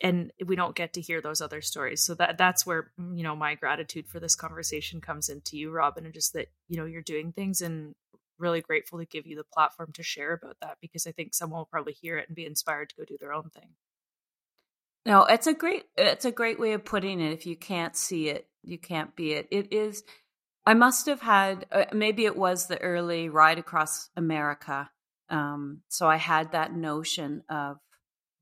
and 0.00 0.32
we 0.46 0.56
don't 0.56 0.74
get 0.74 0.94
to 0.94 1.00
hear 1.00 1.20
those 1.20 1.40
other 1.40 1.60
stories. 1.60 2.02
So 2.02 2.14
that 2.14 2.38
that's 2.38 2.64
where 2.64 2.90
mm, 2.98 3.16
you 3.16 3.22
know 3.22 3.36
my 3.36 3.54
gratitude 3.54 4.08
for 4.08 4.20
this 4.20 4.34
conversation 4.34 5.00
comes 5.00 5.28
into 5.28 5.56
you 5.56 5.70
robin 5.70 6.04
and 6.04 6.14
just 6.14 6.32
that 6.32 6.48
you 6.68 6.76
know 6.76 6.84
you're 6.84 7.02
doing 7.02 7.32
things 7.32 7.60
and 7.60 7.94
really 8.38 8.62
grateful 8.62 8.98
to 8.98 9.04
give 9.04 9.26
you 9.26 9.36
the 9.36 9.44
platform 9.44 9.92
to 9.92 10.02
share 10.02 10.32
about 10.32 10.56
that 10.62 10.78
because 10.80 11.06
i 11.06 11.12
think 11.12 11.34
someone 11.34 11.58
will 11.58 11.66
probably 11.66 11.92
hear 11.92 12.16
it 12.16 12.26
and 12.28 12.34
be 12.34 12.46
inspired 12.46 12.88
to 12.88 12.96
go 12.96 13.04
do 13.04 13.18
their 13.20 13.34
own 13.34 13.50
thing 13.50 13.68
no, 15.06 15.24
it's 15.24 15.46
a 15.46 15.54
great 15.54 15.84
it's 15.96 16.24
a 16.24 16.32
great 16.32 16.60
way 16.60 16.72
of 16.72 16.84
putting 16.84 17.20
it. 17.20 17.32
If 17.32 17.46
you 17.46 17.56
can't 17.56 17.96
see 17.96 18.28
it, 18.28 18.46
you 18.62 18.78
can't 18.78 19.14
be 19.16 19.32
it. 19.32 19.48
It 19.50 19.72
is. 19.72 20.02
I 20.66 20.74
must 20.74 21.06
have 21.06 21.22
had 21.22 21.66
uh, 21.72 21.86
maybe 21.92 22.26
it 22.26 22.36
was 22.36 22.66
the 22.66 22.80
early 22.80 23.28
ride 23.28 23.58
across 23.58 24.10
America. 24.16 24.90
Um, 25.30 25.82
so 25.88 26.06
I 26.08 26.16
had 26.16 26.52
that 26.52 26.74
notion 26.74 27.42
of 27.48 27.78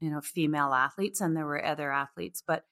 you 0.00 0.10
know 0.10 0.20
female 0.20 0.72
athletes, 0.74 1.20
and 1.20 1.36
there 1.36 1.46
were 1.46 1.64
other 1.64 1.92
athletes, 1.92 2.42
but 2.46 2.64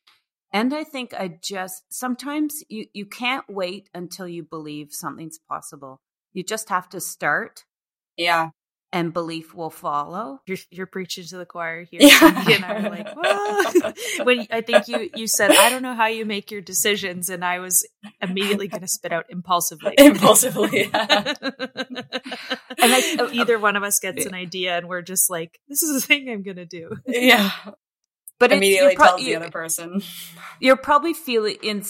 and 0.52 0.74
I 0.74 0.84
think 0.84 1.14
I 1.14 1.38
just 1.42 1.84
sometimes 1.92 2.64
you 2.68 2.86
you 2.92 3.06
can't 3.06 3.44
wait 3.48 3.88
until 3.94 4.26
you 4.26 4.42
believe 4.42 4.92
something's 4.92 5.38
possible. 5.38 6.00
You 6.32 6.42
just 6.42 6.68
have 6.70 6.88
to 6.90 7.00
start. 7.00 7.64
Yeah. 8.16 8.50
And 8.92 9.12
belief 9.12 9.54
will 9.54 9.70
follow. 9.70 10.40
You're, 10.46 10.58
you're 10.70 10.86
preaching 10.86 11.24
to 11.24 11.38
the 11.38 11.46
choir 11.46 11.84
here. 11.90 12.00
Yeah. 12.02 12.44
and 12.50 12.64
I 12.64 12.80
were 12.82 12.90
like, 12.90 13.14
"Whoa." 13.14 13.92
when 14.24 14.46
I 14.50 14.60
think 14.60 14.88
you 14.88 15.10
you 15.14 15.26
said, 15.26 15.50
I 15.50 15.70
don't 15.70 15.82
know 15.82 15.94
how 15.94 16.06
you 16.06 16.24
make 16.24 16.50
your 16.50 16.60
decisions, 16.60 17.28
and 17.28 17.44
I 17.44 17.58
was 17.58 17.86
immediately 18.22 18.68
going 18.68 18.82
to 18.82 18.88
spit 18.88 19.12
out 19.12 19.26
impulsively. 19.28 19.94
Impulsively. 19.98 20.88
Yeah. 20.90 21.34
and 21.40 22.04
I, 22.80 23.16
oh, 23.18 23.30
either 23.32 23.58
one 23.58 23.76
of 23.76 23.82
us 23.82 23.98
gets 24.00 24.24
an 24.26 24.34
idea, 24.34 24.76
and 24.78 24.88
we're 24.88 25.02
just 25.02 25.30
like, 25.30 25.58
"This 25.68 25.82
is 25.82 26.00
the 26.00 26.06
thing 26.06 26.30
I'm 26.30 26.42
going 26.42 26.56
to 26.56 26.66
do." 26.66 26.96
yeah. 27.06 27.50
But 28.38 28.52
Immediately 28.52 28.88
you're 28.90 28.96
pro- 28.96 29.06
tells 29.06 29.24
the 29.24 29.36
other 29.36 29.50
person. 29.50 30.02
You're 30.60 30.76
probably 30.76 31.14
feeling 31.14 31.56
in, 31.62 31.82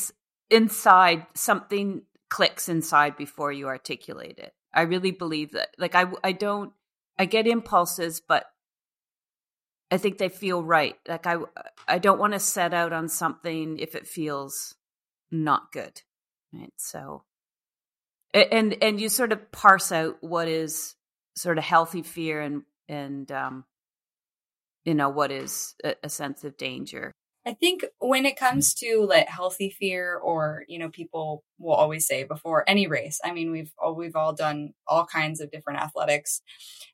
inside 0.49 1.27
something 1.35 2.03
clicks 2.29 2.69
inside 2.69 3.17
before 3.17 3.51
you 3.51 3.67
articulate 3.67 4.39
it. 4.39 4.53
I 4.73 4.83
really 4.83 5.11
believe 5.11 5.53
that. 5.53 5.71
Like 5.79 5.95
I, 5.95 6.07
I 6.23 6.33
don't. 6.33 6.73
I 7.19 7.25
get 7.25 7.47
impulses, 7.47 8.21
but 8.21 8.47
I 9.91 9.99
think 9.99 10.19
they 10.19 10.29
feel 10.29 10.63
right. 10.63 10.97
Like 11.09 11.27
I, 11.27 11.37
I 11.87 11.99
don't 11.99 12.19
want 12.19 12.33
to 12.33 12.41
set 12.41 12.75
out 12.75 12.93
on 12.93 13.09
something 13.09 13.79
if 13.79 13.95
it 13.95 14.07
feels 14.07 14.75
not 15.31 15.73
good. 15.73 16.03
Right. 16.53 16.73
So, 16.77 17.25
and 18.33 18.77
and 18.83 19.01
you 19.01 19.09
sort 19.09 19.33
of 19.33 19.51
parse 19.53 19.93
out 19.93 20.17
what 20.21 20.49
is 20.49 20.95
sort 21.37 21.59
of 21.59 21.65
healthy 21.65 22.03
fear 22.03 22.41
and 22.41 22.63
and 22.89 23.31
um, 23.31 23.65
you 24.85 24.95
know 24.95 25.09
what 25.09 25.31
is 25.31 25.75
a, 25.85 25.95
a 26.05 26.09
sense 26.09 26.45
of 26.45 26.57
danger. 26.57 27.13
I 27.47 27.53
think 27.55 27.85
when 28.01 28.27
it 28.27 28.37
comes 28.37 28.75
to 28.75 29.07
like 29.09 29.29
healthy 29.29 29.71
fear 29.71 30.17
or, 30.17 30.65
you 30.67 30.81
know, 30.81 30.89
people 30.89 31.45
will 31.61 31.75
always 31.75 32.05
say 32.05 32.25
before 32.25 32.69
any 32.69 32.89
race, 32.89 33.21
I 33.25 33.33
mean, 33.33 33.53
we've 33.53 33.73
all, 33.79 33.95
we've 33.95 34.17
all 34.17 34.33
done 34.33 34.75
all 34.89 35.07
kinds 35.07 35.41
of 35.41 35.53
different 35.53 35.79
athletics 35.79 36.43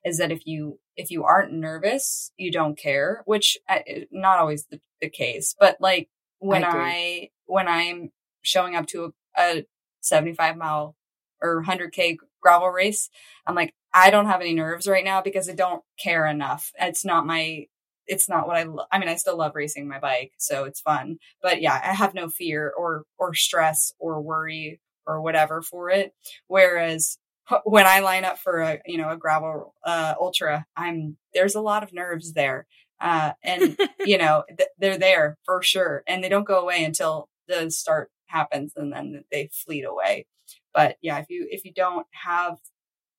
is 0.05 0.19
that 0.19 0.31
if 0.31 0.45
you, 0.45 0.79
if 0.95 1.09
you 1.09 1.23
aren't 1.23 1.53
nervous, 1.53 2.31
you 2.37 2.51
don't 2.51 2.77
care, 2.77 3.23
which 3.25 3.57
uh, 3.67 3.79
not 4.11 4.37
always 4.37 4.67
the, 4.67 4.79
the 5.01 5.09
case, 5.09 5.55
but 5.59 5.77
like 5.81 6.09
when 6.37 6.63
I. 6.63 6.69
I, 6.69 7.29
when 7.45 7.67
I'm 7.67 8.11
showing 8.43 8.75
up 8.75 8.85
to 8.87 9.13
a, 9.37 9.41
a 9.41 9.65
75 10.01 10.55
mile 10.55 10.95
or 11.41 11.63
100k 11.63 12.17
gravel 12.41 12.69
race, 12.69 13.09
I'm 13.47 13.55
like, 13.55 13.73
I 13.93 14.09
don't 14.09 14.27
have 14.27 14.41
any 14.41 14.53
nerves 14.53 14.87
right 14.87 15.03
now 15.03 15.21
because 15.21 15.49
I 15.49 15.53
don't 15.53 15.83
care 15.99 16.25
enough. 16.25 16.71
It's 16.79 17.05
not 17.05 17.25
my 17.25 17.67
it's 18.07 18.27
not 18.29 18.47
what 18.47 18.57
I 18.57 18.63
lo- 18.63 18.85
I 18.91 18.99
mean 18.99 19.09
I 19.09 19.15
still 19.15 19.37
love 19.37 19.53
racing 19.55 19.87
my 19.87 19.99
bike 19.99 20.33
so 20.37 20.65
it's 20.65 20.81
fun 20.81 21.17
but 21.41 21.61
yeah 21.61 21.79
I 21.83 21.93
have 21.93 22.13
no 22.13 22.29
fear 22.29 22.73
or 22.77 23.03
or 23.17 23.33
stress 23.33 23.93
or 23.99 24.21
worry 24.21 24.79
or 25.05 25.21
whatever 25.21 25.61
for 25.61 25.89
it. 25.89 26.13
Whereas 26.47 27.17
when 27.65 27.85
I 27.85 27.99
line 27.99 28.23
up 28.25 28.37
for 28.39 28.61
a 28.61 28.79
you 28.85 28.97
know 28.97 29.09
a 29.09 29.17
gravel 29.17 29.73
uh 29.85 30.13
ultra 30.19 30.65
I'm 30.77 31.17
there's 31.33 31.55
a 31.55 31.61
lot 31.61 31.83
of 31.83 31.93
nerves 31.93 32.33
there 32.33 32.67
uh 33.01 33.33
and 33.43 33.77
you 34.05 34.17
know 34.17 34.43
th- 34.57 34.69
they're 34.79 34.97
there 34.97 35.37
for 35.45 35.61
sure 35.61 36.03
and 36.07 36.23
they 36.23 36.29
don't 36.29 36.47
go 36.47 36.61
away 36.61 36.83
until 36.83 37.29
the 37.47 37.69
start 37.69 38.09
happens 38.27 38.73
and 38.75 38.91
then 38.93 39.23
they 39.31 39.49
fleet 39.53 39.83
away. 39.83 40.25
But 40.73 40.97
yeah 41.01 41.19
if 41.19 41.25
you 41.29 41.47
if 41.49 41.65
you 41.65 41.73
don't 41.73 42.07
have 42.25 42.57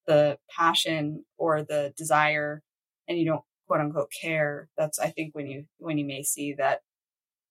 the 0.07 0.39
passion 0.51 1.25
or 1.39 1.63
the 1.63 1.93
desire 1.97 2.63
and 3.09 3.19
you 3.19 3.25
don't 3.27 3.45
quote 3.67 3.81
unquote 3.81 4.11
care 4.21 4.69
that's 4.77 4.99
i 4.99 5.09
think 5.09 5.35
when 5.35 5.47
you 5.47 5.65
when 5.79 5.99
you 5.99 6.05
may 6.05 6.23
see 6.23 6.55
that 6.55 6.81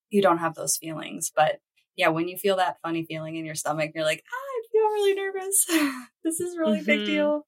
you 0.09 0.21
don't 0.21 0.37
have 0.39 0.55
those 0.55 0.77
feelings 0.77 1.31
but 1.35 1.59
yeah 1.95 2.09
when 2.09 2.27
you 2.27 2.37
feel 2.37 2.57
that 2.57 2.77
funny 2.81 3.03
feeling 3.05 3.35
in 3.35 3.45
your 3.45 3.55
stomach 3.55 3.91
you're 3.95 4.03
like 4.03 4.23
ah, 4.27 4.35
i 4.35 4.61
feel 4.71 4.81
really 4.83 5.13
nervous 5.15 5.65
this 6.23 6.39
is 6.39 6.57
really 6.57 6.81
big 6.81 7.01
Mhm. 7.01 7.05
deal 7.05 7.47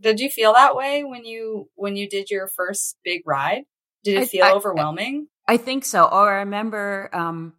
did 0.00 0.20
you 0.20 0.28
feel 0.28 0.52
that 0.52 0.76
way 0.76 1.04
when 1.04 1.24
you 1.24 1.68
when 1.74 1.96
you 1.96 2.08
did 2.08 2.30
your 2.30 2.48
first 2.48 2.96
big 3.04 3.22
ride 3.26 3.64
did 4.04 4.16
it 4.16 4.22
I- 4.22 4.26
feel 4.26 4.44
I- 4.44 4.52
overwhelming 4.52 5.28
I 5.48 5.58
think 5.58 5.84
so. 5.84 6.02
Or 6.02 6.28
I 6.28 6.38
remember, 6.38 7.08
um, 7.12 7.52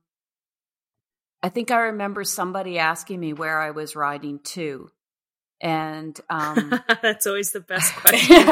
I 1.41 1.47
think 1.47 1.71
I 1.71 1.77
remember 1.83 2.25
somebody 2.25 2.79
asking 2.79 3.17
me 3.17 3.31
where 3.31 3.61
I 3.61 3.71
was 3.71 3.95
riding 3.95 4.39
to. 4.39 4.89
And, 5.61 6.19
um, 6.29 6.77
That's 7.01 7.25
always 7.27 7.53
the 7.53 7.61
best 7.61 7.95
question. 8.01 8.45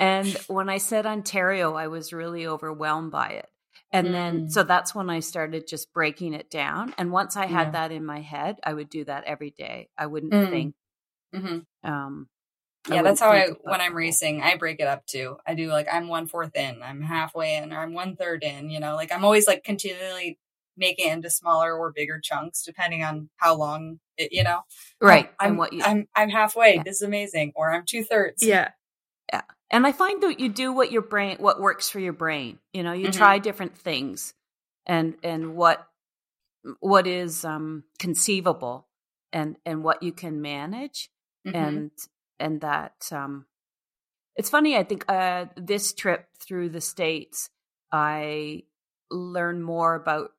And 0.00 0.36
when 0.48 0.68
I 0.68 0.78
said 0.78 1.06
Ontario, 1.06 1.74
I 1.74 1.88
was 1.88 2.12
really 2.12 2.46
overwhelmed 2.48 3.12
by 3.12 3.28
it. 3.30 3.48
And 3.92 4.14
then, 4.14 4.40
Mm. 4.46 4.52
so 4.52 4.62
that's 4.64 4.94
when 4.94 5.10
I 5.10 5.20
started 5.20 5.66
just 5.68 5.92
breaking 5.92 6.34
it 6.34 6.50
down. 6.50 6.94
And 6.98 7.12
once 7.12 7.36
I 7.36 7.46
had 7.46 7.68
Yeah. 7.68 7.70
that 7.72 7.92
in 7.92 8.04
my 8.06 8.20
head, 8.20 8.58
I 8.64 8.74
would 8.74 8.90
do 8.90 9.04
that 9.04 9.24
every 9.24 9.50
day. 9.50 9.88
I 9.98 10.06
wouldn't 10.06 10.32
Mm. 10.32 10.50
think, 10.50 10.74
hmm 11.34 11.58
um, 11.88 12.28
yeah 12.90 13.02
that's 13.02 13.20
how 13.20 13.30
i 13.30 13.48
when 13.64 13.80
i'm 13.82 13.94
racing 13.94 14.42
i 14.42 14.56
break 14.56 14.80
it 14.80 14.86
up 14.88 15.04
too 15.06 15.36
i 15.46 15.54
do 15.54 15.68
like 15.68 15.86
i'm 15.92 16.08
one 16.08 16.26
fourth 16.26 16.56
in 16.56 16.82
i'm 16.82 17.02
halfway 17.02 17.56
in 17.56 17.72
or 17.74 17.80
i'm 17.80 17.92
one 17.94 18.16
third 18.16 18.42
in 18.42 18.70
you 18.70 18.80
know 18.80 18.94
like 18.96 19.12
i'm 19.12 19.24
always 19.24 19.46
like 19.46 19.62
continually 19.64 20.38
making 20.78 21.08
it 21.08 21.12
into 21.12 21.28
smaller 21.30 21.76
or 21.76 21.92
bigger 21.92 22.18
chunks 22.18 22.62
depending 22.64 23.04
on 23.04 23.28
how 23.36 23.54
long 23.54 24.00
it 24.16 24.32
you 24.32 24.42
know 24.42 24.62
Right. 25.00 25.30
I'm 25.38 25.50
and 25.50 25.58
what 25.58 25.72
you, 25.74 25.82
i'm 25.84 26.08
i'm 26.16 26.30
halfway 26.30 26.76
Yeah. 26.76 26.82
this 26.84 26.96
is 26.96 27.02
amazing 27.02 27.52
or 27.54 27.70
i'm 27.70 27.84
two 27.86 28.02
thirds 28.02 28.42
Yeah. 28.42 28.70
yeah. 29.32 29.42
And 29.70 29.86
I 29.86 29.92
find 29.92 30.22
that 30.22 30.40
you 30.40 30.48
do 30.48 30.72
what 30.72 30.90
your 30.92 31.02
brain, 31.02 31.36
what 31.38 31.60
works 31.60 31.88
for 31.88 32.00
your 32.00 32.12
brain. 32.12 32.58
You 32.72 32.82
know, 32.82 32.92
you 32.92 33.08
Mhm. 33.08 33.12
try 33.12 33.38
different 33.38 33.76
things, 33.76 34.34
and 34.86 35.16
and 35.22 35.54
what 35.54 35.86
what 36.80 37.06
is 37.06 37.44
um, 37.44 37.84
conceivable, 37.98 38.86
and 39.32 39.56
and 39.64 39.82
what 39.84 40.02
you 40.02 40.12
can 40.12 40.42
manage, 40.42 41.10
Mhm. 41.46 41.54
and 41.54 41.90
and 42.38 42.60
that 42.62 43.08
um, 43.12 43.46
it's 44.36 44.50
funny. 44.50 44.76
I 44.76 44.84
think 44.84 45.04
uh, 45.08 45.46
this 45.56 45.92
trip 45.92 46.26
through 46.38 46.70
the 46.70 46.80
states, 46.80 47.50
I 47.92 48.64
learned 49.10 49.64
more 49.64 49.94
about 49.94 50.32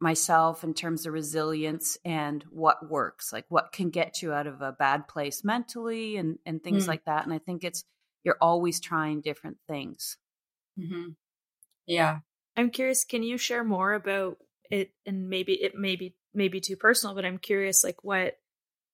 myself 0.00 0.64
in 0.64 0.74
terms 0.74 1.06
of 1.06 1.12
resilience 1.14 1.96
and 2.04 2.42
what 2.50 2.90
works, 2.90 3.32
like 3.32 3.46
what 3.48 3.72
can 3.72 3.88
get 3.90 4.20
you 4.20 4.32
out 4.32 4.46
of 4.46 4.60
a 4.60 4.72
bad 4.72 5.08
place 5.08 5.44
mentally, 5.44 6.16
and 6.16 6.38
and 6.44 6.62
things 6.62 6.84
Mm. 6.84 6.88
like 6.88 7.04
that. 7.06 7.24
And 7.24 7.32
I 7.32 7.38
think 7.38 7.64
it's 7.64 7.84
you're 8.26 8.36
always 8.42 8.80
trying 8.80 9.22
different 9.22 9.56
things. 9.66 10.18
Mhm. 10.78 11.16
yeah 11.86 12.18
I'm 12.56 12.70
curious, 12.70 13.04
can 13.04 13.22
you 13.22 13.38
share 13.38 13.64
more 13.64 13.92
about 13.94 14.38
it 14.70 14.90
and 15.06 15.28
maybe 15.30 15.52
it 15.62 15.74
may 15.74 15.94
be 15.96 16.14
maybe 16.34 16.60
too 16.60 16.76
personal, 16.76 17.14
but 17.14 17.24
I'm 17.24 17.38
curious 17.38 17.84
like 17.84 18.02
what 18.02 18.38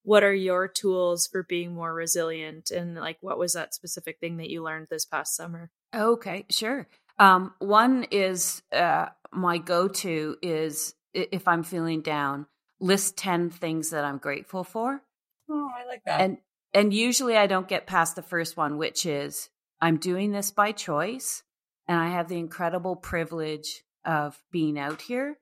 what 0.05 0.23
are 0.25 0.35
your 0.35 0.67
tools 0.69 1.29
for 1.29 1.45
being 1.45 1.73
more 1.75 1.95
resilient 1.95 2.71
and 2.73 2.97
like 2.97 3.19
what 3.21 3.39
was 3.39 3.53
that 3.55 3.73
specific 3.75 4.19
thing 4.21 4.37
that 4.39 4.51
you 4.51 4.63
learned 4.63 4.89
this 4.91 5.05
past 5.05 5.37
summer? 5.37 5.71
Okay, 5.95 6.45
sure. 6.51 6.89
Um, 7.19 7.55
one 7.61 8.05
is 8.11 8.63
uh, 8.73 9.07
my 9.33 9.59
go-to 9.59 10.37
is 10.43 10.95
if 11.15 11.47
I'm 11.47 11.63
feeling 11.63 12.01
down, 12.03 12.47
list 12.81 13.17
ten 13.17 13.49
things 13.51 13.91
that 13.91 14.05
I'm 14.05 14.19
grateful 14.19 14.65
for, 14.65 15.03
oh 15.49 15.71
i 15.77 15.87
like 15.87 16.03
that 16.07 16.21
and 16.21 16.39
and 16.75 16.93
usually 16.95 17.37
I 17.37 17.47
don't 17.47 17.69
get 17.69 17.87
past 17.87 18.17
the 18.17 18.23
first 18.23 18.57
one, 18.57 18.79
which 18.79 19.07
is 19.07 19.51
I'm 19.81 19.97
doing 19.99 20.33
this 20.33 20.51
by 20.51 20.73
choice, 20.73 21.43
and 21.89 21.99
I 21.99 22.09
have 22.09 22.29
the 22.29 22.39
incredible 22.39 22.97
privilege 22.97 23.83
of 24.05 24.43
being 24.51 24.79
out 24.79 25.03
here. 25.03 25.39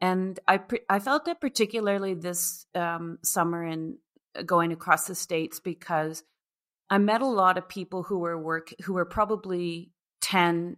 And 0.00 0.38
I 0.46 0.60
I 0.88 0.98
felt 1.00 1.24
that 1.24 1.40
particularly 1.40 2.14
this 2.14 2.66
um, 2.74 3.18
summer 3.24 3.64
in 3.64 3.98
going 4.46 4.72
across 4.72 5.06
the 5.06 5.14
states 5.14 5.58
because 5.58 6.22
I 6.90 6.98
met 6.98 7.20
a 7.20 7.26
lot 7.26 7.58
of 7.58 7.68
people 7.68 8.04
who 8.04 8.18
were 8.18 8.38
work 8.38 8.72
who 8.84 8.92
were 8.92 9.04
probably 9.04 9.90
ten 10.20 10.76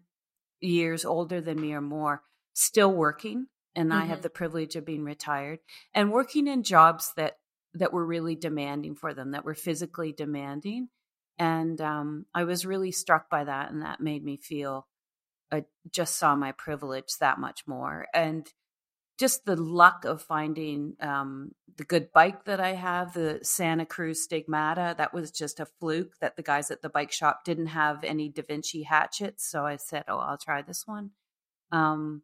years 0.60 1.04
older 1.04 1.40
than 1.40 1.60
me 1.60 1.72
or 1.74 1.80
more, 1.80 2.22
still 2.54 2.92
working, 2.92 3.48
and 3.74 3.92
I 3.92 4.06
have 4.06 4.20
Mhm. 4.20 4.22
the 4.22 4.30
privilege 4.30 4.76
of 4.76 4.84
being 4.86 5.04
retired 5.04 5.60
and 5.94 6.12
working 6.12 6.46
in 6.46 6.62
jobs 6.62 7.12
that 7.16 7.39
that 7.74 7.92
were 7.92 8.04
really 8.04 8.34
demanding 8.34 8.94
for 8.94 9.14
them, 9.14 9.32
that 9.32 9.44
were 9.44 9.54
physically 9.54 10.12
demanding. 10.12 10.88
And 11.38 11.80
um, 11.80 12.26
I 12.34 12.44
was 12.44 12.66
really 12.66 12.92
struck 12.92 13.30
by 13.30 13.44
that, 13.44 13.70
and 13.70 13.82
that 13.82 14.00
made 14.00 14.24
me 14.24 14.36
feel 14.36 14.86
I 15.52 15.64
just 15.90 16.16
saw 16.16 16.36
my 16.36 16.52
privilege 16.52 17.16
that 17.20 17.38
much 17.38 17.66
more. 17.66 18.06
And 18.14 18.46
just 19.18 19.44
the 19.44 19.56
luck 19.56 20.04
of 20.04 20.22
finding 20.22 20.94
um, 21.00 21.52
the 21.76 21.84
good 21.84 22.12
bike 22.12 22.44
that 22.44 22.60
I 22.60 22.72
have, 22.72 23.12
the 23.12 23.40
Santa 23.42 23.84
Cruz 23.84 24.22
Stigmata, 24.22 24.94
that 24.96 25.12
was 25.12 25.30
just 25.30 25.60
a 25.60 25.66
fluke 25.66 26.18
that 26.20 26.36
the 26.36 26.42
guys 26.42 26.70
at 26.70 26.82
the 26.82 26.88
bike 26.88 27.12
shop 27.12 27.44
didn't 27.44 27.66
have 27.66 28.02
any 28.02 28.30
Devinci 28.30 28.84
Hatchets. 28.84 29.46
So 29.46 29.66
I 29.66 29.76
said, 29.76 30.04
oh, 30.08 30.18
I'll 30.18 30.38
try 30.38 30.62
this 30.62 30.86
one. 30.86 31.10
Um, 31.70 32.22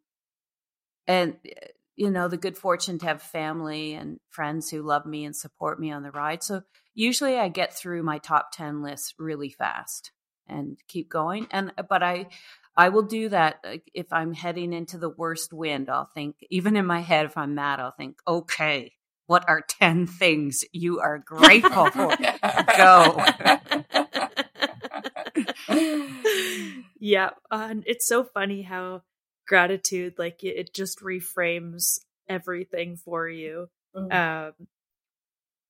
and, 1.06 1.36
uh, 1.44 1.66
you 1.96 2.10
know, 2.10 2.28
the 2.28 2.36
good 2.36 2.56
fortune 2.56 2.98
to 2.98 3.06
have 3.06 3.22
family 3.22 3.94
and 3.94 4.20
friends 4.28 4.70
who 4.70 4.82
love 4.82 5.06
me 5.06 5.24
and 5.24 5.34
support 5.34 5.80
me 5.80 5.90
on 5.90 6.02
the 6.02 6.10
ride. 6.10 6.42
So 6.42 6.62
usually 6.94 7.36
I 7.36 7.48
get 7.48 7.74
through 7.74 8.02
my 8.02 8.18
top 8.18 8.52
10 8.52 8.82
lists 8.82 9.14
really 9.18 9.50
fast 9.50 10.12
and 10.46 10.78
keep 10.88 11.08
going. 11.08 11.48
And, 11.50 11.72
but 11.88 12.02
I, 12.02 12.26
I 12.76 12.90
will 12.90 13.02
do 13.02 13.30
that 13.30 13.64
if 13.94 14.12
I'm 14.12 14.34
heading 14.34 14.74
into 14.74 14.98
the 14.98 15.08
worst 15.08 15.52
wind. 15.52 15.88
I'll 15.88 16.10
think, 16.14 16.36
even 16.50 16.76
in 16.76 16.84
my 16.84 17.00
head, 17.00 17.24
if 17.26 17.38
I'm 17.38 17.54
mad, 17.54 17.80
I'll 17.80 17.90
think, 17.90 18.18
okay, 18.28 18.92
what 19.26 19.48
are 19.48 19.62
10 19.62 20.06
things 20.06 20.64
you 20.72 21.00
are 21.00 21.18
grateful 21.18 21.90
for? 21.90 22.14
Go. 22.76 23.24
yeah, 27.00 27.30
uh, 27.50 27.74
it's 27.86 28.06
so 28.06 28.24
funny 28.24 28.62
how 28.62 29.02
gratitude, 29.46 30.14
like 30.18 30.42
it, 30.42 30.56
it 30.56 30.74
just 30.74 31.00
reframes 31.00 31.98
everything 32.28 32.96
for 32.96 33.28
you. 33.28 33.68
Mm. 33.94 34.12
Um, 34.12 34.66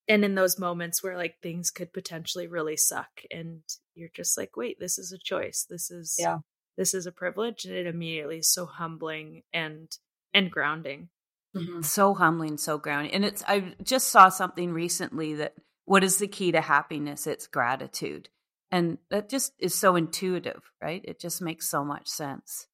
and 0.09 0.24
in 0.24 0.35
those 0.35 0.59
moments 0.59 1.03
where 1.03 1.16
like 1.16 1.37
things 1.43 1.70
could 1.70 1.93
potentially 1.93 2.47
really 2.47 2.77
suck, 2.77 3.22
and 3.31 3.62
you're 3.95 4.11
just 4.14 4.39
like, 4.39 4.57
wait, 4.57 4.79
this 4.79 4.99
is 4.99 5.12
a 5.12 5.18
choice. 5.18 5.66
This 5.68 5.91
is 5.91 6.16
yeah. 6.18 6.39
This 6.77 6.93
is 6.93 7.07
a 7.07 7.12
privilege, 7.12 7.64
and 7.64 7.74
it 7.74 7.87
immediately 7.87 8.39
is 8.39 8.53
so 8.53 8.66
humbling 8.66 9.43
and 9.53 9.89
and 10.35 10.51
grounding. 10.51 11.09
Mm-hmm. 11.57 11.83
So 11.83 12.14
humbling, 12.14 12.59
so 12.59 12.79
grounding. 12.79 13.12
And 13.12 13.24
it's 13.24 13.43
I 13.49 13.74
just 13.83 14.09
saw 14.09 14.29
something 14.29 14.72
recently 14.72 15.35
that 15.35 15.55
what 15.87 16.05
is 16.05 16.18
the 16.18 16.29
key 16.29 16.53
to 16.53 16.61
happiness? 16.61 17.27
It's 17.27 17.47
gratitude. 17.47 18.29
And 18.70 18.99
that 19.11 19.29
just 19.29 19.53
is 19.59 19.74
so 19.74 19.97
intuitive, 19.97 20.61
right? 20.83 21.03
It 21.05 21.20
just 21.20 21.41
makes 21.41 21.68
so 21.68 21.85
much 21.85 22.09
sense. 22.09 22.66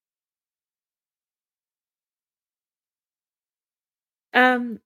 Um 4.35 4.81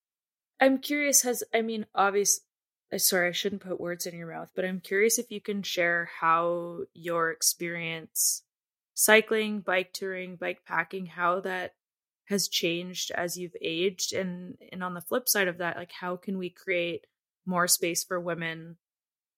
I'm 0.61 0.79
curious 0.79 1.23
has 1.23 1.45
I 1.55 1.63
mean 1.63 1.87
obviously, 1.95 2.45
uh, 2.93 2.99
sorry, 2.99 3.29
I 3.29 3.33
shouldn't 3.33 3.63
put 3.63 3.81
words 3.81 4.07
in 4.07 4.17
your 4.17 4.33
mouth, 4.33 4.51
but 4.55 4.65
I'm 4.65 4.81
curious 4.81 5.19
if 5.19 5.31
you 5.31 5.41
can 5.41 5.63
share 5.63 6.09
how 6.21 6.81
your 6.95 7.31
experience 7.31 8.43
cycling, 8.95 9.61
bike 9.61 9.93
touring, 9.93 10.37
bike 10.37 10.61
packing, 10.67 11.07
how 11.07 11.41
that 11.41 11.75
has 12.27 12.49
changed 12.49 13.11
as 13.13 13.37
you've 13.37 13.57
aged 13.61 14.13
and 14.13 14.57
and 14.73 14.83
on 14.83 14.95
the 14.95 15.01
flip 15.01 15.29
side 15.29 15.49
of 15.49 15.59
that, 15.59 15.77
like 15.77 15.93
how 15.93 16.17
can 16.17 16.39
we 16.39 16.51
create 16.51 17.07
more 17.45 17.69
space 17.69 18.03
for 18.03 18.19
women, 18.19 18.77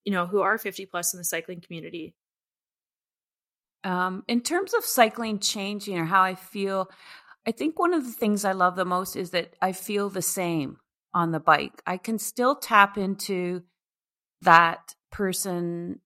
you 0.05 0.13
know, 0.13 0.27
who 0.27 0.41
are 0.41 0.59
50 0.59 0.87
plus 0.87 1.13
in 1.13 1.19
the 1.19 1.25
cycling 1.25 1.61
community. 1.61 2.15
Um, 3.85 4.25
in 4.27 4.41
terms 4.41 4.75
of 4.75 4.85
cycling 4.85 5.39
changing 5.39 5.99
or 5.99 6.05
how 6.05 6.23
I 6.23 6.35
feel, 6.35 6.91
I 7.49 7.53
think 7.53 7.79
one 7.79 7.95
of 7.95 8.05
the 8.05 8.13
things 8.13 8.45
I 8.45 8.53
love 8.53 8.77
the 8.77 8.85
most 8.85 9.17
is 9.17 9.31
that 9.31 9.57
I 9.63 9.73
feel 9.73 10.11
the 10.11 10.21
same 10.21 10.77
on 11.15 11.33
the 11.33 11.41
bike. 11.41 11.81
I 11.87 11.97
can 11.97 12.19
still 12.19 12.55
tap 12.55 12.99
into 12.99 13.63
that 14.43 14.95
person 15.11 16.01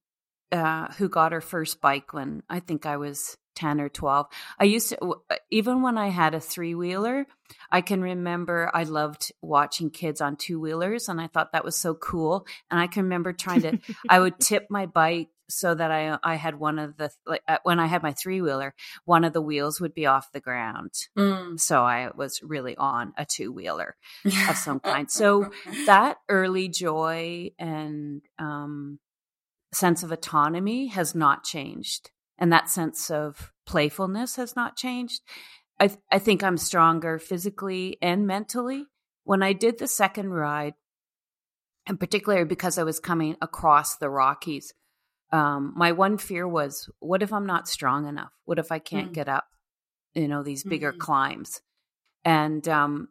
uh, 0.53 0.93
who 0.93 1.09
got 1.09 1.32
her 1.32 1.40
first 1.40 1.80
bike 1.80 2.12
when 2.12 2.45
I 2.49 2.61
think 2.61 2.86
I 2.86 2.97
was 2.97 3.36
10 3.57 3.80
or 3.80 3.88
12. 3.88 4.28
I 4.61 4.64
used 4.64 4.90
to, 4.90 5.16
even 5.51 5.82
when 5.82 5.99
I 5.99 6.11
had 6.11 6.36
a 6.36 6.40
three 6.40 6.76
wheeler, 6.76 7.26
I 7.72 7.80
can 7.80 8.03
remember 8.03 8.70
I 8.72 8.84
loved 8.84 9.32
watching 9.43 9.90
kids 9.90 10.20
on 10.20 10.36
two 10.36 10.61
wheelers 10.61 11.09
and 11.09 11.20
I 11.20 11.26
thought 11.26 11.55
that 11.55 11.64
was 11.64 11.74
so 11.74 11.93
cool. 11.93 12.47
And 12.70 12.78
I 12.78 12.86
can 12.86 13.03
remember 13.03 13.32
trying 13.32 13.62
to, 13.62 13.80
I 14.09 14.20
would 14.20 14.38
tip 14.38 14.68
my 14.70 14.86
bike 14.86 15.30
so 15.53 15.74
that 15.74 15.90
I 15.90 16.18
I 16.22 16.36
had 16.36 16.59
one 16.59 16.78
of 16.78 16.96
the 16.96 17.11
like 17.26 17.42
uh, 17.48 17.59
when 17.62 17.80
I 17.80 17.86
had 17.86 18.03
my 18.03 18.12
three 18.12 18.40
wheeler, 18.40 18.74
one 19.05 19.24
of 19.24 19.32
the 19.32 19.42
wheels 19.42 19.80
would 19.80 19.94
be 19.94 20.07
off 20.07 20.32
the 20.32 20.40
ground. 20.40 20.92
Mm. 21.16 21.59
So 21.61 21.82
I 21.82 22.11
was 22.14 22.42
really 22.42 22.76
on 22.76 23.12
a 23.16 23.24
two 23.24 23.53
wheeler 23.53 23.96
of 24.24 24.57
some 24.57 24.80
kind. 24.80 25.11
So 25.11 25.50
that 25.86 26.18
early 26.28 26.68
joy 26.68 27.50
and 27.59 28.22
um, 28.38 28.98
sense 29.72 30.03
of 30.03 30.12
autonomy 30.12 30.88
has 30.88 31.14
not 31.14 31.44
changed 31.44 32.11
and 32.38 32.53
that 32.53 32.68
sense 32.68 33.11
of 33.11 33.53
playfulness 33.66 34.36
has 34.36 34.57
not 34.57 34.76
changed. 34.76 35.22
I 35.78 35.86
th- 35.88 36.00
I 36.11 36.18
think 36.18 36.42
I'm 36.42 36.57
stronger 36.57 37.18
physically 37.18 37.98
and 38.03 38.26
mentally. 38.26 38.86
When 39.24 39.42
I 39.42 39.53
did 39.53 39.78
the 39.78 39.86
second 39.86 40.30
ride, 40.30 40.74
and 41.86 41.98
particularly 41.98 42.44
because 42.44 42.78
I 42.78 42.82
was 42.82 42.98
coming 42.98 43.36
across 43.40 43.96
the 43.96 44.11
Rockies, 44.11 44.74
um, 45.32 45.72
my 45.74 45.92
one 45.92 46.18
fear 46.18 46.46
was, 46.46 46.90
what 47.00 47.22
if 47.22 47.32
I'm 47.32 47.46
not 47.46 47.66
strong 47.66 48.06
enough? 48.06 48.32
What 48.44 48.58
if 48.58 48.70
I 48.70 48.78
can't 48.78 49.10
mm. 49.10 49.14
get 49.14 49.28
up, 49.28 49.46
you 50.14 50.28
know, 50.28 50.42
these 50.42 50.62
bigger 50.62 50.90
mm-hmm. 50.92 51.00
climbs? 51.00 51.62
And 52.24 52.66
um, 52.68 53.08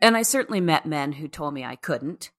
and 0.00 0.16
I 0.16 0.22
certainly 0.22 0.60
met 0.60 0.86
men 0.86 1.12
who 1.12 1.28
told 1.28 1.52
me 1.52 1.64
I 1.64 1.76
couldn't. 1.76 2.30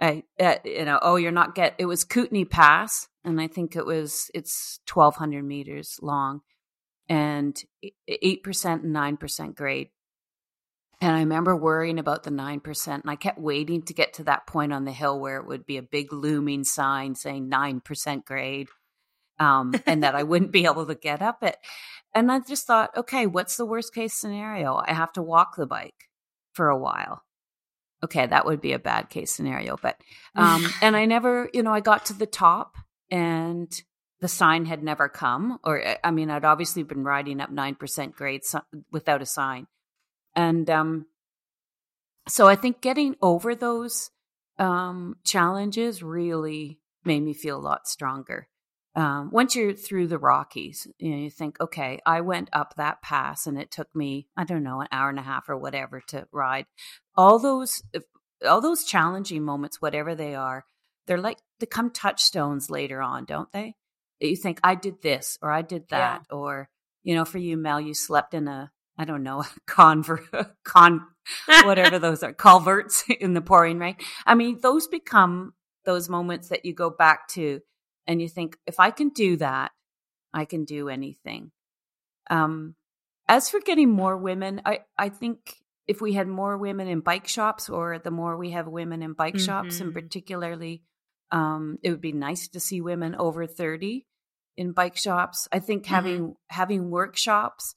I, 0.00 0.22
uh, 0.38 0.56
you 0.64 0.84
know, 0.84 0.98
oh, 1.02 1.16
you're 1.16 1.32
not 1.32 1.54
get. 1.54 1.74
It 1.78 1.86
was 1.86 2.04
Kootenay 2.04 2.44
Pass, 2.44 3.08
and 3.24 3.40
I 3.40 3.48
think 3.48 3.74
it 3.74 3.86
was 3.86 4.30
it's 4.34 4.78
1,200 4.92 5.42
meters 5.42 5.98
long, 6.00 6.42
and 7.08 7.60
eight 8.06 8.44
percent 8.44 8.84
and 8.84 8.92
nine 8.92 9.16
percent 9.16 9.56
grade. 9.56 9.88
And 11.00 11.14
I 11.14 11.20
remember 11.20 11.54
worrying 11.56 11.98
about 11.98 12.24
the 12.24 12.30
9%, 12.30 12.88
and 12.88 13.10
I 13.10 13.14
kept 13.14 13.38
waiting 13.38 13.82
to 13.82 13.94
get 13.94 14.14
to 14.14 14.24
that 14.24 14.46
point 14.46 14.72
on 14.72 14.84
the 14.84 14.92
hill 14.92 15.18
where 15.20 15.36
it 15.36 15.46
would 15.46 15.64
be 15.64 15.76
a 15.76 15.82
big 15.82 16.12
looming 16.12 16.64
sign 16.64 17.14
saying 17.14 17.48
9% 17.48 18.24
grade, 18.24 18.68
um, 19.38 19.74
and 19.86 20.02
that 20.02 20.16
I 20.16 20.24
wouldn't 20.24 20.52
be 20.52 20.64
able 20.64 20.86
to 20.86 20.94
get 20.96 21.22
up 21.22 21.42
it. 21.42 21.56
And 22.14 22.32
I 22.32 22.40
just 22.40 22.66
thought, 22.66 22.96
okay, 22.96 23.26
what's 23.26 23.56
the 23.56 23.66
worst 23.66 23.94
case 23.94 24.14
scenario? 24.14 24.74
I 24.74 24.92
have 24.92 25.12
to 25.12 25.22
walk 25.22 25.56
the 25.56 25.66
bike 25.66 26.08
for 26.52 26.68
a 26.68 26.78
while 26.78 27.22
okay, 28.04 28.26
that 28.26 28.46
would 28.46 28.60
be 28.60 28.72
a 28.72 28.78
bad 28.78 29.10
case 29.10 29.32
scenario. 29.32 29.76
But, 29.80 30.00
um, 30.34 30.66
and 30.82 30.96
I 30.96 31.04
never, 31.04 31.50
you 31.52 31.62
know, 31.62 31.72
I 31.72 31.80
got 31.80 32.06
to 32.06 32.12
the 32.12 32.26
top 32.26 32.76
and 33.10 33.70
the 34.20 34.28
sign 34.28 34.64
had 34.64 34.82
never 34.82 35.08
come. 35.08 35.58
Or, 35.64 35.80
eh, 35.80 35.96
I 36.02 36.10
mean, 36.10 36.30
I'd 36.30 36.44
obviously 36.44 36.82
been 36.82 37.04
riding 37.04 37.40
up 37.40 37.50
9% 37.50 38.14
grade 38.14 38.42
without 38.90 39.22
a 39.22 39.26
sign. 39.26 39.66
And, 40.38 40.70
um, 40.70 41.06
so 42.28 42.46
I 42.46 42.54
think 42.54 42.80
getting 42.80 43.16
over 43.20 43.54
those, 43.54 44.10
um, 44.58 45.16
challenges 45.24 46.02
really 46.02 46.80
made 47.04 47.20
me 47.22 47.32
feel 47.34 47.56
a 47.56 47.60
lot 47.60 47.88
stronger 47.88 48.48
um, 48.98 49.30
once 49.30 49.54
you're 49.54 49.74
through 49.74 50.08
the 50.08 50.18
Rockies, 50.18 50.88
you, 50.98 51.10
know, 51.10 51.18
you 51.18 51.30
think, 51.30 51.60
okay, 51.60 52.00
I 52.04 52.20
went 52.22 52.48
up 52.52 52.74
that 52.76 53.00
pass 53.00 53.46
and 53.46 53.56
it 53.56 53.70
took 53.70 53.94
me, 53.94 54.26
I 54.36 54.42
don't 54.42 54.64
know, 54.64 54.80
an 54.80 54.88
hour 54.90 55.08
and 55.08 55.20
a 55.20 55.22
half 55.22 55.48
or 55.48 55.56
whatever 55.56 56.02
to 56.08 56.26
ride. 56.32 56.66
All 57.16 57.38
those, 57.38 57.80
all 58.44 58.60
those 58.60 58.82
challenging 58.82 59.44
moments, 59.44 59.80
whatever 59.80 60.16
they 60.16 60.34
are, 60.34 60.64
they're 61.06 61.20
like 61.20 61.38
they 61.60 61.66
come 61.66 61.90
touchstones 61.90 62.70
later 62.70 63.00
on, 63.00 63.24
don't 63.24 63.52
they? 63.52 63.76
You 64.18 64.34
think 64.34 64.58
I 64.64 64.74
did 64.74 65.00
this 65.00 65.38
or 65.40 65.52
I 65.52 65.62
did 65.62 65.88
that, 65.90 66.22
yeah. 66.28 66.36
or 66.36 66.68
you 67.04 67.14
know, 67.14 67.24
for 67.24 67.38
you, 67.38 67.56
Mel, 67.56 67.80
you 67.80 67.94
slept 67.94 68.34
in 68.34 68.48
a, 68.48 68.72
I 68.98 69.04
don't 69.04 69.22
know, 69.22 69.44
convert, 69.66 70.22
con, 70.64 71.06
whatever 71.64 71.98
those 72.00 72.22
are, 72.22 72.32
culverts 72.32 73.04
in 73.20 73.34
the 73.34 73.40
pouring 73.40 73.78
rain. 73.78 73.96
I 74.26 74.34
mean, 74.34 74.58
those 74.60 74.88
become 74.88 75.54
those 75.84 76.08
moments 76.08 76.48
that 76.48 76.64
you 76.64 76.74
go 76.74 76.90
back 76.90 77.28
to 77.28 77.60
and 78.06 78.20
you 78.20 78.28
think, 78.28 78.58
if 78.66 78.80
I 78.80 78.90
can 78.90 79.10
do 79.10 79.36
that, 79.36 79.70
I 80.32 80.44
can 80.44 80.64
do 80.64 80.88
anything. 80.88 81.52
Um, 82.30 82.74
as 83.28 83.50
for 83.50 83.60
getting 83.60 83.90
more 83.90 84.16
women, 84.16 84.62
I, 84.64 84.80
I 84.96 85.10
think 85.10 85.56
if 85.86 86.00
we 86.00 86.12
had 86.14 86.26
more 86.26 86.56
women 86.56 86.88
in 86.88 87.00
bike 87.00 87.28
shops, 87.28 87.68
or 87.68 87.98
the 87.98 88.10
more 88.10 88.36
we 88.36 88.50
have 88.50 88.66
women 88.66 89.02
in 89.02 89.12
bike 89.12 89.34
mm-hmm. 89.34 89.44
shops, 89.44 89.80
and 89.80 89.90
mm-hmm. 89.90 90.00
particularly, 90.00 90.82
um, 91.30 91.78
it 91.82 91.90
would 91.90 92.00
be 92.00 92.12
nice 92.12 92.48
to 92.48 92.60
see 92.60 92.80
women 92.80 93.14
over 93.14 93.46
30 93.46 94.06
in 94.56 94.72
bike 94.72 94.96
shops. 94.96 95.48
I 95.52 95.58
think 95.58 95.84
mm-hmm. 95.84 95.94
having 95.94 96.36
having 96.48 96.90
workshops, 96.90 97.74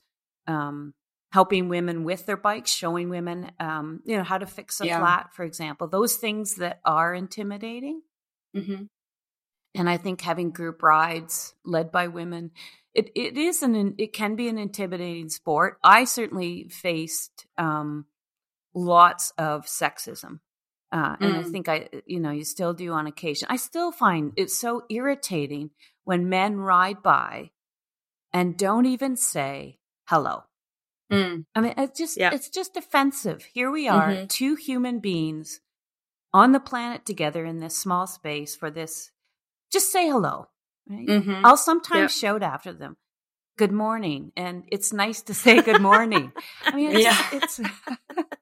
um, 0.48 0.94
helping 1.32 1.70
women 1.70 2.04
with 2.04 2.26
their 2.26 2.38
bikes, 2.38 2.72
showing 2.72 3.10
women, 3.10 3.52
um, 3.60 4.02
you 4.06 4.18
know, 4.18 4.24
how 4.24 4.38
to 4.38 4.46
fix 4.46 4.82
a 4.82 4.86
yeah. 4.86 5.00
flat, 5.00 5.34
for 5.34 5.44
example, 5.44 5.88
those 5.88 6.18
things 6.18 6.56
that 6.56 6.80
are 6.86 7.14
intimidating. 7.14 8.02
Mm-hmm. 8.56 8.84
And 9.74 9.90
I 9.90 9.96
think 9.96 10.20
having 10.20 10.52
group 10.52 10.84
rides 10.84 11.54
led 11.64 11.92
by 11.92 12.08
women, 12.08 12.52
it, 12.94 13.12
it 13.16 13.38
is 13.38 13.64
an 13.64 13.96
it 13.98 14.12
can 14.12 14.36
be 14.36 14.50
an 14.50 14.58
intimidating 14.58 15.30
sport. 15.30 15.78
I 15.82 16.04
certainly 16.04 16.68
faced 16.70 17.46
um, 17.58 18.06
lots 18.74 19.32
of 19.38 19.66
sexism, 19.66 20.42
uh, 20.92 21.16
and 21.22 21.38
I 21.38 21.44
mm. 21.44 21.52
think 21.52 21.70
I 21.70 21.88
you 22.06 22.20
know 22.20 22.32
you 22.32 22.44
still 22.44 22.74
do 22.74 22.92
on 22.92 23.08
occasion. 23.08 23.48
I 23.50 23.56
still 23.56 23.94
find 23.94 24.34
it 24.36 24.52
so 24.52 24.84
irritating 24.90 25.70
when 26.04 26.28
men 26.28 26.58
ride 26.58 27.02
by 27.02 27.52
and 28.34 28.58
don't 28.58 28.86
even 28.86 29.16
say 29.16 29.80
hello. 30.04 30.44
Mm. 31.12 31.46
I 31.54 31.62
mean, 31.62 31.74
it's 31.78 32.00
just 32.00 32.18
yeah. 32.18 32.32
it's 32.34 32.50
just 32.50 32.78
offensive. 32.78 33.44
Here 33.54 33.70
we 33.70 33.88
are, 33.88 34.10
mm-hmm. 34.10 34.26
two 34.28 34.56
human 34.56 35.00
beings 35.00 35.60
on 36.34 36.54
the 36.54 36.60
planet 36.60 37.06
together 37.06 37.46
in 37.46 37.60
this 37.60 37.78
small 37.78 38.08
space 38.08 38.56
for 38.56 38.72
this 38.72 39.12
just 39.72 39.92
say 39.92 40.08
hello. 40.08 40.48
Right? 40.90 41.08
Mm-hmm. 41.08 41.46
I'll 41.46 41.58
sometimes 41.58 42.22
yep. 42.22 42.42
shout 42.42 42.44
after 42.44 42.74
them, 42.74 42.98
"Good 43.58 43.72
morning," 43.72 44.32
and 44.36 44.64
it's 44.72 44.92
nice 44.92 45.22
to 45.24 45.34
say 45.34 45.62
good 45.62 45.82
morning. 45.82 46.32
I 46.66 46.76
mean, 46.76 46.92
it's, 46.92 47.04
yeah. 47.04 47.28
it's 47.34 47.60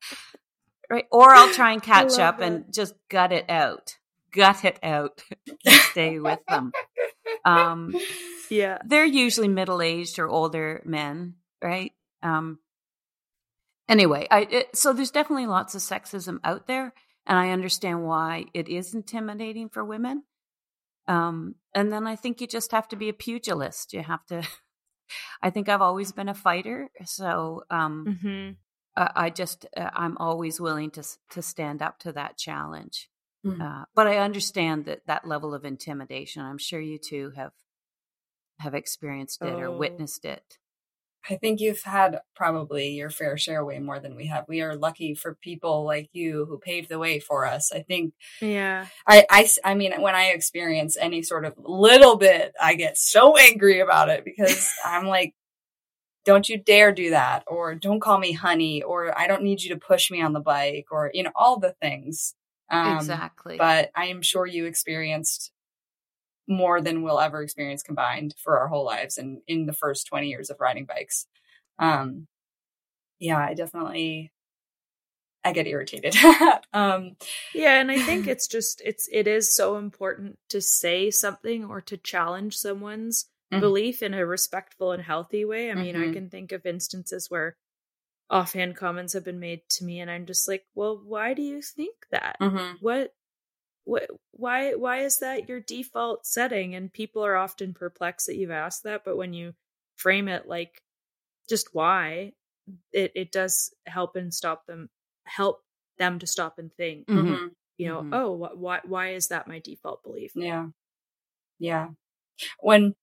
right. 0.89 1.05
Or 1.11 1.29
I'll 1.31 1.53
try 1.53 1.73
and 1.73 1.83
catch 1.83 2.17
up 2.17 2.39
and 2.39 2.73
just 2.73 2.95
gut 3.09 3.31
it 3.31 3.49
out, 3.49 3.97
gut 4.31 4.63
it 4.65 4.79
out, 4.81 5.23
stay 5.91 6.19
with 6.19 6.39
them. 6.47 6.71
Um, 7.45 7.95
yeah, 8.49 8.79
they're 8.85 9.05
usually 9.05 9.47
middle 9.47 9.81
aged 9.81 10.17
or 10.17 10.27
older 10.27 10.81
men, 10.85 11.35
right? 11.61 11.93
Um, 12.23 12.59
anyway, 13.87 14.27
I 14.31 14.41
it, 14.49 14.75
so 14.75 14.93
there's 14.93 15.11
definitely 15.11 15.47
lots 15.47 15.75
of 15.75 15.81
sexism 15.81 16.39
out 16.43 16.67
there, 16.67 16.93
and 17.25 17.37
I 17.37 17.51
understand 17.51 18.03
why 18.05 18.45
it 18.53 18.67
is 18.67 18.93
intimidating 18.93 19.69
for 19.69 19.83
women. 19.83 20.23
Um, 21.07 21.55
and 21.73 21.91
then 21.91 22.05
I 22.05 22.15
think 22.15 22.39
you 22.41 22.47
just 22.47 22.71
have 22.71 22.87
to 22.89 22.95
be 22.95 23.09
a 23.09 23.13
pugilist. 23.13 23.93
You 23.93 24.03
have 24.03 24.25
to. 24.27 24.43
I 25.41 25.49
think 25.49 25.69
I've 25.69 25.81
always 25.81 26.11
been 26.11 26.29
a 26.29 26.35
fighter, 26.35 26.89
so 27.05 27.63
um, 27.71 28.05
Mm-hmm. 28.23 28.51
uh, 28.95 29.07
I 29.15 29.29
just 29.31 29.65
uh, 29.75 29.89
I'm 29.93 30.17
always 30.17 30.59
willing 30.61 30.91
to 30.91 31.03
to 31.31 31.41
stand 31.41 31.81
up 31.81 31.99
to 31.99 32.11
that 32.13 32.37
challenge. 32.37 33.09
Mm. 33.45 33.61
Uh, 33.61 33.85
but 33.95 34.05
I 34.05 34.17
understand 34.17 34.85
that 34.85 35.07
that 35.07 35.25
level 35.27 35.53
of 35.55 35.63
intimidation. 35.65 36.43
I'm 36.43 36.57
sure 36.57 36.79
you 36.81 36.99
two 36.99 37.31
have 37.35 37.53
have 38.59 38.75
experienced 38.75 39.41
it 39.41 39.53
or 39.59 39.67
Oh. 39.67 39.77
witnessed 39.77 40.25
it. 40.25 40.57
I 41.29 41.35
think 41.35 41.59
you've 41.59 41.83
had 41.83 42.21
probably 42.35 42.89
your 42.89 43.09
fair 43.09 43.37
share 43.37 43.63
way 43.65 43.79
more 43.79 43.99
than 43.99 44.15
we 44.15 44.27
have. 44.27 44.45
We 44.47 44.61
are 44.61 44.75
lucky 44.75 45.15
for 45.15 45.35
people 45.35 45.83
like 45.83 46.09
you 46.13 46.45
who 46.45 46.57
paved 46.59 46.89
the 46.89 46.99
way 46.99 47.19
for 47.19 47.45
us. 47.45 47.71
I 47.71 47.81
think 47.81 48.13
Yeah. 48.41 48.87
I, 49.07 49.25
I, 49.29 49.49
I 49.63 49.73
mean, 49.75 50.01
when 50.01 50.15
I 50.15 50.27
experience 50.27 50.97
any 50.97 51.21
sort 51.21 51.45
of 51.45 51.53
little 51.57 52.17
bit, 52.17 52.53
I 52.61 52.75
get 52.75 52.97
so 52.97 53.37
angry 53.37 53.79
about 53.79 54.09
it 54.09 54.23
because 54.23 54.71
I'm 54.85 55.07
like, 55.07 55.33
don't 56.25 56.47
you 56.47 56.57
dare 56.57 56.91
do 56.91 57.11
that, 57.11 57.43
or 57.47 57.75
don't 57.75 58.01
call 58.01 58.19
me 58.19 58.33
honey, 58.33 58.83
or 58.83 59.17
I 59.17 59.25
don't 59.25 59.41
need 59.41 59.63
you 59.63 59.73
to 59.73 59.79
push 59.79 60.11
me 60.11 60.21
on 60.21 60.33
the 60.33 60.41
bike, 60.41 60.87
or, 60.91 61.09
you 61.13 61.23
know, 61.23 61.31
all 61.33 61.59
the 61.59 61.73
things. 61.81 62.35
Um, 62.69 62.97
exactly. 62.97 63.57
But 63.57 63.89
I 63.95 64.07
am 64.07 64.21
sure 64.21 64.45
you 64.45 64.65
experienced 64.65 65.51
more 66.49 66.81
than 66.81 67.03
we'll 67.03 67.21
ever 67.21 67.43
experience 67.43 67.83
combined 67.83 68.35
for 68.43 68.59
our 68.59 68.67
whole 68.69 68.85
lives 68.85 69.17
and 69.19 69.41
in 69.47 69.67
the 69.67 69.73
first 69.73 70.07
20 70.07 70.29
years 70.29 70.49
of 70.51 70.59
riding 70.59 70.85
bikes. 70.85 71.27
Um, 71.79 72.27
yeah, 73.19 73.37
I 73.39 73.53
definitely, 73.55 74.31
I 75.43 75.53
get 75.53 75.67
irritated. 75.67 76.15
um, 76.73 77.15
Yeah, 77.53 77.79
and 77.79 77.91
I 77.91 77.99
think 77.99 78.27
it's 78.27 78.47
just 78.47 78.81
it's 78.85 79.07
it 79.11 79.27
is 79.27 79.55
so 79.55 79.77
important 79.77 80.37
to 80.49 80.61
say 80.61 81.09
something 81.11 81.65
or 81.65 81.81
to 81.81 81.97
challenge 81.97 82.57
someone's 82.57 83.29
Mhm. 83.51 83.59
belief 83.61 84.03
in 84.03 84.13
a 84.13 84.25
respectful 84.25 84.91
and 84.91 85.01
healthy 85.03 85.45
way. 85.45 85.71
I 85.71 85.75
mean, 85.75 85.95
I 85.95 86.07
Mhm. 86.07 86.13
can 86.13 86.29
think 86.29 86.51
of 86.51 86.65
instances 86.65 87.29
where 87.29 87.57
offhand 88.29 88.77
comments 88.77 89.13
have 89.13 89.25
been 89.25 89.39
made 89.39 89.61
to 89.69 89.85
me 89.85 89.99
and 90.01 90.11
I'm 90.11 90.25
just 90.27 90.47
like, 90.47 90.65
"Well, 90.75 90.97
why 91.03 91.33
do 91.35 91.41
you 91.43 91.61
think 91.61 91.95
that? 92.11 92.39
mhm. 92.39 92.79
What 92.79 93.13
what 93.89 94.09
why 94.31 94.75
why 94.75 94.99
is 94.99 95.19
that 95.19 95.49
your 95.49 95.59
default 95.59 96.25
setting?" 96.25 96.75
And 96.75 96.91
people 96.93 97.25
are 97.25 97.35
often 97.35 97.73
perplexed 97.73 98.27
that 98.27 98.35
you've 98.35 98.51
asked 98.51 98.83
that, 98.83 99.03
but 99.03 99.17
when 99.17 99.33
you 99.33 99.53
frame 99.97 100.27
it 100.27 100.47
like 100.47 100.81
just 101.49 101.73
why, 101.73 102.33
it 102.93 103.11
it 103.15 103.31
does 103.31 103.73
help 103.85 104.15
and 104.15 104.33
stop 104.33 104.65
them 104.67 104.89
help 105.25 105.63
them 105.97 106.19
to 106.19 106.27
stop 106.27 106.59
and 106.59 106.73
think 106.75 107.07
Mhm. 107.07 107.25
Mhm. 107.25 107.55
you 107.77 107.87
know, 107.87 108.01
Mhm. 108.01 108.13
oh, 108.13 108.37
wh- 108.37 108.57
why 108.57 108.81
why 108.85 109.09
is 109.13 109.27
that 109.29 109.47
my 109.47 109.59
default 109.59 110.03
belief? 110.03 110.31
Yeah. 110.35 110.67
Yeah. 111.59 111.89
When 112.59 112.95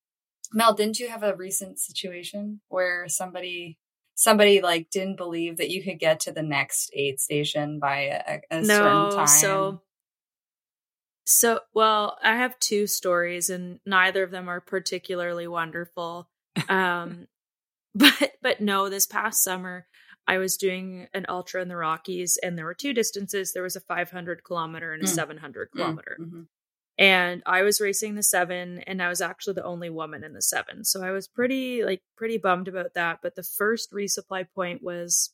Mel, 0.53 0.73
didn't 0.73 0.99
you 0.99 1.09
have 1.09 1.23
a 1.23 1.35
recent 1.35 1.79
situation 1.79 2.61
where 2.69 3.07
somebody 3.09 3.77
somebody 4.15 4.61
like 4.61 4.89
didn't 4.89 5.17
believe 5.17 5.57
that 5.57 5.69
you 5.69 5.83
could 5.83 5.99
get 5.99 6.21
to 6.21 6.31
the 6.31 6.41
next 6.41 6.89
aid 6.93 7.19
station 7.19 7.79
by 7.79 7.99
a, 8.27 8.39
a 8.49 8.65
certain 8.65 9.09
time? 9.11 9.27
so 9.27 9.81
so 11.29 11.59
well, 11.73 12.17
I 12.23 12.37
have 12.37 12.57
two 12.59 12.87
stories 12.87 13.49
and 13.49 13.79
neither 13.85 14.23
of 14.23 14.31
them 14.31 14.47
are 14.47 14.61
particularly 14.61 15.47
wonderful. 15.47 16.29
Um 16.69 17.27
but 17.93 18.33
but 18.41 18.61
no, 18.61 18.89
this 18.89 19.05
past 19.05 19.43
summer 19.43 19.85
I 20.27 20.37
was 20.39 20.57
doing 20.57 21.07
an 21.13 21.25
ultra 21.29 21.61
in 21.61 21.67
the 21.67 21.75
Rockies 21.75 22.37
and 22.41 22.57
there 22.57 22.65
were 22.65 22.73
two 22.73 22.93
distances. 22.93 23.53
There 23.53 23.63
was 23.63 23.75
a 23.75 23.81
500 23.81 24.43
kilometer 24.43 24.93
and 24.93 25.03
a 25.03 25.05
Mm. 25.05 25.09
700 25.15 25.69
Mm, 25.69 25.71
kilometer. 25.77 26.17
mhm. 26.19 26.47
and 26.97 27.43
I 27.45 27.61
was 27.61 27.79
racing 27.79 28.15
the 28.15 28.23
seven, 28.23 28.79
and 28.87 29.01
I 29.03 29.09
was 29.09 29.21
actually 29.21 29.53
the 29.53 29.63
only 29.63 29.89
woman 29.89 30.23
in 30.23 30.33
the 30.33 30.41
seven. 30.41 30.83
So 30.83 31.03
I 31.03 31.11
was 31.11 31.27
pretty 31.27 31.83
like 31.83 32.01
pretty 32.15 32.37
bummed 32.39 32.67
about 32.67 32.93
that. 32.95 33.19
But 33.21 33.35
the 33.35 33.43
first 33.43 33.91
resupply 33.91 34.47
point 34.55 34.81
was, 34.83 35.31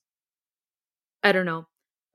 I 1.23 1.31
don't 1.31 1.45
know, 1.45 1.67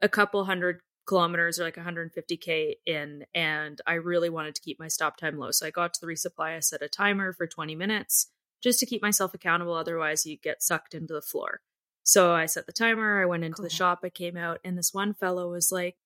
a 0.03 0.09
couple 0.09 0.45
hundred 0.45 0.81
kilometers 1.09 1.59
or 1.59 1.65
like 1.65 1.77
150k 1.77 2.75
in, 2.87 3.27
and 3.35 3.81
I 3.87 3.95
really 3.95 4.31
wanted 4.31 4.55
to 4.55 4.63
keep 4.63 4.79
my 4.79 4.89
stop 4.89 5.17
time 5.17 5.39
low. 5.39 5.51
So 5.51 5.67
I 5.67 5.71
got 5.71 5.95
to 5.95 6.01
the 6.01 6.07
resupply. 6.07 6.57
I 6.57 6.61
set 6.61 6.83
a 6.83 6.89
timer 6.89 7.33
for 7.33 7.47
20 7.47 7.75
minutes 7.75 8.31
just 8.63 8.79
to 8.81 8.87
keep 8.87 9.03
myself 9.03 9.35
accountable. 9.35 9.75
Otherwise, 9.75 10.27
you 10.27 10.37
get 10.37 10.63
sucked 10.63 10.95
into 10.95 11.15
the 11.15 11.23
floor. 11.23 11.61
So 12.05 12.33
I 12.33 12.47
set 12.47 12.67
the 12.67 12.73
timer. 12.73 13.23
I 13.23 13.27
went 13.27 13.45
into 13.45 13.63
the 13.63 13.71
shop. 13.71 14.01
I 14.05 14.11
came 14.11 14.37
out, 14.37 14.61
and 14.65 14.79
this 14.79 14.95
one 14.95 15.15
fellow 15.15 15.51
was 15.51 15.73
like, 15.73 15.97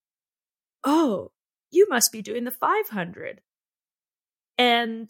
"Oh." 0.85 1.33
you 1.73 1.89
must 1.89 2.13
be 2.13 2.23
doing 2.23 2.45
the 2.45 2.53
500. 2.53 3.41
And 4.59 5.09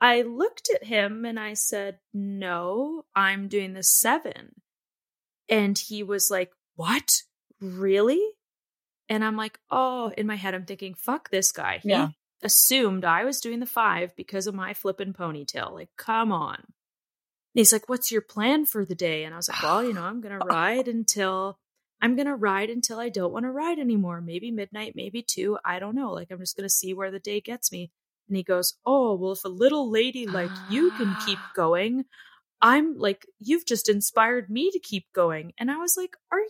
I 0.00 0.22
looked 0.22 0.70
at 0.74 0.84
him 0.84 1.24
and 1.24 1.38
I 1.38 1.54
said, 1.54 1.98
no, 2.14 3.04
I'm 3.14 3.48
doing 3.48 3.74
the 3.74 3.82
seven. 3.82 4.62
And 5.48 5.76
he 5.76 6.02
was 6.02 6.30
like, 6.30 6.52
what? 6.76 7.22
Really? 7.60 8.22
And 9.08 9.24
I'm 9.24 9.36
like, 9.36 9.58
oh, 9.70 10.12
in 10.16 10.26
my 10.26 10.36
head, 10.36 10.54
I'm 10.54 10.64
thinking, 10.64 10.94
fuck 10.94 11.30
this 11.30 11.52
guy. 11.52 11.78
He 11.82 11.90
Yeah. 11.90 12.08
assumed 12.42 13.04
I 13.04 13.24
was 13.24 13.40
doing 13.40 13.60
the 13.60 13.66
five 13.66 14.14
because 14.16 14.46
of 14.46 14.54
my 14.54 14.74
flippin' 14.74 15.14
ponytail. 15.14 15.72
Like, 15.72 15.90
come 15.96 16.32
on. 16.32 16.56
And 16.56 16.64
he's 17.60 17.72
like, 17.72 17.88
what's 17.88 18.12
your 18.12 18.20
plan 18.20 18.66
for 18.66 18.84
the 18.84 18.94
day? 18.94 19.24
And 19.24 19.32
I 19.32 19.36
was 19.36 19.48
like, 19.48 19.62
well, 19.62 19.84
you 19.84 19.94
know, 19.94 20.02
I'm 20.02 20.20
going 20.20 20.38
to 20.38 20.44
ride 20.44 20.88
until 20.88 21.58
I'm 22.02 22.14
going 22.14 22.26
to 22.26 22.34
ride 22.34 22.68
until 22.68 22.98
I 22.98 23.08
don't 23.08 23.32
want 23.32 23.46
to 23.46 23.50
ride 23.50 23.78
anymore. 23.78 24.20
Maybe 24.20 24.50
midnight, 24.50 24.92
maybe 24.94 25.22
two. 25.22 25.58
I 25.64 25.78
don't 25.78 25.94
know. 25.94 26.12
Like, 26.12 26.30
I'm 26.30 26.38
just 26.40 26.56
going 26.56 26.68
to 26.68 26.74
see 26.74 26.92
where 26.92 27.10
the 27.10 27.18
day 27.18 27.40
gets 27.40 27.72
me. 27.72 27.90
And 28.28 28.36
he 28.36 28.42
goes, 28.42 28.74
Oh, 28.84 29.14
well, 29.14 29.32
if 29.32 29.44
a 29.44 29.48
little 29.48 29.90
lady 29.90 30.26
like 30.26 30.50
you 30.68 30.90
can 30.92 31.16
keep 31.24 31.38
ah. 31.40 31.52
going, 31.54 32.04
I'm 32.60 32.98
like, 32.98 33.26
you've 33.38 33.64
just 33.64 33.88
inspired 33.88 34.50
me 34.50 34.70
to 34.72 34.78
keep 34.78 35.06
going. 35.14 35.52
And 35.58 35.70
I 35.70 35.76
was 35.76 35.96
like, 35.96 36.16
Are 36.30 36.40
you 36.40 36.48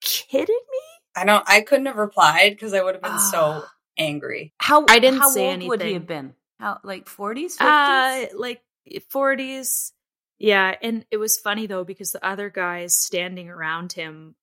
kidding 0.00 0.54
me? 0.70 0.78
I 1.16 1.24
don't. 1.24 1.44
I 1.48 1.60
couldn't 1.60 1.86
have 1.86 1.96
replied 1.96 2.50
because 2.50 2.74
I 2.74 2.82
would 2.82 2.94
have 2.94 3.02
been 3.02 3.18
so 3.18 3.62
Ah. 3.64 3.72
angry. 3.98 4.52
How 4.58 4.84
I 4.88 4.98
didn't 4.98 5.20
how 5.20 5.28
say 5.30 5.50
old 5.50 5.62
would 5.68 5.80
he 5.80 5.86
anything. 5.88 5.94
have 5.94 6.06
been? 6.06 6.34
How 6.58 6.80
like 6.82 7.08
forties, 7.08 7.56
Uh, 7.60 8.16
fifties? 8.20 8.38
like 8.38 8.62
40s. 9.10 9.92
Yeah. 10.38 10.76
And 10.82 11.06
it 11.10 11.16
was 11.18 11.38
funny 11.38 11.66
though, 11.66 11.84
because 11.84 12.10
the 12.12 12.24
other 12.26 12.50
guys 12.50 12.98
standing 13.00 13.48
around 13.48 13.92
him 13.92 14.34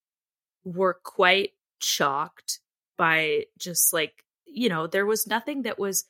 were 0.64 0.94
quite 1.04 1.52
shocked 1.82 2.60
by 2.98 3.46
just 3.58 3.92
like, 3.94 4.24
you 4.46 4.70
know, 4.70 4.88
there 4.88 5.06
was 5.06 5.28
nothing 5.28 5.64
that 5.64 5.80
was 5.80 6.06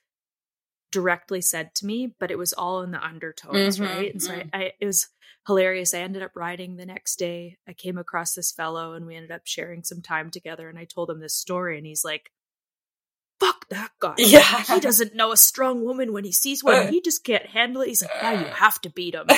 directly 0.91 1.41
said 1.41 1.73
to 1.75 1.85
me, 1.85 2.13
but 2.19 2.31
it 2.31 2.37
was 2.37 2.53
all 2.53 2.81
in 2.81 2.91
the 2.91 3.03
undertones, 3.03 3.79
Mhm, 3.79 3.85
right? 3.85 4.11
And 4.13 4.21
so 4.21 4.33
I, 4.33 4.37
mm. 4.43 4.49
I, 4.53 4.73
it 4.79 4.85
was 4.85 5.07
hilarious. 5.47 5.93
I 5.93 5.99
ended 5.99 6.21
up 6.23 6.31
riding 6.35 6.75
the 6.77 6.85
next 6.85 7.17
day. 7.17 7.57
I 7.67 7.73
came 7.73 7.97
across 7.97 8.33
this 8.33 8.51
fellow 8.51 8.93
and 8.93 9.05
we 9.05 9.15
ended 9.15 9.31
up 9.31 9.41
sharing 9.45 9.83
some 9.83 10.01
time 10.01 10.29
together. 10.29 10.69
And 10.69 10.77
I 10.77 10.85
told 10.85 11.09
him 11.09 11.19
this 11.19 11.35
story, 11.35 11.77
and 11.77 11.85
he's 11.87 12.03
like, 12.05 12.31
fuck 13.39 13.67
that 13.69 13.89
guy. 13.99 14.13
Yeah. 14.19 14.61
He 14.63 14.79
doesn't 14.79 15.15
know 15.15 15.31
a 15.31 15.37
strong 15.37 15.83
woman 15.83 16.13
when 16.13 16.23
he 16.23 16.31
sees 16.31 16.63
one. 16.63 16.89
He 16.89 17.01
just 17.01 17.23
can't 17.23 17.45
handle 17.47 17.81
it. 17.81 17.87
He's 17.87 18.03
like, 18.03 18.11
now 18.21 18.31
you 18.33 18.45
have 18.53 18.79
to 18.81 18.89
beat 18.91 19.15
him. 19.15 19.25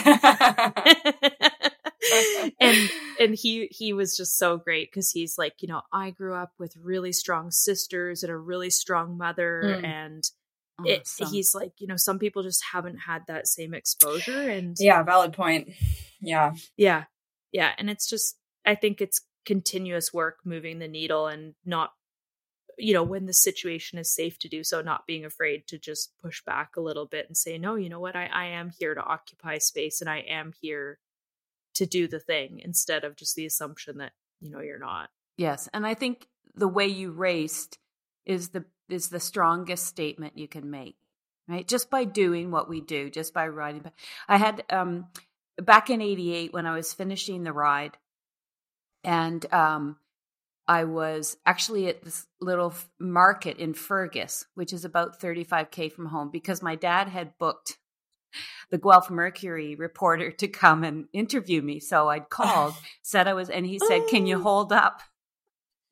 and 2.59 2.89
and 3.19 3.35
he 3.35 3.67
he 3.71 3.93
was 3.93 4.17
just 4.17 4.37
so 4.37 4.57
great 4.57 4.91
because 4.91 5.09
he's 5.11 5.37
like, 5.37 5.53
you 5.61 5.67
know, 5.67 5.81
I 5.91 6.11
grew 6.11 6.35
up 6.35 6.51
with 6.59 6.75
really 6.75 7.13
strong 7.13 7.49
sisters 7.51 8.23
and 8.23 8.31
a 8.31 8.37
really 8.37 8.69
strong 8.69 9.17
mother, 9.17 9.61
Mm. 9.63 9.85
and 9.85 10.23
it, 10.85 11.07
he's 11.29 11.53
like, 11.53 11.71
you 11.79 11.87
know, 11.87 11.97
some 11.97 12.19
people 12.19 12.43
just 12.43 12.63
haven't 12.71 12.97
had 12.97 13.23
that 13.27 13.47
same 13.47 13.73
exposure, 13.73 14.49
and 14.49 14.75
yeah, 14.79 15.03
valid 15.03 15.33
point. 15.33 15.69
Yeah. 16.21 16.53
yeah, 16.77 17.03
yeah, 17.51 17.71
and 17.77 17.89
it's 17.89 18.09
just, 18.09 18.37
I 18.65 18.75
think 18.75 19.01
it's 19.01 19.21
continuous 19.45 20.13
work 20.13 20.37
moving 20.45 20.79
the 20.79 20.87
needle 20.87 21.27
and 21.27 21.53
not 21.65 21.91
you 22.77 22.93
know 22.93 23.03
when 23.03 23.25
the 23.25 23.33
situation 23.33 23.99
is 23.99 24.15
safe 24.15 24.39
to 24.39 24.47
do 24.47 24.63
so 24.63 24.81
not 24.81 25.05
being 25.05 25.25
afraid 25.25 25.67
to 25.67 25.77
just 25.77 26.13
push 26.23 26.41
back 26.45 26.77
a 26.77 26.81
little 26.81 27.05
bit 27.05 27.27
and 27.27 27.35
say 27.35 27.57
no 27.57 27.75
you 27.75 27.89
know 27.89 27.99
what 27.99 28.15
i, 28.15 28.25
I 28.25 28.45
am 28.45 28.71
here 28.79 28.95
to 28.95 29.03
occupy 29.03 29.57
space 29.57 29.99
and 29.99 30.09
i 30.09 30.19
am 30.19 30.53
here 30.61 30.97
to 31.75 31.85
do 31.85 32.07
the 32.07 32.21
thing 32.21 32.61
instead 32.63 33.03
of 33.03 33.17
just 33.17 33.35
the 33.35 33.45
assumption 33.45 33.97
that 33.97 34.13
you 34.39 34.49
know 34.49 34.61
you're 34.61 34.79
not 34.79 35.09
Yes, 35.37 35.67
and 35.73 35.85
I 35.85 35.93
think 35.93 36.27
the 36.55 36.67
way 36.67 36.87
you 36.87 37.11
raced 37.11 37.79
is 38.25 38.49
the 38.49 38.65
is 38.89 39.09
the 39.09 39.19
strongest 39.19 39.85
statement 39.85 40.37
you 40.37 40.47
can 40.47 40.69
make. 40.69 40.95
Right? 41.47 41.67
Just 41.67 41.89
by 41.89 42.05
doing 42.05 42.51
what 42.51 42.69
we 42.69 42.79
do, 42.79 43.09
just 43.09 43.33
by 43.33 43.47
riding. 43.47 43.83
I 44.27 44.37
had 44.37 44.63
um 44.69 45.07
back 45.61 45.89
in 45.89 46.01
88 46.01 46.53
when 46.53 46.65
I 46.65 46.75
was 46.75 46.93
finishing 46.93 47.43
the 47.43 47.53
ride 47.53 47.97
and 49.03 49.45
um 49.53 49.97
I 50.67 50.85
was 50.85 51.35
actually 51.45 51.87
at 51.87 52.03
this 52.03 52.25
little 52.39 52.73
market 52.97 53.57
in 53.57 53.73
Fergus, 53.73 54.45
which 54.55 54.71
is 54.71 54.85
about 54.85 55.19
35k 55.19 55.91
from 55.91 56.05
home 56.05 56.29
because 56.31 56.61
my 56.61 56.75
dad 56.75 57.09
had 57.09 57.37
booked 57.37 57.77
the 58.69 58.77
Guelph 58.77 59.11
Mercury 59.11 59.75
reporter 59.75 60.31
to 60.31 60.47
come 60.47 60.83
and 60.83 61.07
interview 61.11 61.61
me. 61.61 61.79
So 61.79 62.07
I'd 62.09 62.29
called, 62.29 62.73
said 63.03 63.27
I 63.27 63.33
was, 63.33 63.49
and 63.49 63.65
he 63.65 63.77
said, 63.77 64.07
Can 64.07 64.25
you 64.25 64.37
Oh. 64.37 64.41
hold 64.41 64.71
up? 64.71 65.01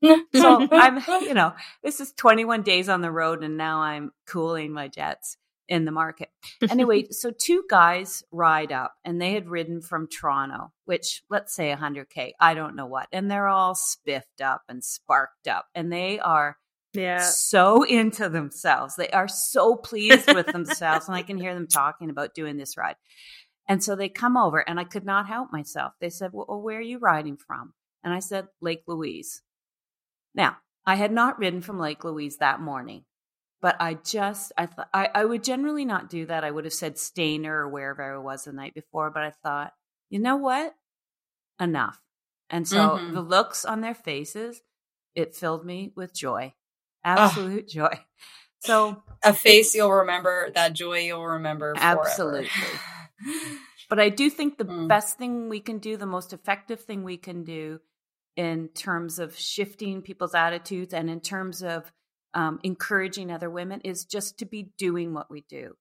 So 0.36 0.68
I'm, 0.72 1.00
you 1.24 1.34
know, 1.34 1.54
this 1.84 2.00
is 2.00 2.12
21 2.14 2.64
days 2.64 2.90
on 2.90 3.02
the 3.02 3.12
road 3.12 3.44
and 3.44 3.58
now 3.58 3.82
I'm 3.82 4.12
cooling 4.28 4.72
my 4.74 4.88
jets. 4.88 5.38
in 5.70 5.86
the 5.86 5.92
market. 5.92 6.30
Anyway, 6.70 7.08
so 7.12 7.32
two 7.32 7.64
guys 7.70 8.24
ride 8.32 8.72
up 8.72 8.94
and 9.06 9.22
they 9.22 9.34
had 9.34 9.48
ridden 9.50 9.82
from 9.82 10.08
Toronto, 10.08 10.72
which 10.86 11.24
let's 11.30 11.54
say 11.56 11.74
100K, 11.74 12.32
I 12.40 12.54
don't 12.56 12.76
know 12.76 12.88
what. 12.88 13.08
And 13.14 13.30
they're 13.32 13.48
all 13.48 13.76
spiffed 13.76 14.42
up 14.42 14.64
and 14.68 14.84
sparked 14.84 15.48
up 15.48 15.68
and 15.76 15.92
they 15.94 16.20
are 16.20 16.58
Yeah. 16.94 17.22
so 17.22 17.84
into 17.84 18.28
themselves. 18.28 18.96
They 18.96 19.10
are 19.12 19.28
so 19.30 19.76
pleased 19.78 20.34
with 20.34 20.48
themselves. 20.48 21.08
and 21.08 21.16
I 21.16 21.22
can 21.24 21.38
hear 21.38 21.54
them 21.54 21.68
talking 21.68 22.10
about 22.10 22.34
doing 22.34 22.58
this 22.58 22.76
ride. 22.76 22.96
And 23.70 23.82
so 23.82 23.96
they 23.96 24.10
come 24.10 24.36
over, 24.36 24.60
and 24.68 24.80
I 24.80 24.84
could 24.84 25.06
not 25.06 25.28
help 25.28 25.54
myself. 25.54 25.94
They 26.02 26.10
said, 26.10 26.32
Well, 26.34 26.62
where 26.62 26.80
are 26.80 26.82
you 26.82 26.98
riding 26.98 27.38
from? 27.38 27.74
And 28.04 28.14
I 28.14 28.20
said, 28.20 28.48
Lake 28.60 28.84
Louise. 28.88 29.42
Now, 30.34 30.58
I 30.86 30.96
had 30.96 31.12
not 31.12 31.40
ridden 31.40 31.62
from 31.62 31.80
Lake 31.80 32.04
Louise 32.04 32.38
that 32.38 32.60
morning, 32.62 33.06
but 33.62 33.76
I 33.80 33.96
just, 33.96 34.52
I 34.58 34.66
thought, 34.66 34.90
I, 34.94 35.10
I 35.14 35.26
would 35.26 35.44
generally 35.44 35.86
not 35.86 36.10
do 36.10 36.26
that. 36.26 36.44
I 36.44 36.52
would 36.52 36.66
have 36.66 36.74
said 36.74 36.96
Stayner 36.96 37.46
or 37.52 37.70
wherever 37.70 38.16
I 38.16 38.18
was 38.18 38.46
the 38.46 38.54
night 38.54 38.74
before, 38.74 39.12
but 39.12 39.24
I 39.24 39.32
thought, 39.44 39.74
you 40.10 40.20
know 40.20 40.38
what? 40.38 40.74
Enough. 41.60 42.00
And 42.50 42.68
so 42.68 42.98
Mhm. 42.98 43.14
the 43.14 43.22
looks 43.22 43.66
on 43.66 43.82
their 43.82 43.94
faces, 43.94 44.62
it 45.16 45.36
filled 45.36 45.66
me 45.66 45.92
with 45.96 46.14
joy, 46.14 46.54
absolute 47.04 47.68
joy. 47.68 48.00
So, 48.60 49.04
A 49.24 49.34
face 49.34 49.74
you'll 49.74 49.92
remember, 49.92 50.52
that 50.52 50.74
joy 50.74 51.00
you'll 51.00 51.26
remember. 51.26 51.76
forever. 51.76 52.00
Absolutely. 52.00 52.80
but 53.90 54.00
I 54.00 54.10
do 54.10 54.30
think 54.30 54.58
the 54.58 54.66
Mm. 54.66 54.88
best 54.88 55.18
thing 55.18 55.50
we 55.50 55.60
can 55.60 55.80
do, 55.80 55.98
the 55.98 56.06
most 56.06 56.32
effective 56.34 56.80
thing 56.82 57.04
we 57.04 57.18
can 57.18 57.44
do 57.44 57.80
in 58.36 58.70
terms 58.70 59.20
of 59.20 59.38
shifting 59.38 60.02
people's 60.02 60.36
attitudes 60.36 60.94
and 60.94 61.10
in 61.10 61.22
terms 61.22 61.64
of 61.64 61.92
um, 62.34 62.60
encouraging 62.64 63.32
other 63.32 63.50
women 63.50 63.82
is 63.82 64.06
just 64.06 64.40
to 64.40 64.46
be 64.46 64.72
doing 64.78 65.14
what 65.14 65.30
we 65.30 65.42
do, 65.50 65.76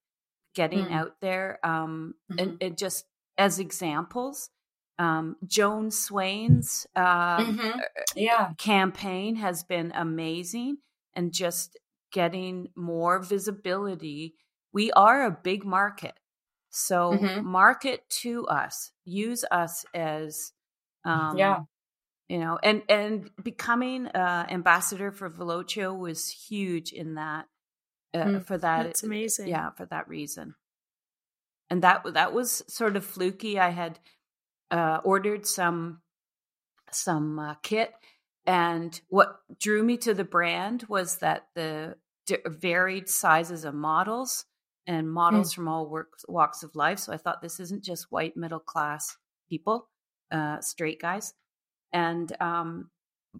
getting 0.54 0.86
Mm. 0.86 0.92
out 0.92 1.20
there, 1.20 1.58
um, 1.64 2.14
and, 2.38 2.50
Mhm. 2.52 2.58
and 2.60 2.78
just 2.78 3.06
as 3.38 3.58
examples. 3.58 4.50
Um, 4.98 5.36
Joan 5.46 5.90
Swain's 5.90 6.86
uh, 6.96 7.44
Mhm. 7.44 7.80
Yeah. 8.16 8.52
campaign 8.58 9.36
has 9.36 9.64
been 9.64 9.92
amazing 9.94 10.78
and 11.14 11.32
just 11.32 11.78
getting 12.12 12.68
more 12.76 13.20
visibility. 13.20 14.34
We 14.72 14.92
are 14.92 15.24
a 15.24 15.30
big 15.30 15.64
market. 15.64 16.18
So 16.70 17.12
Mhm. 17.14 17.44
market 17.44 18.08
to 18.22 18.46
us, 18.48 18.92
use 19.04 19.44
us 19.50 19.84
as 19.94 20.52
um 21.04 21.36
Yeah. 21.38 21.58
You 22.30 22.38
know, 22.38 22.58
and 22.62 22.82
and 22.88 23.28
becoming 23.42 24.06
uh 24.06 24.46
ambassador 24.48 25.10
for 25.18 25.28
Velocio 25.28 25.88
was 26.06 26.30
huge 26.30 26.92
in 26.92 27.14
that 27.14 27.44
uh, 28.14 28.18
Mm. 28.24 28.46
for 28.46 28.56
that 28.58 28.86
it's 28.86 29.02
amazing. 29.02 29.48
yeah, 29.48 29.70
for 29.70 29.86
that 29.86 30.08
reason. 30.08 30.54
And 31.70 31.82
that 31.82 32.02
that 32.14 32.32
was 32.32 32.62
sort 32.68 32.96
of 32.96 33.04
fluky. 33.04 33.58
I 33.58 33.70
had 33.70 33.98
uh, 34.70 35.00
ordered 35.04 35.46
some 35.46 36.02
some 36.92 37.38
uh, 37.38 37.54
kit, 37.62 37.92
and 38.46 39.00
what 39.08 39.40
drew 39.60 39.82
me 39.82 39.96
to 39.98 40.14
the 40.14 40.24
brand 40.24 40.84
was 40.88 41.18
that 41.18 41.46
the 41.54 41.96
d- 42.26 42.38
varied 42.46 43.08
sizes 43.08 43.64
of 43.64 43.74
models 43.74 44.44
and 44.86 45.08
models 45.10 45.52
from 45.52 45.68
all 45.68 45.86
works, 45.88 46.24
walks 46.28 46.62
of 46.64 46.74
life. 46.74 46.98
So 46.98 47.12
I 47.12 47.16
thought 47.16 47.42
this 47.42 47.60
isn't 47.60 47.84
just 47.84 48.10
white 48.10 48.36
middle 48.36 48.58
class 48.72 49.16
people, 49.48 49.88
uh, 50.32 50.60
straight 50.60 51.00
guys, 51.00 51.32
and 51.92 52.34
um, 52.40 52.90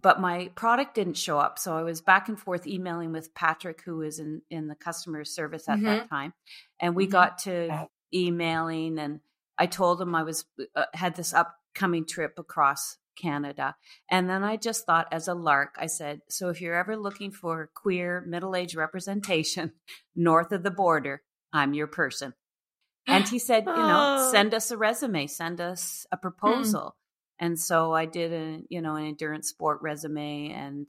but 0.01 0.21
my 0.21 0.49
product 0.55 0.95
didn't 0.95 1.17
show 1.17 1.37
up. 1.37 1.59
So 1.59 1.75
I 1.75 1.83
was 1.83 2.01
back 2.01 2.29
and 2.29 2.39
forth 2.39 2.65
emailing 2.65 3.11
with 3.11 3.33
Patrick, 3.35 3.81
who 3.83 3.97
was 3.97 4.19
in 4.19 4.41
in 4.49 4.67
the 4.67 4.75
customer 4.75 5.23
service 5.25 5.67
at 5.67 5.79
that 5.83 6.09
time, 6.09 6.33
and 6.79 6.95
we 6.95 7.07
Mhm. 7.07 7.11
got 7.11 7.37
to 7.39 7.87
emailing, 8.13 8.99
and 8.99 9.19
I 9.57 9.65
told 9.67 10.01
him 10.01 10.15
I 10.15 10.23
was 10.23 10.45
uh, 10.75 10.85
had 10.93 11.15
this 11.15 11.33
upcoming 11.33 12.05
trip 12.05 12.39
across 12.39 12.97
Canada, 13.17 13.75
and 14.09 14.29
then 14.29 14.43
I 14.43 14.55
just 14.57 14.85
thought, 14.85 15.07
as 15.11 15.27
a 15.27 15.33
lark, 15.33 15.75
I 15.77 15.87
said, 15.87 16.21
"So 16.29 16.49
if 16.49 16.61
you're 16.61 16.75
ever 16.75 16.95
looking 16.97 17.31
for 17.31 17.69
queer 17.75 18.21
middle 18.21 18.55
age 18.55 18.75
representation 18.75 19.73
north 20.15 20.51
of 20.53 20.63
the 20.63 20.71
border, 20.71 21.21
I'm 21.53 21.73
your 21.73 21.87
person." 21.87 22.33
And 23.07 23.27
he 23.27 23.39
said, 23.39 23.65
"You 23.65 23.85
know, 23.85 24.13
Oh. 24.13 24.17
send 24.31 24.53
us 24.53 24.71
a 24.71 24.77
resume, 24.77 25.27
send 25.27 25.59
us 25.59 26.05
a 26.11 26.17
proposal." 26.17 26.95
And 27.41 27.59
so 27.59 27.91
I 27.91 28.05
did 28.05 28.31
a 28.31 28.61
you 28.69 28.81
know 28.81 28.95
an 28.95 29.05
endurance 29.07 29.49
sport 29.49 29.79
resume, 29.81 30.51
and 30.53 30.87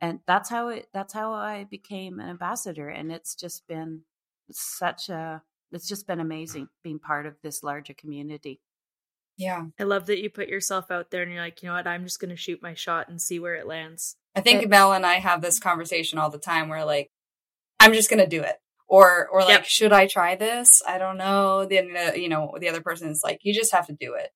and 0.00 0.20
that's 0.26 0.48
how 0.48 0.68
it 0.68 0.86
that's 0.94 1.12
how 1.12 1.34
I 1.34 1.64
became 1.64 2.18
an 2.20 2.30
ambassador, 2.30 2.88
and 2.88 3.12
it's 3.12 3.34
just 3.34 3.66
been 3.68 4.02
such 4.50 5.08
a 5.10 5.42
it's 5.72 5.88
just 5.88 6.06
been 6.06 6.20
amazing 6.20 6.68
being 6.82 6.98
part 6.98 7.26
of 7.26 7.34
this 7.42 7.62
larger 7.62 7.92
community. 7.92 8.60
Yeah. 9.36 9.66
I 9.78 9.84
love 9.84 10.06
that 10.06 10.20
you 10.20 10.28
put 10.30 10.48
yourself 10.48 10.90
out 10.90 11.10
there 11.10 11.22
and 11.22 11.32
you're 11.32 11.40
like, 11.40 11.62
you 11.62 11.68
know 11.68 11.74
what, 11.74 11.86
I'm 11.86 12.04
just 12.04 12.20
going 12.20 12.28
to 12.30 12.36
shoot 12.36 12.60
my 12.60 12.74
shot 12.74 13.08
and 13.08 13.22
see 13.22 13.38
where 13.38 13.54
it 13.54 13.66
lands. 13.66 14.16
I 14.34 14.40
think 14.42 14.62
It- 14.64 14.68
Mel 14.68 14.92
and 14.92 15.06
I 15.06 15.14
have 15.14 15.40
this 15.40 15.58
conversation 15.58 16.18
all 16.18 16.28
the 16.28 16.38
time 16.38 16.68
where 16.68 16.84
like, 16.84 17.10
I'm 17.78 17.94
just 17.94 18.10
gonna 18.10 18.26
do 18.26 18.42
it. 18.42 18.56
Or 18.88 19.26
or 19.28 19.40
like, 19.40 19.50
Yep. 19.60 19.64
should 19.64 19.92
I 19.92 20.06
try 20.06 20.34
this? 20.36 20.82
I 20.86 20.98
don't 20.98 21.16
know. 21.16 21.64
Then 21.64 21.96
uh, 21.96 22.12
you 22.14 22.28
know, 22.28 22.54
the 22.60 22.68
other 22.68 22.80
person 22.82 23.08
is 23.08 23.22
like, 23.24 23.38
you 23.42 23.54
just 23.54 23.72
have 23.72 23.86
to 23.86 23.92
do 23.94 24.14
it. 24.14 24.30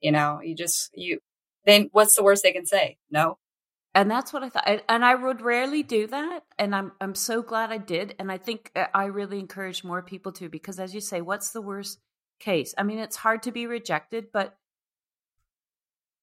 You 0.00 0.12
know, 0.12 0.40
you 0.42 0.54
just 0.54 0.90
you 0.94 1.20
then 1.64 1.88
what's 1.92 2.14
the 2.14 2.22
worst 2.22 2.42
they 2.42 2.52
can 2.52 2.66
say? 2.66 2.98
No. 3.10 3.38
and 3.94 4.10
that's 4.10 4.32
what 4.32 4.42
I 4.42 4.48
thought. 4.50 4.82
And- 4.88 5.04
I 5.04 5.14
would 5.14 5.40
rarely 5.40 5.82
do 5.82 6.06
that, 6.08 6.40
and 6.58 6.74
I'm 6.74 6.92
I'm 7.00 7.14
so 7.14 7.42
glad 7.42 7.70
I 7.72 7.78
did. 7.78 8.14
And 8.18 8.30
I 8.30 8.38
think 8.38 8.70
uh, 8.76 8.86
I 8.94 9.06
really 9.06 9.38
encourage 9.38 9.82
more 9.84 10.02
people 10.02 10.32
to 10.32 10.48
because, 10.48 10.78
as 10.78 10.94
you 10.94 11.00
say, 11.00 11.20
what's 11.22 11.50
the 11.50 11.62
worst 11.62 11.98
case? 12.40 12.74
I 12.76 12.82
mean, 12.82 12.98
it's 12.98 13.16
hard 13.16 13.42
to 13.44 13.52
be 13.52 13.66
rejected, 13.66 14.26
but 14.32 14.56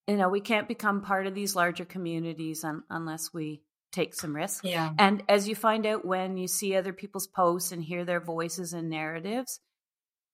you 0.07 0.17
know, 0.17 0.29
we 0.29 0.41
can't 0.41 0.67
become 0.67 1.01
part 1.01 1.27
of 1.27 1.33
these 1.33 1.55
larger 1.55 1.85
communities 1.85 2.63
un- 2.63 2.83
unless 2.89 3.33
we 3.33 3.61
take 3.93 4.13
some 4.13 4.35
risks. 4.35 4.63
Yeah. 4.63 4.91
And 4.99 5.23
as 5.29 5.47
you 5.47 5.55
find 5.55 5.85
out 5.85 6.03
when 6.03 6.35
you 6.35 6.47
see 6.47 6.75
other 6.75 6.91
people's 6.93 7.27
posts 7.27 7.71
and 7.71 7.81
hear 7.83 8.03
their 8.03 8.19
voices 8.19 8.73
and 8.73 8.89
narratives, 8.89 9.59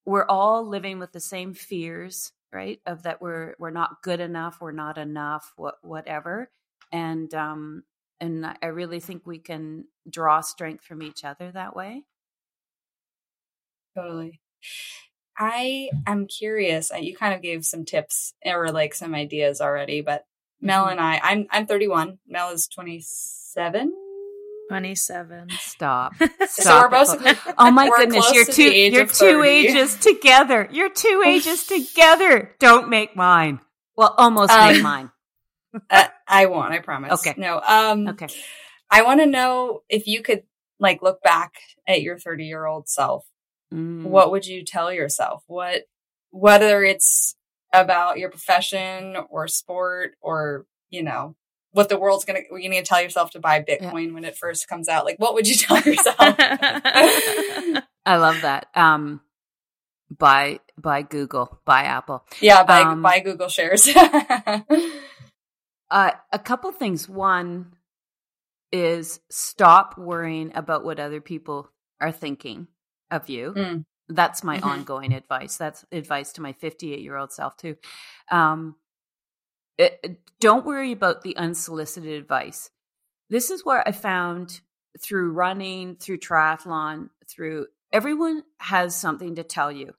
we're 0.06 0.26
all 0.26 0.68
living 0.68 0.98
with 0.98 1.12
the 1.12 1.20
same 1.20 1.54
fears, 1.54 2.32
right? 2.54 2.80
Of 2.86 3.04
that 3.04 3.22
we're 3.22 3.56
we're 3.60 3.70
not 3.72 4.02
good 4.04 4.20
enough, 4.20 4.60
we're 4.62 4.72
not 4.72 4.98
enough, 4.98 5.54
what 5.58 5.76
whatever. 5.82 6.52
And 6.92 7.34
um 7.34 7.84
and 8.20 8.46
I 8.62 8.68
really 8.68 9.00
think 9.00 9.26
we 9.26 9.40
can 9.40 9.86
draw 10.10 10.42
strength 10.42 10.84
from 10.86 11.02
each 11.04 11.24
other 11.26 11.52
that 11.52 11.76
way. 11.76 12.04
Totally. 13.96 14.42
I 15.38 15.90
am 16.06 16.28
curious. 16.28 16.92
uh, 16.92 16.98
You 16.98 17.16
kind 17.16 17.34
of 17.34 17.42
gave 17.42 17.66
some 17.66 17.86
tips 17.86 18.34
or 18.46 18.72
like 18.72 18.94
some 18.94 19.16
ideas 19.16 19.62
already, 19.62 20.02
but 20.02 20.26
Mel 20.62 20.86
Mhm. 20.88 20.92
and 20.92 21.00
I, 21.02 21.20
I'm 21.24 21.48
I'm 21.52 21.66
31. 21.68 22.20
Mel 22.28 22.50
is 22.52 22.68
27. 22.68 23.94
27. 24.70 25.50
Stop. 25.60 26.14
So 26.48 26.80
we're 26.82 26.90
both. 26.90 27.54
Oh 27.58 27.72
my 27.72 27.90
we're 27.90 27.98
goodness, 27.98 28.32
you're 28.34 28.46
two 28.46 28.64
you're 28.64 29.06
two 29.06 29.42
30. 29.42 29.50
ages 29.50 29.96
together. 29.98 30.68
You're 30.72 30.90
two 30.90 31.24
ages 31.28 31.66
together. 31.68 32.56
Don't 32.60 32.90
make 32.90 33.16
mine. 33.16 33.60
Well, 33.96 34.14
almost 34.18 34.52
make 34.52 34.78
Um, 34.78 34.82
mine. 34.82 35.12
Uh, 35.90 36.08
I 36.28 36.46
won't. 36.48 36.72
I 36.74 36.80
promise. 36.80 37.14
Okay. 37.14 37.34
No. 37.38 37.60
Um. 37.62 38.08
Okay. 38.10 38.28
I 38.90 39.04
want 39.04 39.20
to 39.20 39.26
know 39.26 39.82
if 39.90 40.08
you 40.08 40.22
could 40.24 40.44
like 40.80 41.02
look 41.02 41.22
back 41.22 41.54
at 41.88 42.02
your 42.02 42.18
30 42.18 42.46
year 42.46 42.66
old 42.66 42.88
self. 42.90 43.26
Mm. 43.74 44.04
What 44.04 44.32
would 44.32 44.46
you 44.48 44.64
tell 44.66 44.92
yourself? 44.92 45.44
What, 45.48 45.84
whether 46.32 46.84
it's 46.84 47.36
about 47.72 48.18
your 48.18 48.30
profession 48.30 49.16
or 49.30 49.48
sport 49.48 50.14
or 50.22 50.66
you 50.90 51.04
know 51.04 51.36
what 51.72 51.90
the 51.90 51.98
world's 52.00 52.26
gonna 52.26 52.40
you're 52.52 52.62
gonna 52.72 52.82
tell 52.84 53.02
yourself 53.02 53.32
to 53.32 53.40
buy 53.40 53.62
Bitcoin 53.62 54.14
when 54.14 54.24
it 54.26 54.36
first 54.38 54.68
comes 54.68 54.88
out. 54.90 55.06
Like, 55.06 55.18
what 55.20 55.34
would 55.34 55.48
you 55.48 55.56
tell 55.58 55.80
yourself? 55.80 56.16
I 56.20 57.84
love 58.18 58.42
that. 58.42 58.68
Um, 58.76 59.22
buy 60.16 60.60
by 60.78 61.02
Google, 61.04 61.60
buy 61.66 61.84
Apple. 61.84 62.24
yeah, 62.42 62.64
buy 62.64 62.82
Um, 62.82 63.02
buy 63.02 63.20
Google 63.20 63.50
shares. 63.50 63.88
Uh, 65.92 66.12
a 66.32 66.38
couple 66.38 66.72
things. 66.72 67.10
One 67.10 67.74
is 68.72 69.20
stop 69.32 69.98
worrying 69.98 70.52
about 70.54 70.84
what 70.86 71.00
other 71.00 71.20
people 71.20 71.72
are 72.00 72.12
thinking 72.12 72.68
of 73.10 73.28
you. 73.28 73.54
Mm. 73.58 73.86
That's 74.08 74.44
my 74.44 74.60
Mhm. 74.60 74.66
ongoing 74.66 75.14
advice. 75.14 75.58
That's 75.58 75.84
advice 75.92 76.32
to 76.34 76.42
my 76.42 76.54
58 76.54 77.00
year 77.00 77.16
old 77.18 77.32
self 77.32 77.58
too. 77.58 77.76
Um, 78.30 78.76
it- 79.80 80.00
it- 80.04 80.40
don't 80.40 80.66
worry 80.66 80.92
about 80.92 81.22
the 81.22 81.36
unsolicited 81.38 82.14
advice. 82.14 82.70
This 83.30 83.50
is 83.50 83.66
where 83.66 83.86
I 83.88 83.92
found 83.92 84.62
through 85.02 85.32
running, 85.32 85.96
through 85.96 86.20
triathlon, 86.20 87.10
through 87.28 87.68
everyone 87.92 88.44
has 88.60 88.96
something 88.96 89.36
to 89.36 89.44
tell 89.44 89.72
you. 89.72 89.94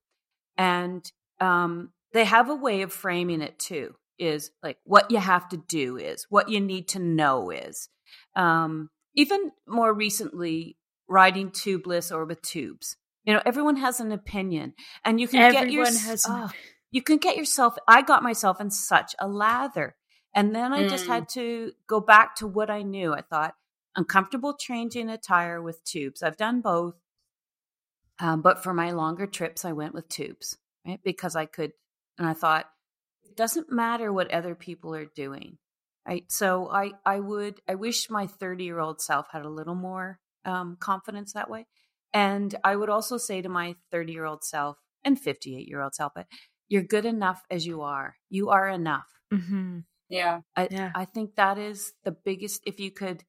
And 0.57 1.11
um, 1.41 1.93
they 2.13 2.25
have 2.25 2.49
a 2.49 2.55
way 2.55 2.83
of 2.83 2.93
framing 2.93 3.41
it 3.43 3.59
too 3.59 3.97
is 4.19 4.51
like 4.63 4.79
what 4.85 5.11
you 5.11 5.19
have 5.19 5.49
to 5.49 5.57
do 5.57 5.97
is, 5.97 6.27
what 6.29 6.49
you 6.49 6.61
need 6.61 6.89
to 6.89 6.99
know 6.99 7.51
is. 7.51 7.89
Um, 8.37 8.91
even 9.15 9.53
more 9.67 9.93
recently, 9.93 10.77
riding 11.09 11.51
tubeless 11.51 12.15
or 12.15 12.25
with 12.25 12.43
tubes. 12.43 12.97
You 13.25 13.35
know, 13.35 13.43
everyone 13.45 13.77
has 13.77 14.01
an 14.01 14.13
opinion, 14.13 14.75
and 15.05 15.21
you 15.21 15.27
can 15.29 15.41
Everyone 15.41 15.65
get 15.65 15.73
your 15.73 15.85
has 15.87 16.25
an 16.27 16.33
oh, 16.33 16.51
you 16.91 17.03
can 17.03 17.19
get 17.19 17.37
yourself. 17.37 17.77
I 17.87 18.03
got 18.03 18.23
myself 18.23 18.61
in 18.61 18.71
such 18.71 19.15
a 19.19 19.29
lather, 19.29 19.97
and 20.35 20.55
then 20.55 20.73
I 20.73 20.85
just 20.85 21.07
Mm. 21.07 21.09
had 21.09 21.29
to 21.31 21.73
go 21.87 22.01
back 22.01 22.37
to 22.37 22.47
what 22.47 22.71
I 22.71 22.83
knew. 22.83 23.13
I 23.13 23.23
thought 23.23 23.55
uncomfortable 23.97 24.57
changing 24.57 25.09
a 25.09 25.19
tire 25.19 25.61
with 25.61 25.83
tubes. 25.85 26.23
I've 26.23 26.37
done 26.37 26.61
both, 26.61 26.95
um, 28.19 28.43
but 28.43 28.63
for 28.63 28.73
my 28.73 28.91
longer 28.93 29.27
trips, 29.27 29.65
I 29.65 29.73
went 29.73 29.95
with 29.95 30.09
tubes, 30.09 30.57
right? 30.87 31.01
Because 31.03 31.37
I 31.37 31.47
could, 31.47 31.73
and 32.19 32.29
I 32.29 32.35
thought 32.35 32.67
it 33.25 33.37
doesn't 33.37 33.73
matter 33.73 34.13
what 34.13 34.31
other 34.31 34.55
people 34.55 34.95
are 34.95 35.07
doing, 35.07 35.59
right? 36.07 36.25
So 36.29 36.69
I, 36.71 36.93
I 37.05 37.19
would, 37.21 37.61
I 37.69 37.75
wish 37.77 38.11
my 38.11 38.27
thirty-year-old 38.27 39.01
self 39.01 39.27
had 39.33 39.45
a 39.45 39.51
little 39.51 39.75
more 39.75 40.19
um, 40.45 40.77
confidence 40.79 41.33
that 41.33 41.51
way, 41.51 41.67
and 42.13 42.55
I 42.63 42.77
would 42.77 42.91
also 42.91 43.17
say 43.17 43.43
to 43.43 43.49
my 43.49 43.75
thirty-year-old 43.91 44.45
self 44.45 44.77
and 45.05 45.19
fifty-eight-year-old 45.19 45.95
self, 45.95 46.13
but 46.15 46.27
you're 46.71 46.83
good 46.83 47.05
enough 47.05 47.43
as 47.51 47.67
you 47.67 47.83
are. 47.83 48.17
You 48.31 48.49
are 48.49 48.69
enough. 48.69 49.09
Mm-hmm. 49.35 49.81
Yeah. 50.09 50.41
I, 50.57 50.69
Yeah. 50.71 50.93
I 50.95 51.05
think 51.05 51.35
that 51.35 51.59
is 51.59 51.93
the 52.05 52.13
biggest, 52.13 52.63
if 52.65 52.81
you 52.81 52.91
could 52.91 53.25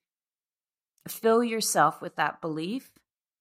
fill 1.09 1.43
yourself 1.43 2.01
with 2.01 2.15
that 2.15 2.39
belief, 2.39 2.91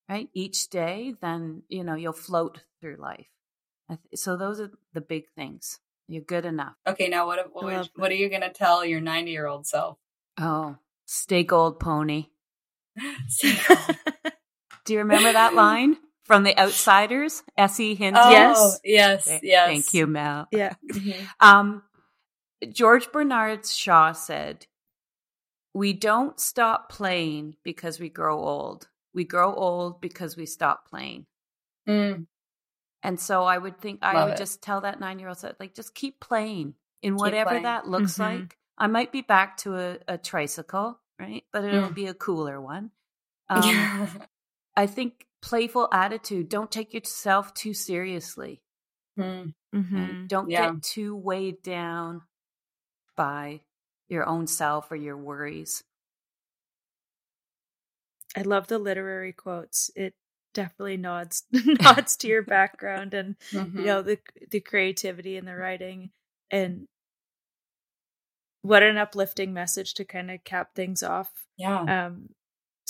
right, 0.09 0.29
each 0.35 0.71
day, 0.71 1.15
then, 1.21 1.63
you 1.69 1.85
know, 1.85 1.95
you'll 1.95 2.15
float 2.15 2.63
through 2.81 2.97
life. 2.97 3.29
So 4.15 4.37
those 4.37 4.61
are 4.61 4.71
the 4.95 5.01
big 5.01 5.25
things. 5.37 5.79
You're 6.09 6.23
good 6.23 6.45
enough. 6.45 6.75
Okay. 6.87 7.09
Now, 7.09 7.27
what 7.27 7.53
what, 7.53 7.73
I 7.73 7.77
love 7.79 7.91
what 7.95 8.11
are 8.11 8.17
you 8.17 8.29
gonna 8.29 8.53
tell 8.53 8.85
your 8.85 9.01
ninety 9.01 9.33
year 9.33 9.47
old 9.47 9.67
self? 9.67 9.99
Oh, 10.39 10.77
stay 11.07 11.45
gold, 11.45 11.79
pony. 11.79 12.27
Do 14.85 14.93
you 14.93 14.99
remember 15.01 15.33
that 15.33 15.55
line 15.55 15.97
from 16.31 16.45
The 16.45 16.57
Outsiders? 16.59 17.43
S.E. 17.57 17.95
Hinton. 17.97 18.23
Oh, 18.25 18.31
Yes. 18.31 18.81
Yes. 18.85 19.25
Th- 19.25 19.41
Yes. 19.43 19.67
Thank 19.67 19.95
you, 19.95 20.07
Mel. 20.07 20.47
yeah. 20.53 20.75
Mhm. 20.93 21.27
Um, 21.41 21.83
George 22.73 23.11
Bernard 23.11 23.67
Shaw 23.67 24.13
said, 24.13 24.67
We 25.75 25.93
don't 25.93 26.39
stop 26.39 26.91
playing 26.91 27.57
because 27.65 27.99
we 27.99 28.09
grow 28.09 28.39
old. 28.39 28.89
We 29.15 29.25
grow 29.25 29.53
old 29.55 30.01
because 30.01 30.37
we 30.37 30.47
stop 30.47 30.89
playing. 30.89 31.27
Mm. 31.89 32.27
And 33.03 33.19
so 33.19 33.43
I 33.45 33.57
would 33.59 33.81
think 33.81 34.01
I 34.03 34.25
would 34.25 34.35
it. 34.35 34.39
just 34.39 34.63
tell 34.63 34.83
that 34.83 35.01
nine 35.01 35.19
year 35.19 35.29
old, 35.29 35.43
like, 35.59 35.75
just 35.75 35.95
keep 35.95 36.21
playing 36.21 36.75
in 37.03 37.17
whatever 37.17 37.51
playing. 37.51 37.63
that 37.65 37.89
looks 37.89 38.15
Mhm. 38.19 38.19
like. 38.41 38.57
I 38.79 38.87
might 38.87 39.11
be 39.13 39.23
back 39.23 39.57
to 39.59 39.77
a, 39.77 39.99
a 40.07 40.19
tricycle, 40.19 40.99
right? 41.19 41.45
But 41.53 41.65
it'll 41.65 41.89
Mm. 41.91 41.95
be 41.95 42.07
a 42.07 42.15
cooler 42.15 42.61
one. 42.61 42.91
Um, 43.49 43.63
Yeah. 43.65 44.07
I 44.77 44.87
think 44.87 45.27
playful 45.43 45.89
attitude. 45.93 46.49
Don't 46.49 46.71
take 46.71 46.93
yourself 46.95 47.55
too 47.55 47.75
seriously. 47.75 48.63
Mm. 49.19 49.55
Mm-hmm. 49.75 50.27
don't 50.27 50.51
Yeah. 50.51 50.73
get 50.73 50.83
too 50.83 51.15
weighed 51.15 51.63
down 51.63 52.23
by 53.17 53.61
your 54.09 54.27
own 54.27 54.47
self 54.47 54.91
or 54.91 54.97
your 54.97 55.17
worries. 55.17 55.85
I 58.37 58.43
love 58.43 58.67
the 58.69 58.79
literary 58.79 59.33
quotes. 59.33 59.91
It 59.95 60.15
definitely 60.55 60.97
nods 60.97 61.45
nods 61.53 62.17
to 62.19 62.29
your 62.29 62.43
background 62.43 63.15
and 63.15 63.37
Mhm. 63.53 63.79
you 63.81 63.85
know 63.87 64.03
the 64.03 64.19
the 64.51 64.61
creativity 64.61 65.37
in 65.37 65.45
the 65.45 65.55
writing 65.55 66.11
and 66.51 66.87
what 68.63 68.83
an 68.83 68.97
uplifting 68.99 69.53
message 69.53 69.95
to 69.95 70.05
kind 70.05 70.31
of 70.31 70.45
cap 70.45 70.75
things 70.75 71.03
off. 71.03 71.31
Yeah. 71.57 72.07
Um, 72.07 72.29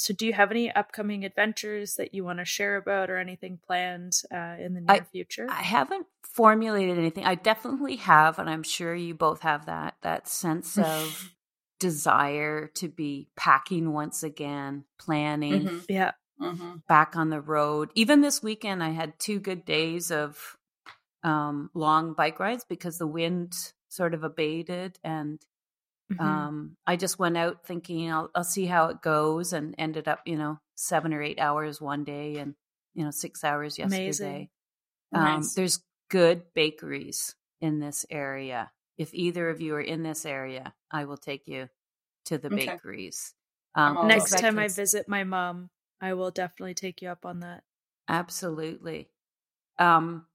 so, 0.00 0.14
do 0.14 0.24
you 0.26 0.32
have 0.32 0.50
any 0.50 0.72
upcoming 0.72 1.26
adventures 1.26 1.96
that 1.96 2.14
you 2.14 2.24
want 2.24 2.38
to 2.38 2.44
share 2.46 2.76
about, 2.76 3.10
or 3.10 3.18
anything 3.18 3.58
planned 3.66 4.22
uh, 4.32 4.56
in 4.58 4.72
the 4.72 4.80
near 4.80 5.06
future? 5.12 5.46
I 5.50 5.60
haven't 5.60 6.06
formulated 6.22 6.96
anything. 6.96 7.26
I 7.26 7.34
definitely 7.34 7.96
have, 7.96 8.38
and 8.38 8.48
I'm 8.48 8.62
sure 8.62 8.94
you 8.94 9.14
both 9.14 9.42
have 9.42 9.66
that 9.66 9.96
that 10.00 10.26
sense 10.26 10.78
of 10.78 11.30
desire 11.80 12.68
to 12.76 12.88
be 12.88 13.28
packing 13.36 13.92
once 13.92 14.22
again, 14.22 14.84
planning, 14.98 15.66
Mhm. 15.66 15.84
yeah, 15.90 16.12
Mhm. 16.40 16.82
back 16.86 17.14
on 17.14 17.28
the 17.28 17.42
road. 17.42 17.90
Even 17.94 18.22
this 18.22 18.42
weekend, 18.42 18.82
I 18.82 18.90
had 18.90 19.18
two 19.18 19.38
good 19.38 19.66
days 19.66 20.10
of 20.10 20.56
um, 21.22 21.70
long 21.74 22.14
bike 22.14 22.40
rides 22.40 22.64
because 22.64 22.96
the 22.96 23.06
wind 23.06 23.74
sort 23.90 24.14
of 24.14 24.24
abated 24.24 24.98
and 25.04 25.44
Mhm. 26.10 26.18
um, 26.18 26.76
I 26.86 26.96
just 26.96 27.18
went 27.18 27.36
out 27.36 27.66
thinking 27.66 28.10
I'll, 28.12 28.30
I'll 28.34 28.44
see 28.44 28.66
how 28.66 28.86
it 28.88 29.00
goes 29.02 29.52
and 29.52 29.74
ended 29.78 30.08
up, 30.08 30.20
you 30.26 30.36
know, 30.36 30.58
seven 30.76 31.14
or 31.14 31.22
eight 31.22 31.38
hours 31.40 31.80
one 31.80 32.04
day 32.04 32.36
and, 32.36 32.54
you 32.94 33.04
know, 33.04 33.10
six 33.10 33.44
hours 33.44 33.78
yesterday. 33.78 34.50
Um, 35.14 35.50
Nice. 35.50 35.54
there's 35.54 35.80
good 36.10 36.44
bakeries 36.54 37.36
in 37.60 37.80
this 37.80 38.06
area. 38.10 38.72
If 38.98 39.14
either 39.14 39.48
of 39.50 39.60
you 39.60 39.74
are 39.76 39.80
in 39.80 40.02
this 40.02 40.26
area, 40.26 40.74
I 40.90 41.04
will 41.06 41.18
take 41.18 41.48
you 41.48 41.68
to 42.26 42.38
the 42.38 42.50
Okay. 42.52 42.80
bakeries. 42.80 43.34
Um, 43.74 43.98
Next 44.02 44.34
time 44.36 44.58
I 44.58 44.68
breakfast. 44.68 44.68
visit 44.68 45.08
my 45.08 45.24
mom, 45.24 45.70
I 46.02 46.12
will 46.12 46.30
definitely 46.30 46.74
take 46.74 47.00
you 47.00 47.08
up 47.08 47.24
on 47.24 47.40
that. 47.40 47.64
Absolutely. 48.08 49.10
Um, 49.78 50.26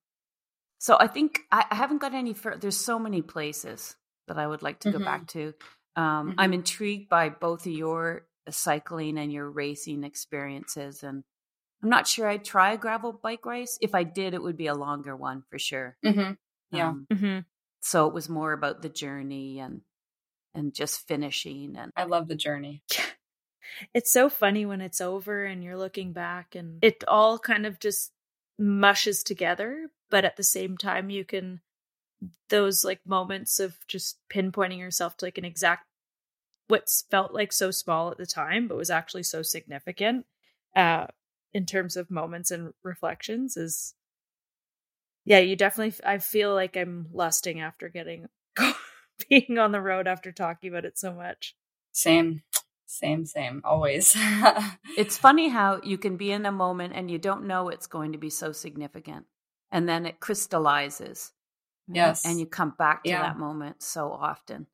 so 0.80 0.98
I 1.00 1.08
think 1.08 1.42
I, 1.52 1.66
I 1.72 1.76
haven't 1.76 2.00
got 2.00 2.14
any. 2.14 2.34
Fur- 2.34 2.58
There's 2.58 2.78
so 2.78 3.00
many 3.00 3.22
places 3.22 3.96
that 4.28 4.38
I 4.38 4.48
would 4.48 4.62
like 4.64 4.80
to 4.82 4.90
go 4.90 5.00
Mhm. 5.00 5.06
back 5.06 5.28
to. 5.30 5.54
Um, 5.96 6.36
I'm 6.38 6.54
intrigued 6.54 7.10
by 7.10 7.30
both 7.30 7.66
of 7.66 7.72
your 7.72 8.28
cycling 8.50 9.18
and 9.18 9.32
your 9.32 9.50
racing 9.50 10.04
experiences, 10.04 11.04
and 11.04 11.24
I'm 11.84 11.90
not 11.90 12.08
sure 12.08 12.28
I'd 12.28 12.46
try 12.46 12.74
a 12.74 12.78
gravel 12.78 13.14
bike 13.14 13.46
race. 13.46 13.78
If 13.82 13.96
I 13.96 14.04
did, 14.04 14.34
it 14.34 14.42
would 14.42 14.58
be 14.58 14.68
a 14.68 14.76
longer 14.76 15.16
one 15.16 15.44
for 15.50 15.60
sure. 15.60 15.98
Mhm. 16.04 16.38
Yeah. 16.72 16.90
Um, 16.90 17.08
Mm-hmm. 17.12 17.40
so 17.82 18.08
it 18.08 18.14
was 18.14 18.30
more 18.30 18.54
about 18.54 18.82
the 18.82 18.90
journey 18.90 19.60
and 19.60 19.82
and 20.56 20.74
just 20.74 21.08
finishing 21.08 21.76
and 21.78 21.92
I 21.96 22.06
love 22.06 22.28
the 22.28 22.36
journey. 22.36 22.84
It's 23.94 24.12
so 24.12 24.30
funny 24.30 24.66
when 24.66 24.82
it's 24.82 25.02
over 25.02 25.44
and 25.44 25.64
you're 25.64 25.78
looking 25.78 26.14
back 26.14 26.56
and 26.56 26.80
it 26.82 27.04
all 27.08 27.40
kind 27.40 27.66
of 27.66 27.80
just 27.80 28.12
mushes 28.58 29.24
together, 29.24 29.90
but 30.10 30.26
at 30.26 30.38
the 30.38 30.44
same 30.44 30.78
time 30.78 31.10
you 31.10 31.26
can 31.26 31.62
those 32.50 32.84
like 32.84 33.00
moments 33.06 33.60
of 33.60 33.76
just 33.88 34.18
pinpointing 34.30 34.80
yourself 34.80 35.18
to 35.18 35.26
like 35.26 35.38
an 35.38 35.46
exact 35.46 35.86
what's 36.68 37.04
felt 37.12 37.34
like 37.34 37.54
so 37.54 37.72
small 37.72 38.12
at 38.12 38.18
the 38.18 38.26
time 38.26 38.68
but 38.68 38.78
was 38.78 38.90
actually 38.90 39.24
so 39.24 39.42
significant 39.42 40.26
uh 40.76 41.06
in 41.54 41.66
terms 41.66 41.96
of 41.96 42.10
moments 42.12 42.52
and 42.52 42.74
reflections 42.84 43.56
is 43.58 43.94
yeah 45.26 45.40
you 45.40 45.56
definitely 45.56 45.94
i 46.06 46.18
feel 46.18 46.54
like 46.54 46.76
i'm 46.76 47.08
lusting 47.14 47.60
after 47.62 47.90
getting 47.90 48.28
being 49.30 49.58
on 49.60 49.72
the 49.72 49.82
road 49.82 50.08
after 50.08 50.32
talking 50.32 50.70
about 50.70 50.86
it 50.86 50.98
so 50.98 51.14
much 51.14 51.56
Same. 51.92 52.42
Same. 52.88 53.26
Same. 53.26 53.62
Always. 53.66 54.16
it's 54.98 55.18
funny 55.18 55.50
how 55.50 55.82
you 55.84 55.98
can 55.98 56.18
be 56.18 56.32
in 56.32 56.46
a 56.46 56.52
moment 56.52 56.94
and 56.96 57.10
you 57.10 57.18
don't 57.18 57.48
know 57.48 57.70
it's 57.70 57.88
going 57.88 58.12
to 58.12 58.18
be 58.18 58.30
so 58.30 58.52
significant 58.52 59.26
and 59.72 59.88
then 59.90 60.06
it 60.06 60.20
crystallizes 60.20 61.32
right? 61.32 61.35
Yes. 61.88 62.26
and 62.26 62.40
you 62.40 62.46
come 62.46 62.72
back 62.78 63.04
to 63.04 63.10
Yeah. 63.10 63.22
that 63.22 63.38
moment 63.38 63.82
so 63.84 64.12
often 64.12 64.68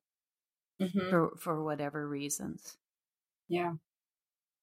Mhm. 0.80 1.10
for 1.10 1.36
for 1.36 1.62
whatever 1.62 2.08
reasons 2.08 2.76
Yeah. 3.48 3.74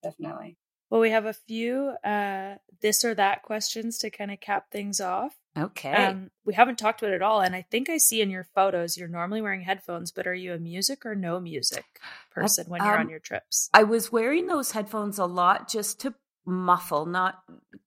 Definitely. 0.02 0.58
Well, 0.90 1.02
we 1.02 1.12
have 1.12 1.26
a 1.26 1.34
few 1.34 1.90
uh, 2.04 2.56
this 2.82 3.04
or 3.06 3.14
that 3.16 3.44
questions 3.44 3.98
to 4.00 4.10
kind 4.10 4.32
of 4.32 4.40
cap 4.40 4.72
things 4.72 5.00
off. 5.02 5.38
okay 5.58 5.92
Um, 5.94 6.32
we 6.46 6.54
haven't 6.54 6.80
talked 6.80 7.02
about 7.02 7.12
it 7.12 7.18
at 7.18 7.22
all, 7.22 7.42
and 7.42 7.54
I 7.56 7.62
think 7.70 7.90
I 7.90 7.98
see 7.98 8.22
in 8.22 8.30
your 8.30 8.46
photos 8.56 8.98
you're 8.98 9.08
normally 9.10 9.42
wearing 9.42 9.62
headphones, 9.62 10.12
but 10.12 10.26
are 10.26 10.34
you 10.34 10.54
a 10.54 10.58
music 10.58 11.06
or 11.06 11.14
no 11.16 11.40
music 11.40 11.86
person 12.32 12.66
when 12.70 12.84
you're 12.84 12.96
um, 12.96 13.02
on 13.02 13.10
your 13.10 13.20
trips? 13.20 13.70
i 13.74 13.84
was 13.84 14.12
wearing 14.12 14.48
those 14.48 14.72
headphones 14.72 15.20
a 15.20 15.26
lot 15.26 15.70
just 15.70 16.00
to 16.00 16.16
muffle 16.46 17.06
not 17.06 17.44
c- 17.48 17.80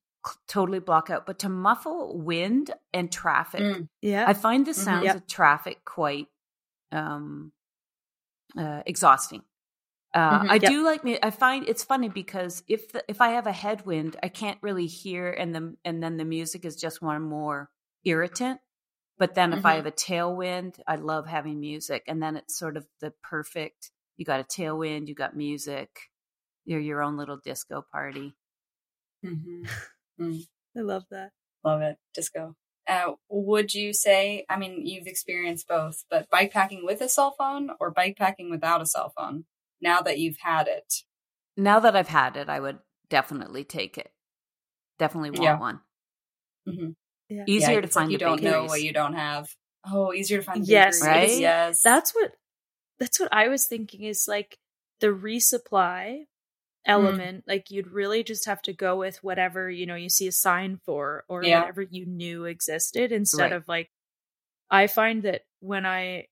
totally 0.46 0.78
block 0.80 1.10
out 1.10 1.26
but 1.26 1.38
to 1.40 1.48
muffle 1.48 2.18
wind 2.18 2.70
and 2.92 3.10
traffic 3.12 3.60
Mm. 3.60 3.88
Yeah, 4.00 4.26
I 4.26 4.34
find 4.34 4.66
the 4.66 4.74
Mhm. 4.76 4.84
sounds 4.84 5.04
Yep. 5.04 5.16
of 5.16 5.26
traffic 5.26 5.84
quite 5.84 6.28
um, 6.92 7.52
uh, 8.56 8.82
exhausting. 8.86 9.42
Uh, 10.14 10.42
Mhm. 10.42 10.48
I 10.48 10.58
Yep. 10.60 10.72
do 10.72 10.84
like 10.84 11.04
me. 11.04 11.18
I 11.22 11.30
find 11.30 11.68
it's 11.68 11.84
funny 11.84 12.08
because 12.08 12.64
if 12.68 12.92
the, 12.92 13.04
if 13.08 13.20
I 13.20 13.30
have 13.30 13.46
a 13.46 13.52
headwind, 13.52 14.16
I 14.22 14.28
can't 14.28 14.58
really 14.62 14.86
hear, 14.86 15.30
and 15.30 15.54
the 15.54 15.76
and 15.84 16.02
then 16.02 16.18
the 16.18 16.24
music 16.24 16.64
is 16.64 16.76
just 16.76 17.02
one 17.02 17.22
more 17.22 17.70
irritant. 18.04 18.60
But 19.18 19.34
then 19.34 19.52
if 19.54 19.66
I 19.66 19.74
Mhm. 19.74 19.76
have 19.76 19.86
a 19.86 19.92
tailwind, 19.92 20.80
I 20.86 20.96
love 20.96 21.26
having 21.28 21.60
music, 21.60 22.04
and 22.08 22.22
then 22.22 22.36
it's 22.36 22.56
sort 22.58 22.76
of 22.76 22.88
the 23.00 23.12
perfect. 23.22 23.92
You 24.18 24.24
got 24.26 24.40
a 24.40 24.44
tailwind, 24.44 25.08
you 25.08 25.14
got 25.14 25.36
music, 25.36 26.10
you're 26.66 26.80
your 26.80 27.02
own 27.02 27.16
little 27.18 27.38
disco 27.38 27.82
party. 27.82 28.36
Mhm. 30.22 30.46
I 30.76 30.80
love 30.80 31.04
that. 31.10 31.32
Love 31.64 31.82
it. 31.82 31.98
Disco. 32.14 32.56
Uh, 32.88 33.12
would 33.28 33.74
you 33.74 33.92
say, 33.92 34.44
I 34.48 34.56
mean, 34.56 34.86
you've 34.86 35.06
experienced 35.06 35.68
both, 35.68 36.04
but 36.10 36.28
bikepacking 36.30 36.84
with 36.84 37.00
a 37.00 37.08
cell 37.08 37.32
phone 37.38 37.70
or 37.78 37.94
bikepacking 37.94 38.50
without 38.50 38.82
a 38.82 38.86
cell 38.86 39.12
phone 39.16 39.44
now 39.80 40.00
that 40.02 40.18
you've 40.18 40.38
had 40.40 40.66
it? 40.66 40.92
Now 41.56 41.78
that 41.80 41.94
I've 41.94 42.08
had 42.08 42.36
it, 42.36 42.48
I 42.48 42.58
would 42.58 42.78
definitely 43.08 43.62
take 43.64 43.98
it. 43.98 44.10
Definitely 44.98 45.30
want 45.30 45.42
Yeah. 45.42 45.58
one. 45.58 45.80
Mm-hmm. 46.68 46.90
Yeah. 47.28 47.44
Easier 47.46 47.74
Yeah, 47.74 47.80
to 47.80 47.86
it's 47.86 47.96
like 47.96 48.02
find 48.04 48.12
you 48.12 48.18
don't 48.18 48.42
know 48.42 48.64
what 48.64 48.82
you 48.82 48.92
don't 48.92 49.14
have. 49.14 49.48
Oh, 49.84 50.12
easier 50.12 50.38
to 50.38 50.44
find. 50.44 50.66
Yes, 50.66 51.00
right? 51.00 51.38
Yes, 51.38 51.82
That's 51.82 52.12
what 52.14 52.32
that's 52.98 53.18
what 53.18 53.32
I 53.32 53.48
was 53.48 53.66
thinking 53.66 54.02
is 54.02 54.26
like 54.28 54.58
the 55.00 55.08
resupply 55.08 56.26
Mm. 56.88 56.90
element 56.90 57.44
like 57.46 57.70
you'd 57.70 57.88
really 57.92 58.22
just 58.24 58.46
have 58.46 58.60
to 58.62 58.72
go 58.72 58.96
with 58.96 59.22
whatever 59.22 59.70
you 59.70 59.86
know 59.86 59.94
you 59.94 60.08
see 60.08 60.26
a 60.26 60.32
sign 60.32 60.80
for 60.84 61.24
or 61.28 61.42
Yeah. 61.42 61.60
whatever 61.60 61.82
you 61.82 62.06
knew 62.06 62.44
existed 62.44 63.12
instead 63.12 63.40
Right. 63.40 63.52
of 63.52 63.68
like 63.68 63.90
I 64.70 64.86
find 64.86 65.22
that 65.22 65.42
when 65.60 65.86
I 65.86 66.26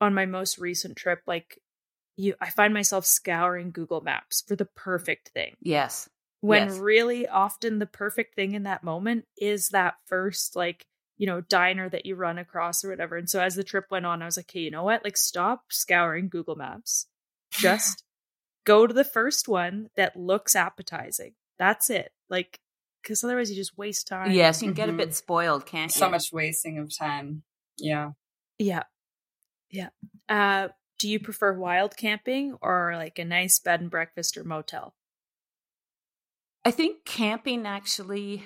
on 0.00 0.14
my 0.14 0.26
most 0.26 0.58
recent 0.58 0.96
trip 0.96 1.20
like 1.26 1.58
you 2.16 2.34
I 2.40 2.50
find 2.50 2.72
myself 2.74 3.04
scouring 3.06 3.70
Google 3.70 4.00
Maps 4.00 4.42
for 4.46 4.56
the 4.56 4.64
perfect 4.64 5.30
thing 5.30 5.54
Yes. 5.60 6.08
when 6.40 6.68
Yes. 6.68 6.78
really 6.78 7.28
often 7.28 7.78
the 7.78 7.86
perfect 7.86 8.34
thing 8.34 8.54
in 8.54 8.62
that 8.64 8.82
moment 8.82 9.26
is 9.36 9.68
that 9.70 9.94
first 10.06 10.56
like 10.56 10.86
you 11.18 11.26
know 11.26 11.42
diner 11.42 11.88
that 11.90 12.06
you 12.06 12.14
run 12.14 12.38
across 12.38 12.82
or 12.84 12.88
whatever 12.90 13.16
and 13.16 13.28
so 13.28 13.40
as 13.40 13.54
the 13.54 13.64
trip 13.64 13.84
went 13.90 14.06
on 14.06 14.22
i 14.22 14.24
was 14.24 14.38
like 14.38 14.50
hey 14.50 14.60
you 14.60 14.70
know 14.70 14.84
what 14.84 15.04
like 15.04 15.18
stop 15.18 15.64
scouring 15.70 16.28
google 16.30 16.56
maps 16.56 17.06
just 17.52 18.04
go 18.64 18.86
to 18.86 18.94
the 18.94 19.04
first 19.04 19.48
one 19.48 19.88
that 19.96 20.16
looks 20.16 20.54
appetizing 20.56 21.34
that's 21.58 21.90
it 21.90 22.12
like 22.28 22.60
because 23.02 23.24
otherwise 23.24 23.50
you 23.50 23.56
just 23.56 23.78
waste 23.78 24.06
time 24.06 24.30
Yes, 24.32 24.60
you 24.62 24.68
can 24.68 24.74
get 24.74 24.88
a 24.88 24.92
Mhm. 24.92 24.98
bit 24.98 25.14
spoiled, 25.14 25.64
can't 25.66 25.90
so 25.90 26.00
you? 26.00 26.06
So 26.06 26.10
much 26.10 26.32
wasting 26.32 26.78
of 26.78 26.94
time. 26.96 27.42
Yeah. 27.78 28.12
yeah 28.58 28.82
yeah 29.70 29.88
uh 30.28 30.68
do 30.98 31.08
you 31.08 31.18
prefer 31.18 31.52
wild 31.54 31.96
camping 31.96 32.56
or 32.60 32.92
like 32.96 33.18
a 33.18 33.24
nice 33.24 33.58
bed 33.58 33.80
and 33.80 33.90
breakfast 33.90 34.36
or 34.36 34.44
motel 34.44 34.94
I 36.62 36.70
think 36.72 37.06
camping 37.06 37.66
actually, 37.66 38.44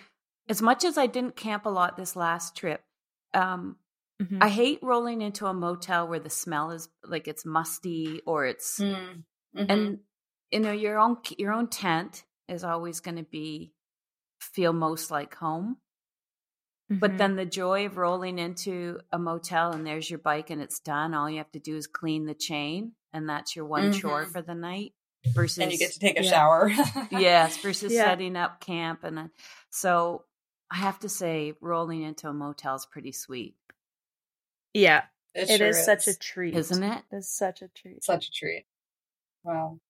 as 0.48 0.62
much 0.62 0.84
as 0.84 0.96
I 0.96 1.06
didn't 1.08 1.34
camp 1.34 1.66
a 1.66 1.68
lot 1.70 1.96
this 1.96 2.14
last 2.14 2.56
trip, 2.56 2.84
um, 3.32 3.76
Mhm. 4.22 4.38
I 4.40 4.48
hate 4.50 4.78
rolling 4.82 5.20
into 5.20 5.46
a 5.46 5.52
motel 5.52 6.06
where 6.06 6.20
the 6.20 6.30
smell 6.30 6.70
is 6.70 6.88
like 7.02 7.26
it's 7.26 7.44
musty 7.44 8.20
or 8.24 8.46
it's 8.46 8.78
Mm. 8.78 9.24
Mhm. 9.56 9.66
and 9.70 10.00
you 10.50 10.60
know 10.60 10.72
your 10.72 10.98
own 10.98 11.18
your 11.38 11.52
own 11.52 11.68
tent 11.68 12.24
is 12.48 12.64
always 12.64 13.00
going 13.00 13.16
to 13.16 13.22
be 13.22 13.72
feel 14.40 14.72
most 14.72 15.10
like 15.10 15.34
home. 15.34 15.78
But 16.90 17.12
Mhm. 17.12 17.18
then 17.18 17.36
the 17.36 17.46
joy 17.46 17.86
of 17.86 17.96
rolling 17.96 18.38
into 18.38 19.00
a 19.10 19.18
motel 19.18 19.72
and 19.72 19.86
there's 19.86 20.10
your 20.10 20.18
bike 20.18 20.50
and 20.50 20.60
it's 20.60 20.80
done. 20.80 21.14
All 21.14 21.30
you 21.30 21.38
have 21.38 21.50
to 21.52 21.58
do 21.58 21.76
is 21.76 21.86
clean 21.86 22.26
the 22.26 22.34
chain, 22.34 22.94
and 23.12 23.28
that's 23.28 23.56
your 23.56 23.64
one 23.64 23.90
chore 23.92 24.24
Mhm. 24.26 24.32
for 24.32 24.42
the 24.42 24.54
night. 24.54 24.94
Versus, 25.34 25.56
and 25.58 25.72
you 25.72 25.78
get 25.78 25.92
to 25.92 25.98
take 25.98 26.18
a 26.20 26.22
Yeah. 26.22 26.30
shower. 26.30 26.68
yes, 27.10 27.56
versus 27.62 27.90
Yeah. 27.92 28.04
setting 28.04 28.36
up 28.36 28.60
camp, 28.60 29.02
and 29.04 29.30
so 29.70 30.26
I 30.70 30.76
have 30.76 30.98
to 31.00 31.08
say, 31.08 31.54
rolling 31.62 32.02
into 32.02 32.28
a 32.28 32.34
motel 32.34 32.74
is 32.74 32.84
pretty 32.84 33.12
sweet, 33.12 33.56
yeah 34.74 35.06
It, 35.34 35.48
it 35.48 35.56
sure 35.58 35.68
is 35.68 35.82
such 35.84 36.06
a 36.08 36.14
treat 36.18 36.54
isn't 36.54 36.82
it? 36.82 37.04
it's 37.10 37.28
such 37.30 37.62
a 37.62 37.68
treat 37.68 38.04
such 38.04 38.28
a 38.28 38.30
treat. 38.30 38.66
Well, 39.44 39.80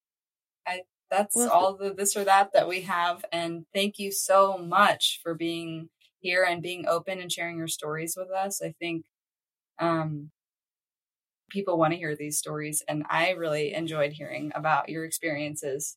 I 0.67 0.83
that's 1.11 1.37
Well, 1.37 1.51
all 1.51 1.77
the 1.77 1.95
this 1.95 2.17
or 2.17 2.25
that 2.25 2.53
that 2.55 2.69
we 2.69 2.83
have, 2.83 3.25
and 3.33 3.67
thank 3.75 3.99
you 3.99 4.13
so 4.13 4.59
much 4.59 5.21
for 5.23 5.35
being 5.35 5.91
here 6.21 6.45
and 6.45 6.63
being 6.63 6.87
open 6.89 7.21
and 7.21 7.33
sharing 7.33 7.59
your 7.59 7.69
stories 7.69 8.17
with 8.17 8.31
us. 8.31 8.63
I 8.63 8.73
think 8.81 9.07
um, 9.81 10.33
people 11.51 11.79
want 11.79 11.93
to 11.93 11.99
hear 11.99 12.17
these 12.17 12.39
stories, 12.39 12.83
and 12.89 13.05
I 13.09 13.31
really 13.31 13.73
enjoyed 13.75 14.13
hearing 14.13 14.53
about 14.55 14.89
your 14.89 15.05
experiences 15.05 15.97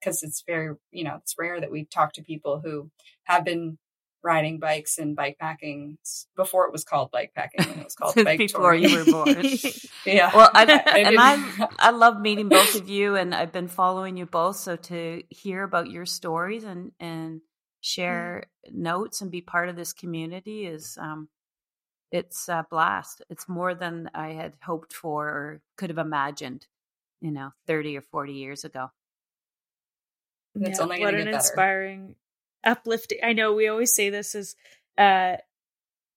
because 0.00 0.22
it's 0.22 0.42
very 0.46 0.74
you 0.90 1.04
know 1.04 1.16
it's 1.22 1.34
rare 1.38 1.60
that 1.60 1.70
we 1.70 1.84
talk 1.86 2.12
to 2.14 2.22
people 2.22 2.60
who 2.64 2.90
have 3.24 3.44
been 3.44 3.78
riding 4.22 4.58
bikes 4.58 4.98
and 4.98 5.16
bike 5.16 5.38
packing 5.40 5.98
before 6.36 6.66
it 6.66 6.72
was 6.72 6.84
called 6.84 7.10
bike 7.10 7.32
packing 7.34 7.66
when 7.68 7.78
it 7.80 7.84
was 7.84 7.94
called 7.94 8.16
bike 8.24 8.38
Before 8.38 8.76
touring. 8.76 8.82
you 8.82 8.90
were 8.90 9.04
born. 9.04 9.44
yeah 10.06 10.32
Well, 10.34 10.50
I, 10.54 10.64
I 10.86 10.98
and 11.00 11.18
I, 11.18 11.68
I 11.78 11.90
love 11.90 12.20
meeting 12.20 12.50
both 12.50 12.74
of 12.74 12.88
you, 12.88 13.16
and 13.16 13.34
I've 13.34 13.52
been 13.52 13.68
following 13.68 14.16
you 14.16 14.26
both. 14.26 14.56
So 14.56 14.76
to 14.76 15.22
hear 15.30 15.62
about 15.64 15.90
your 15.90 16.06
stories 16.06 16.64
and 16.64 16.92
and 17.00 17.40
share 17.80 18.44
notes 18.70 19.20
and 19.22 19.30
be 19.30 19.42
part 19.42 19.68
of 19.68 19.76
this 19.76 19.92
community 19.92 20.66
is, 20.66 20.96
um, 21.00 21.28
it's 22.12 22.48
a 22.48 22.66
blast. 22.70 23.22
It's 23.30 23.48
more 23.48 23.74
than 23.74 24.10
I 24.14 24.30
had 24.30 24.54
hoped 24.62 24.92
for 24.92 25.28
or 25.28 25.62
could 25.76 25.90
have 25.90 25.98
imagined, 25.98 26.66
you 27.20 27.32
know, 27.32 27.52
thirty 27.66 27.96
or 27.96 28.02
forty 28.02 28.34
years 28.34 28.64
ago. 28.64 28.90
It's 30.54 30.80
only 30.80 31.00
what 31.00 31.14
an 31.14 31.30
better. 31.30 31.36
inspiring, 31.36 32.16
uplifting. 32.64 33.18
I 33.22 33.32
know 33.32 33.52
we 33.52 33.68
always 33.68 33.94
say 33.94 34.10
this 34.10 34.34
is, 34.34 34.56
uh, 34.98 35.36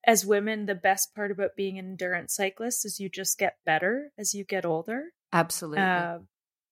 as 0.05 0.25
women, 0.25 0.65
the 0.65 0.75
best 0.75 1.15
part 1.15 1.31
about 1.31 1.55
being 1.55 1.79
an 1.79 1.85
endurance 1.89 2.35
cyclist 2.35 2.85
is 2.85 2.99
you 2.99 3.09
just 3.09 3.39
get 3.39 3.57
better 3.65 4.11
as 4.17 4.33
you 4.33 4.43
get 4.43 4.65
older. 4.65 5.11
Absolutely. 5.33 5.83
Uh, 5.83 6.19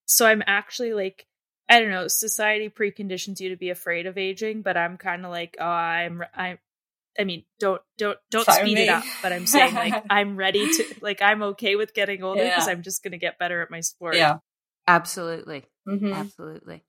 so 0.06 0.26
I'm 0.28 0.44
actually 0.46 0.94
like, 0.94 1.26
I 1.70 1.80
don't 1.80 1.90
know, 1.90 2.08
society 2.08 2.70
preconditions 2.70 3.40
you 3.40 3.50
to 3.50 3.56
be 3.56 3.70
afraid 3.70 4.06
of 4.06 4.18
aging, 4.18 4.62
but 4.62 4.78
I'm 4.78 4.98
kind 4.98 5.26
of 5.26 5.32
like, 5.32 5.58
oh, 5.60 5.66
I'm, 5.66 6.24
I'm. 6.36 6.60
I 7.18 7.26
mean, 7.26 7.44
don't 7.60 7.80
don't 8.00 8.18
don't 8.32 8.44
Fire 8.46 8.64
speed 8.66 8.74
me. 8.74 8.84
it 8.84 8.90
up, 8.90 9.04
but 9.22 9.32
I'm 9.32 9.46
saying 9.46 9.76
like 9.76 9.94
I'm 10.10 10.36
ready 10.36 10.66
to 10.66 10.96
like 11.00 11.22
I'm 11.22 11.44
okay 11.44 11.76
with 11.76 11.94
getting 11.94 12.24
older 12.24 12.44
because 12.44 12.66
Yeah. 12.66 12.74
I'm 12.74 12.82
just 12.82 13.04
gonna 13.04 13.20
get 13.20 13.38
better 13.38 13.62
at 13.62 13.70
my 13.70 13.82
sport. 13.82 14.16
yeah 14.16 14.38
Absolutely. 14.88 15.64
hmm 15.86 16.12
Absolutely. 16.12 16.84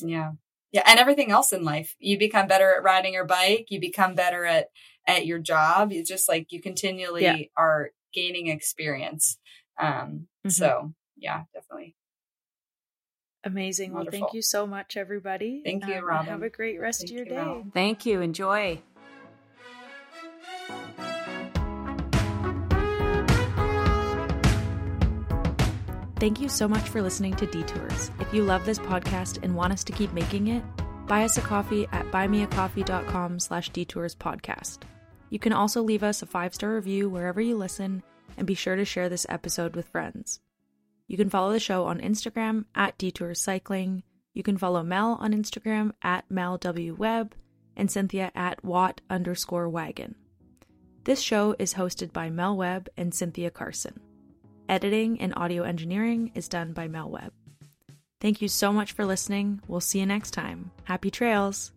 Yeah. 0.00 0.32
Yeah. 0.76 0.82
And 0.86 1.00
everything 1.00 1.30
else 1.30 1.52
in 1.54 1.64
life. 1.64 1.96
You 1.98 2.18
become 2.18 2.46
better 2.46 2.74
at 2.76 2.82
riding 2.82 3.14
your 3.14 3.24
bike. 3.24 3.66
You 3.70 3.80
become 3.80 4.14
better 4.14 4.44
at, 4.44 4.66
at 5.06 5.24
your 5.24 5.38
job. 5.38 5.90
You 5.90 6.04
just 6.04 6.28
like 6.28 6.52
you 6.52 6.60
continually 6.60 7.22
Yeah. 7.22 7.36
are 7.56 7.92
gaining 8.12 8.48
experience. 8.48 9.38
Um, 9.78 10.28
Mhm. 10.46 10.52
so 10.52 10.92
yeah, 11.16 11.44
definitely. 11.54 11.96
Amazing. 13.42 13.94
Well, 13.94 14.04
thank 14.10 14.34
you 14.34 14.42
so 14.42 14.66
much, 14.66 14.96
everybody. 14.96 15.62
Thank 15.64 15.86
you, 15.86 15.94
and 15.94 16.04
Robin. 16.04 16.26
Have 16.26 16.42
a 16.42 16.50
great 16.50 16.78
rest 16.80 17.00
Thank 17.00 17.10
of 17.12 17.16
your 17.16 17.24
you, 17.24 17.30
day. 17.30 17.36
Mel. 17.36 17.66
Thank 17.72 18.04
you. 18.04 18.20
Enjoy. 18.20 18.82
Thank 26.18 26.40
you 26.40 26.48
so 26.48 26.66
much 26.66 26.88
for 26.88 27.02
listening 27.02 27.36
to 27.36 27.46
Detours. 27.46 28.10
If 28.20 28.32
you 28.32 28.42
love 28.42 28.64
this 28.64 28.78
podcast 28.78 29.42
and 29.42 29.54
want 29.54 29.74
us 29.74 29.84
to 29.84 29.92
keep 29.92 30.12
making 30.14 30.48
it, 30.48 30.62
buy 31.06 31.24
us 31.24 31.36
a 31.36 31.42
coffee 31.42 31.86
at 31.92 32.10
buymeacoffee.com 32.10 33.38
slash 33.38 33.68
detours 33.68 34.14
podcast. 34.14 34.78
You 35.28 35.38
can 35.38 35.52
also 35.52 35.82
leave 35.82 36.02
us 36.02 36.22
a 36.22 36.26
five-star 36.26 36.74
review 36.74 37.10
wherever 37.10 37.40
you 37.40 37.56
listen 37.56 38.02
and 38.38 38.46
be 38.46 38.54
sure 38.54 38.76
to 38.76 38.84
share 38.86 39.10
this 39.10 39.26
episode 39.28 39.76
with 39.76 39.88
friends. 39.88 40.40
You 41.06 41.18
can 41.18 41.28
follow 41.28 41.52
the 41.52 41.60
show 41.60 41.84
on 41.84 42.00
Instagram 42.00 42.64
at 42.74 42.96
Detours 42.96 43.40
Cycling. 43.40 44.02
You 44.32 44.42
can 44.42 44.56
follow 44.56 44.82
Mel 44.82 45.18
on 45.20 45.32
Instagram 45.32 45.92
at 46.02 46.30
Mel 46.30 46.56
W. 46.56 46.96
And 47.76 47.90
Cynthia 47.90 48.32
at 48.34 48.64
Watt 48.64 49.02
underscore 49.10 49.68
wagon. 49.68 50.14
This 51.04 51.20
show 51.20 51.54
is 51.58 51.74
hosted 51.74 52.14
by 52.14 52.30
Mel 52.30 52.56
Webb 52.56 52.88
and 52.96 53.14
Cynthia 53.14 53.50
Carson. 53.50 54.00
Editing 54.68 55.20
and 55.20 55.32
audio 55.36 55.62
engineering 55.62 56.32
is 56.34 56.48
done 56.48 56.72
by 56.72 56.88
Mel 56.88 57.08
Webb. 57.10 57.32
Thank 58.20 58.42
you 58.42 58.48
so 58.48 58.72
much 58.72 58.92
for 58.92 59.04
listening. 59.04 59.60
We'll 59.68 59.80
see 59.80 60.00
you 60.00 60.06
next 60.06 60.32
time. 60.32 60.70
Happy 60.84 61.10
trails! 61.10 61.72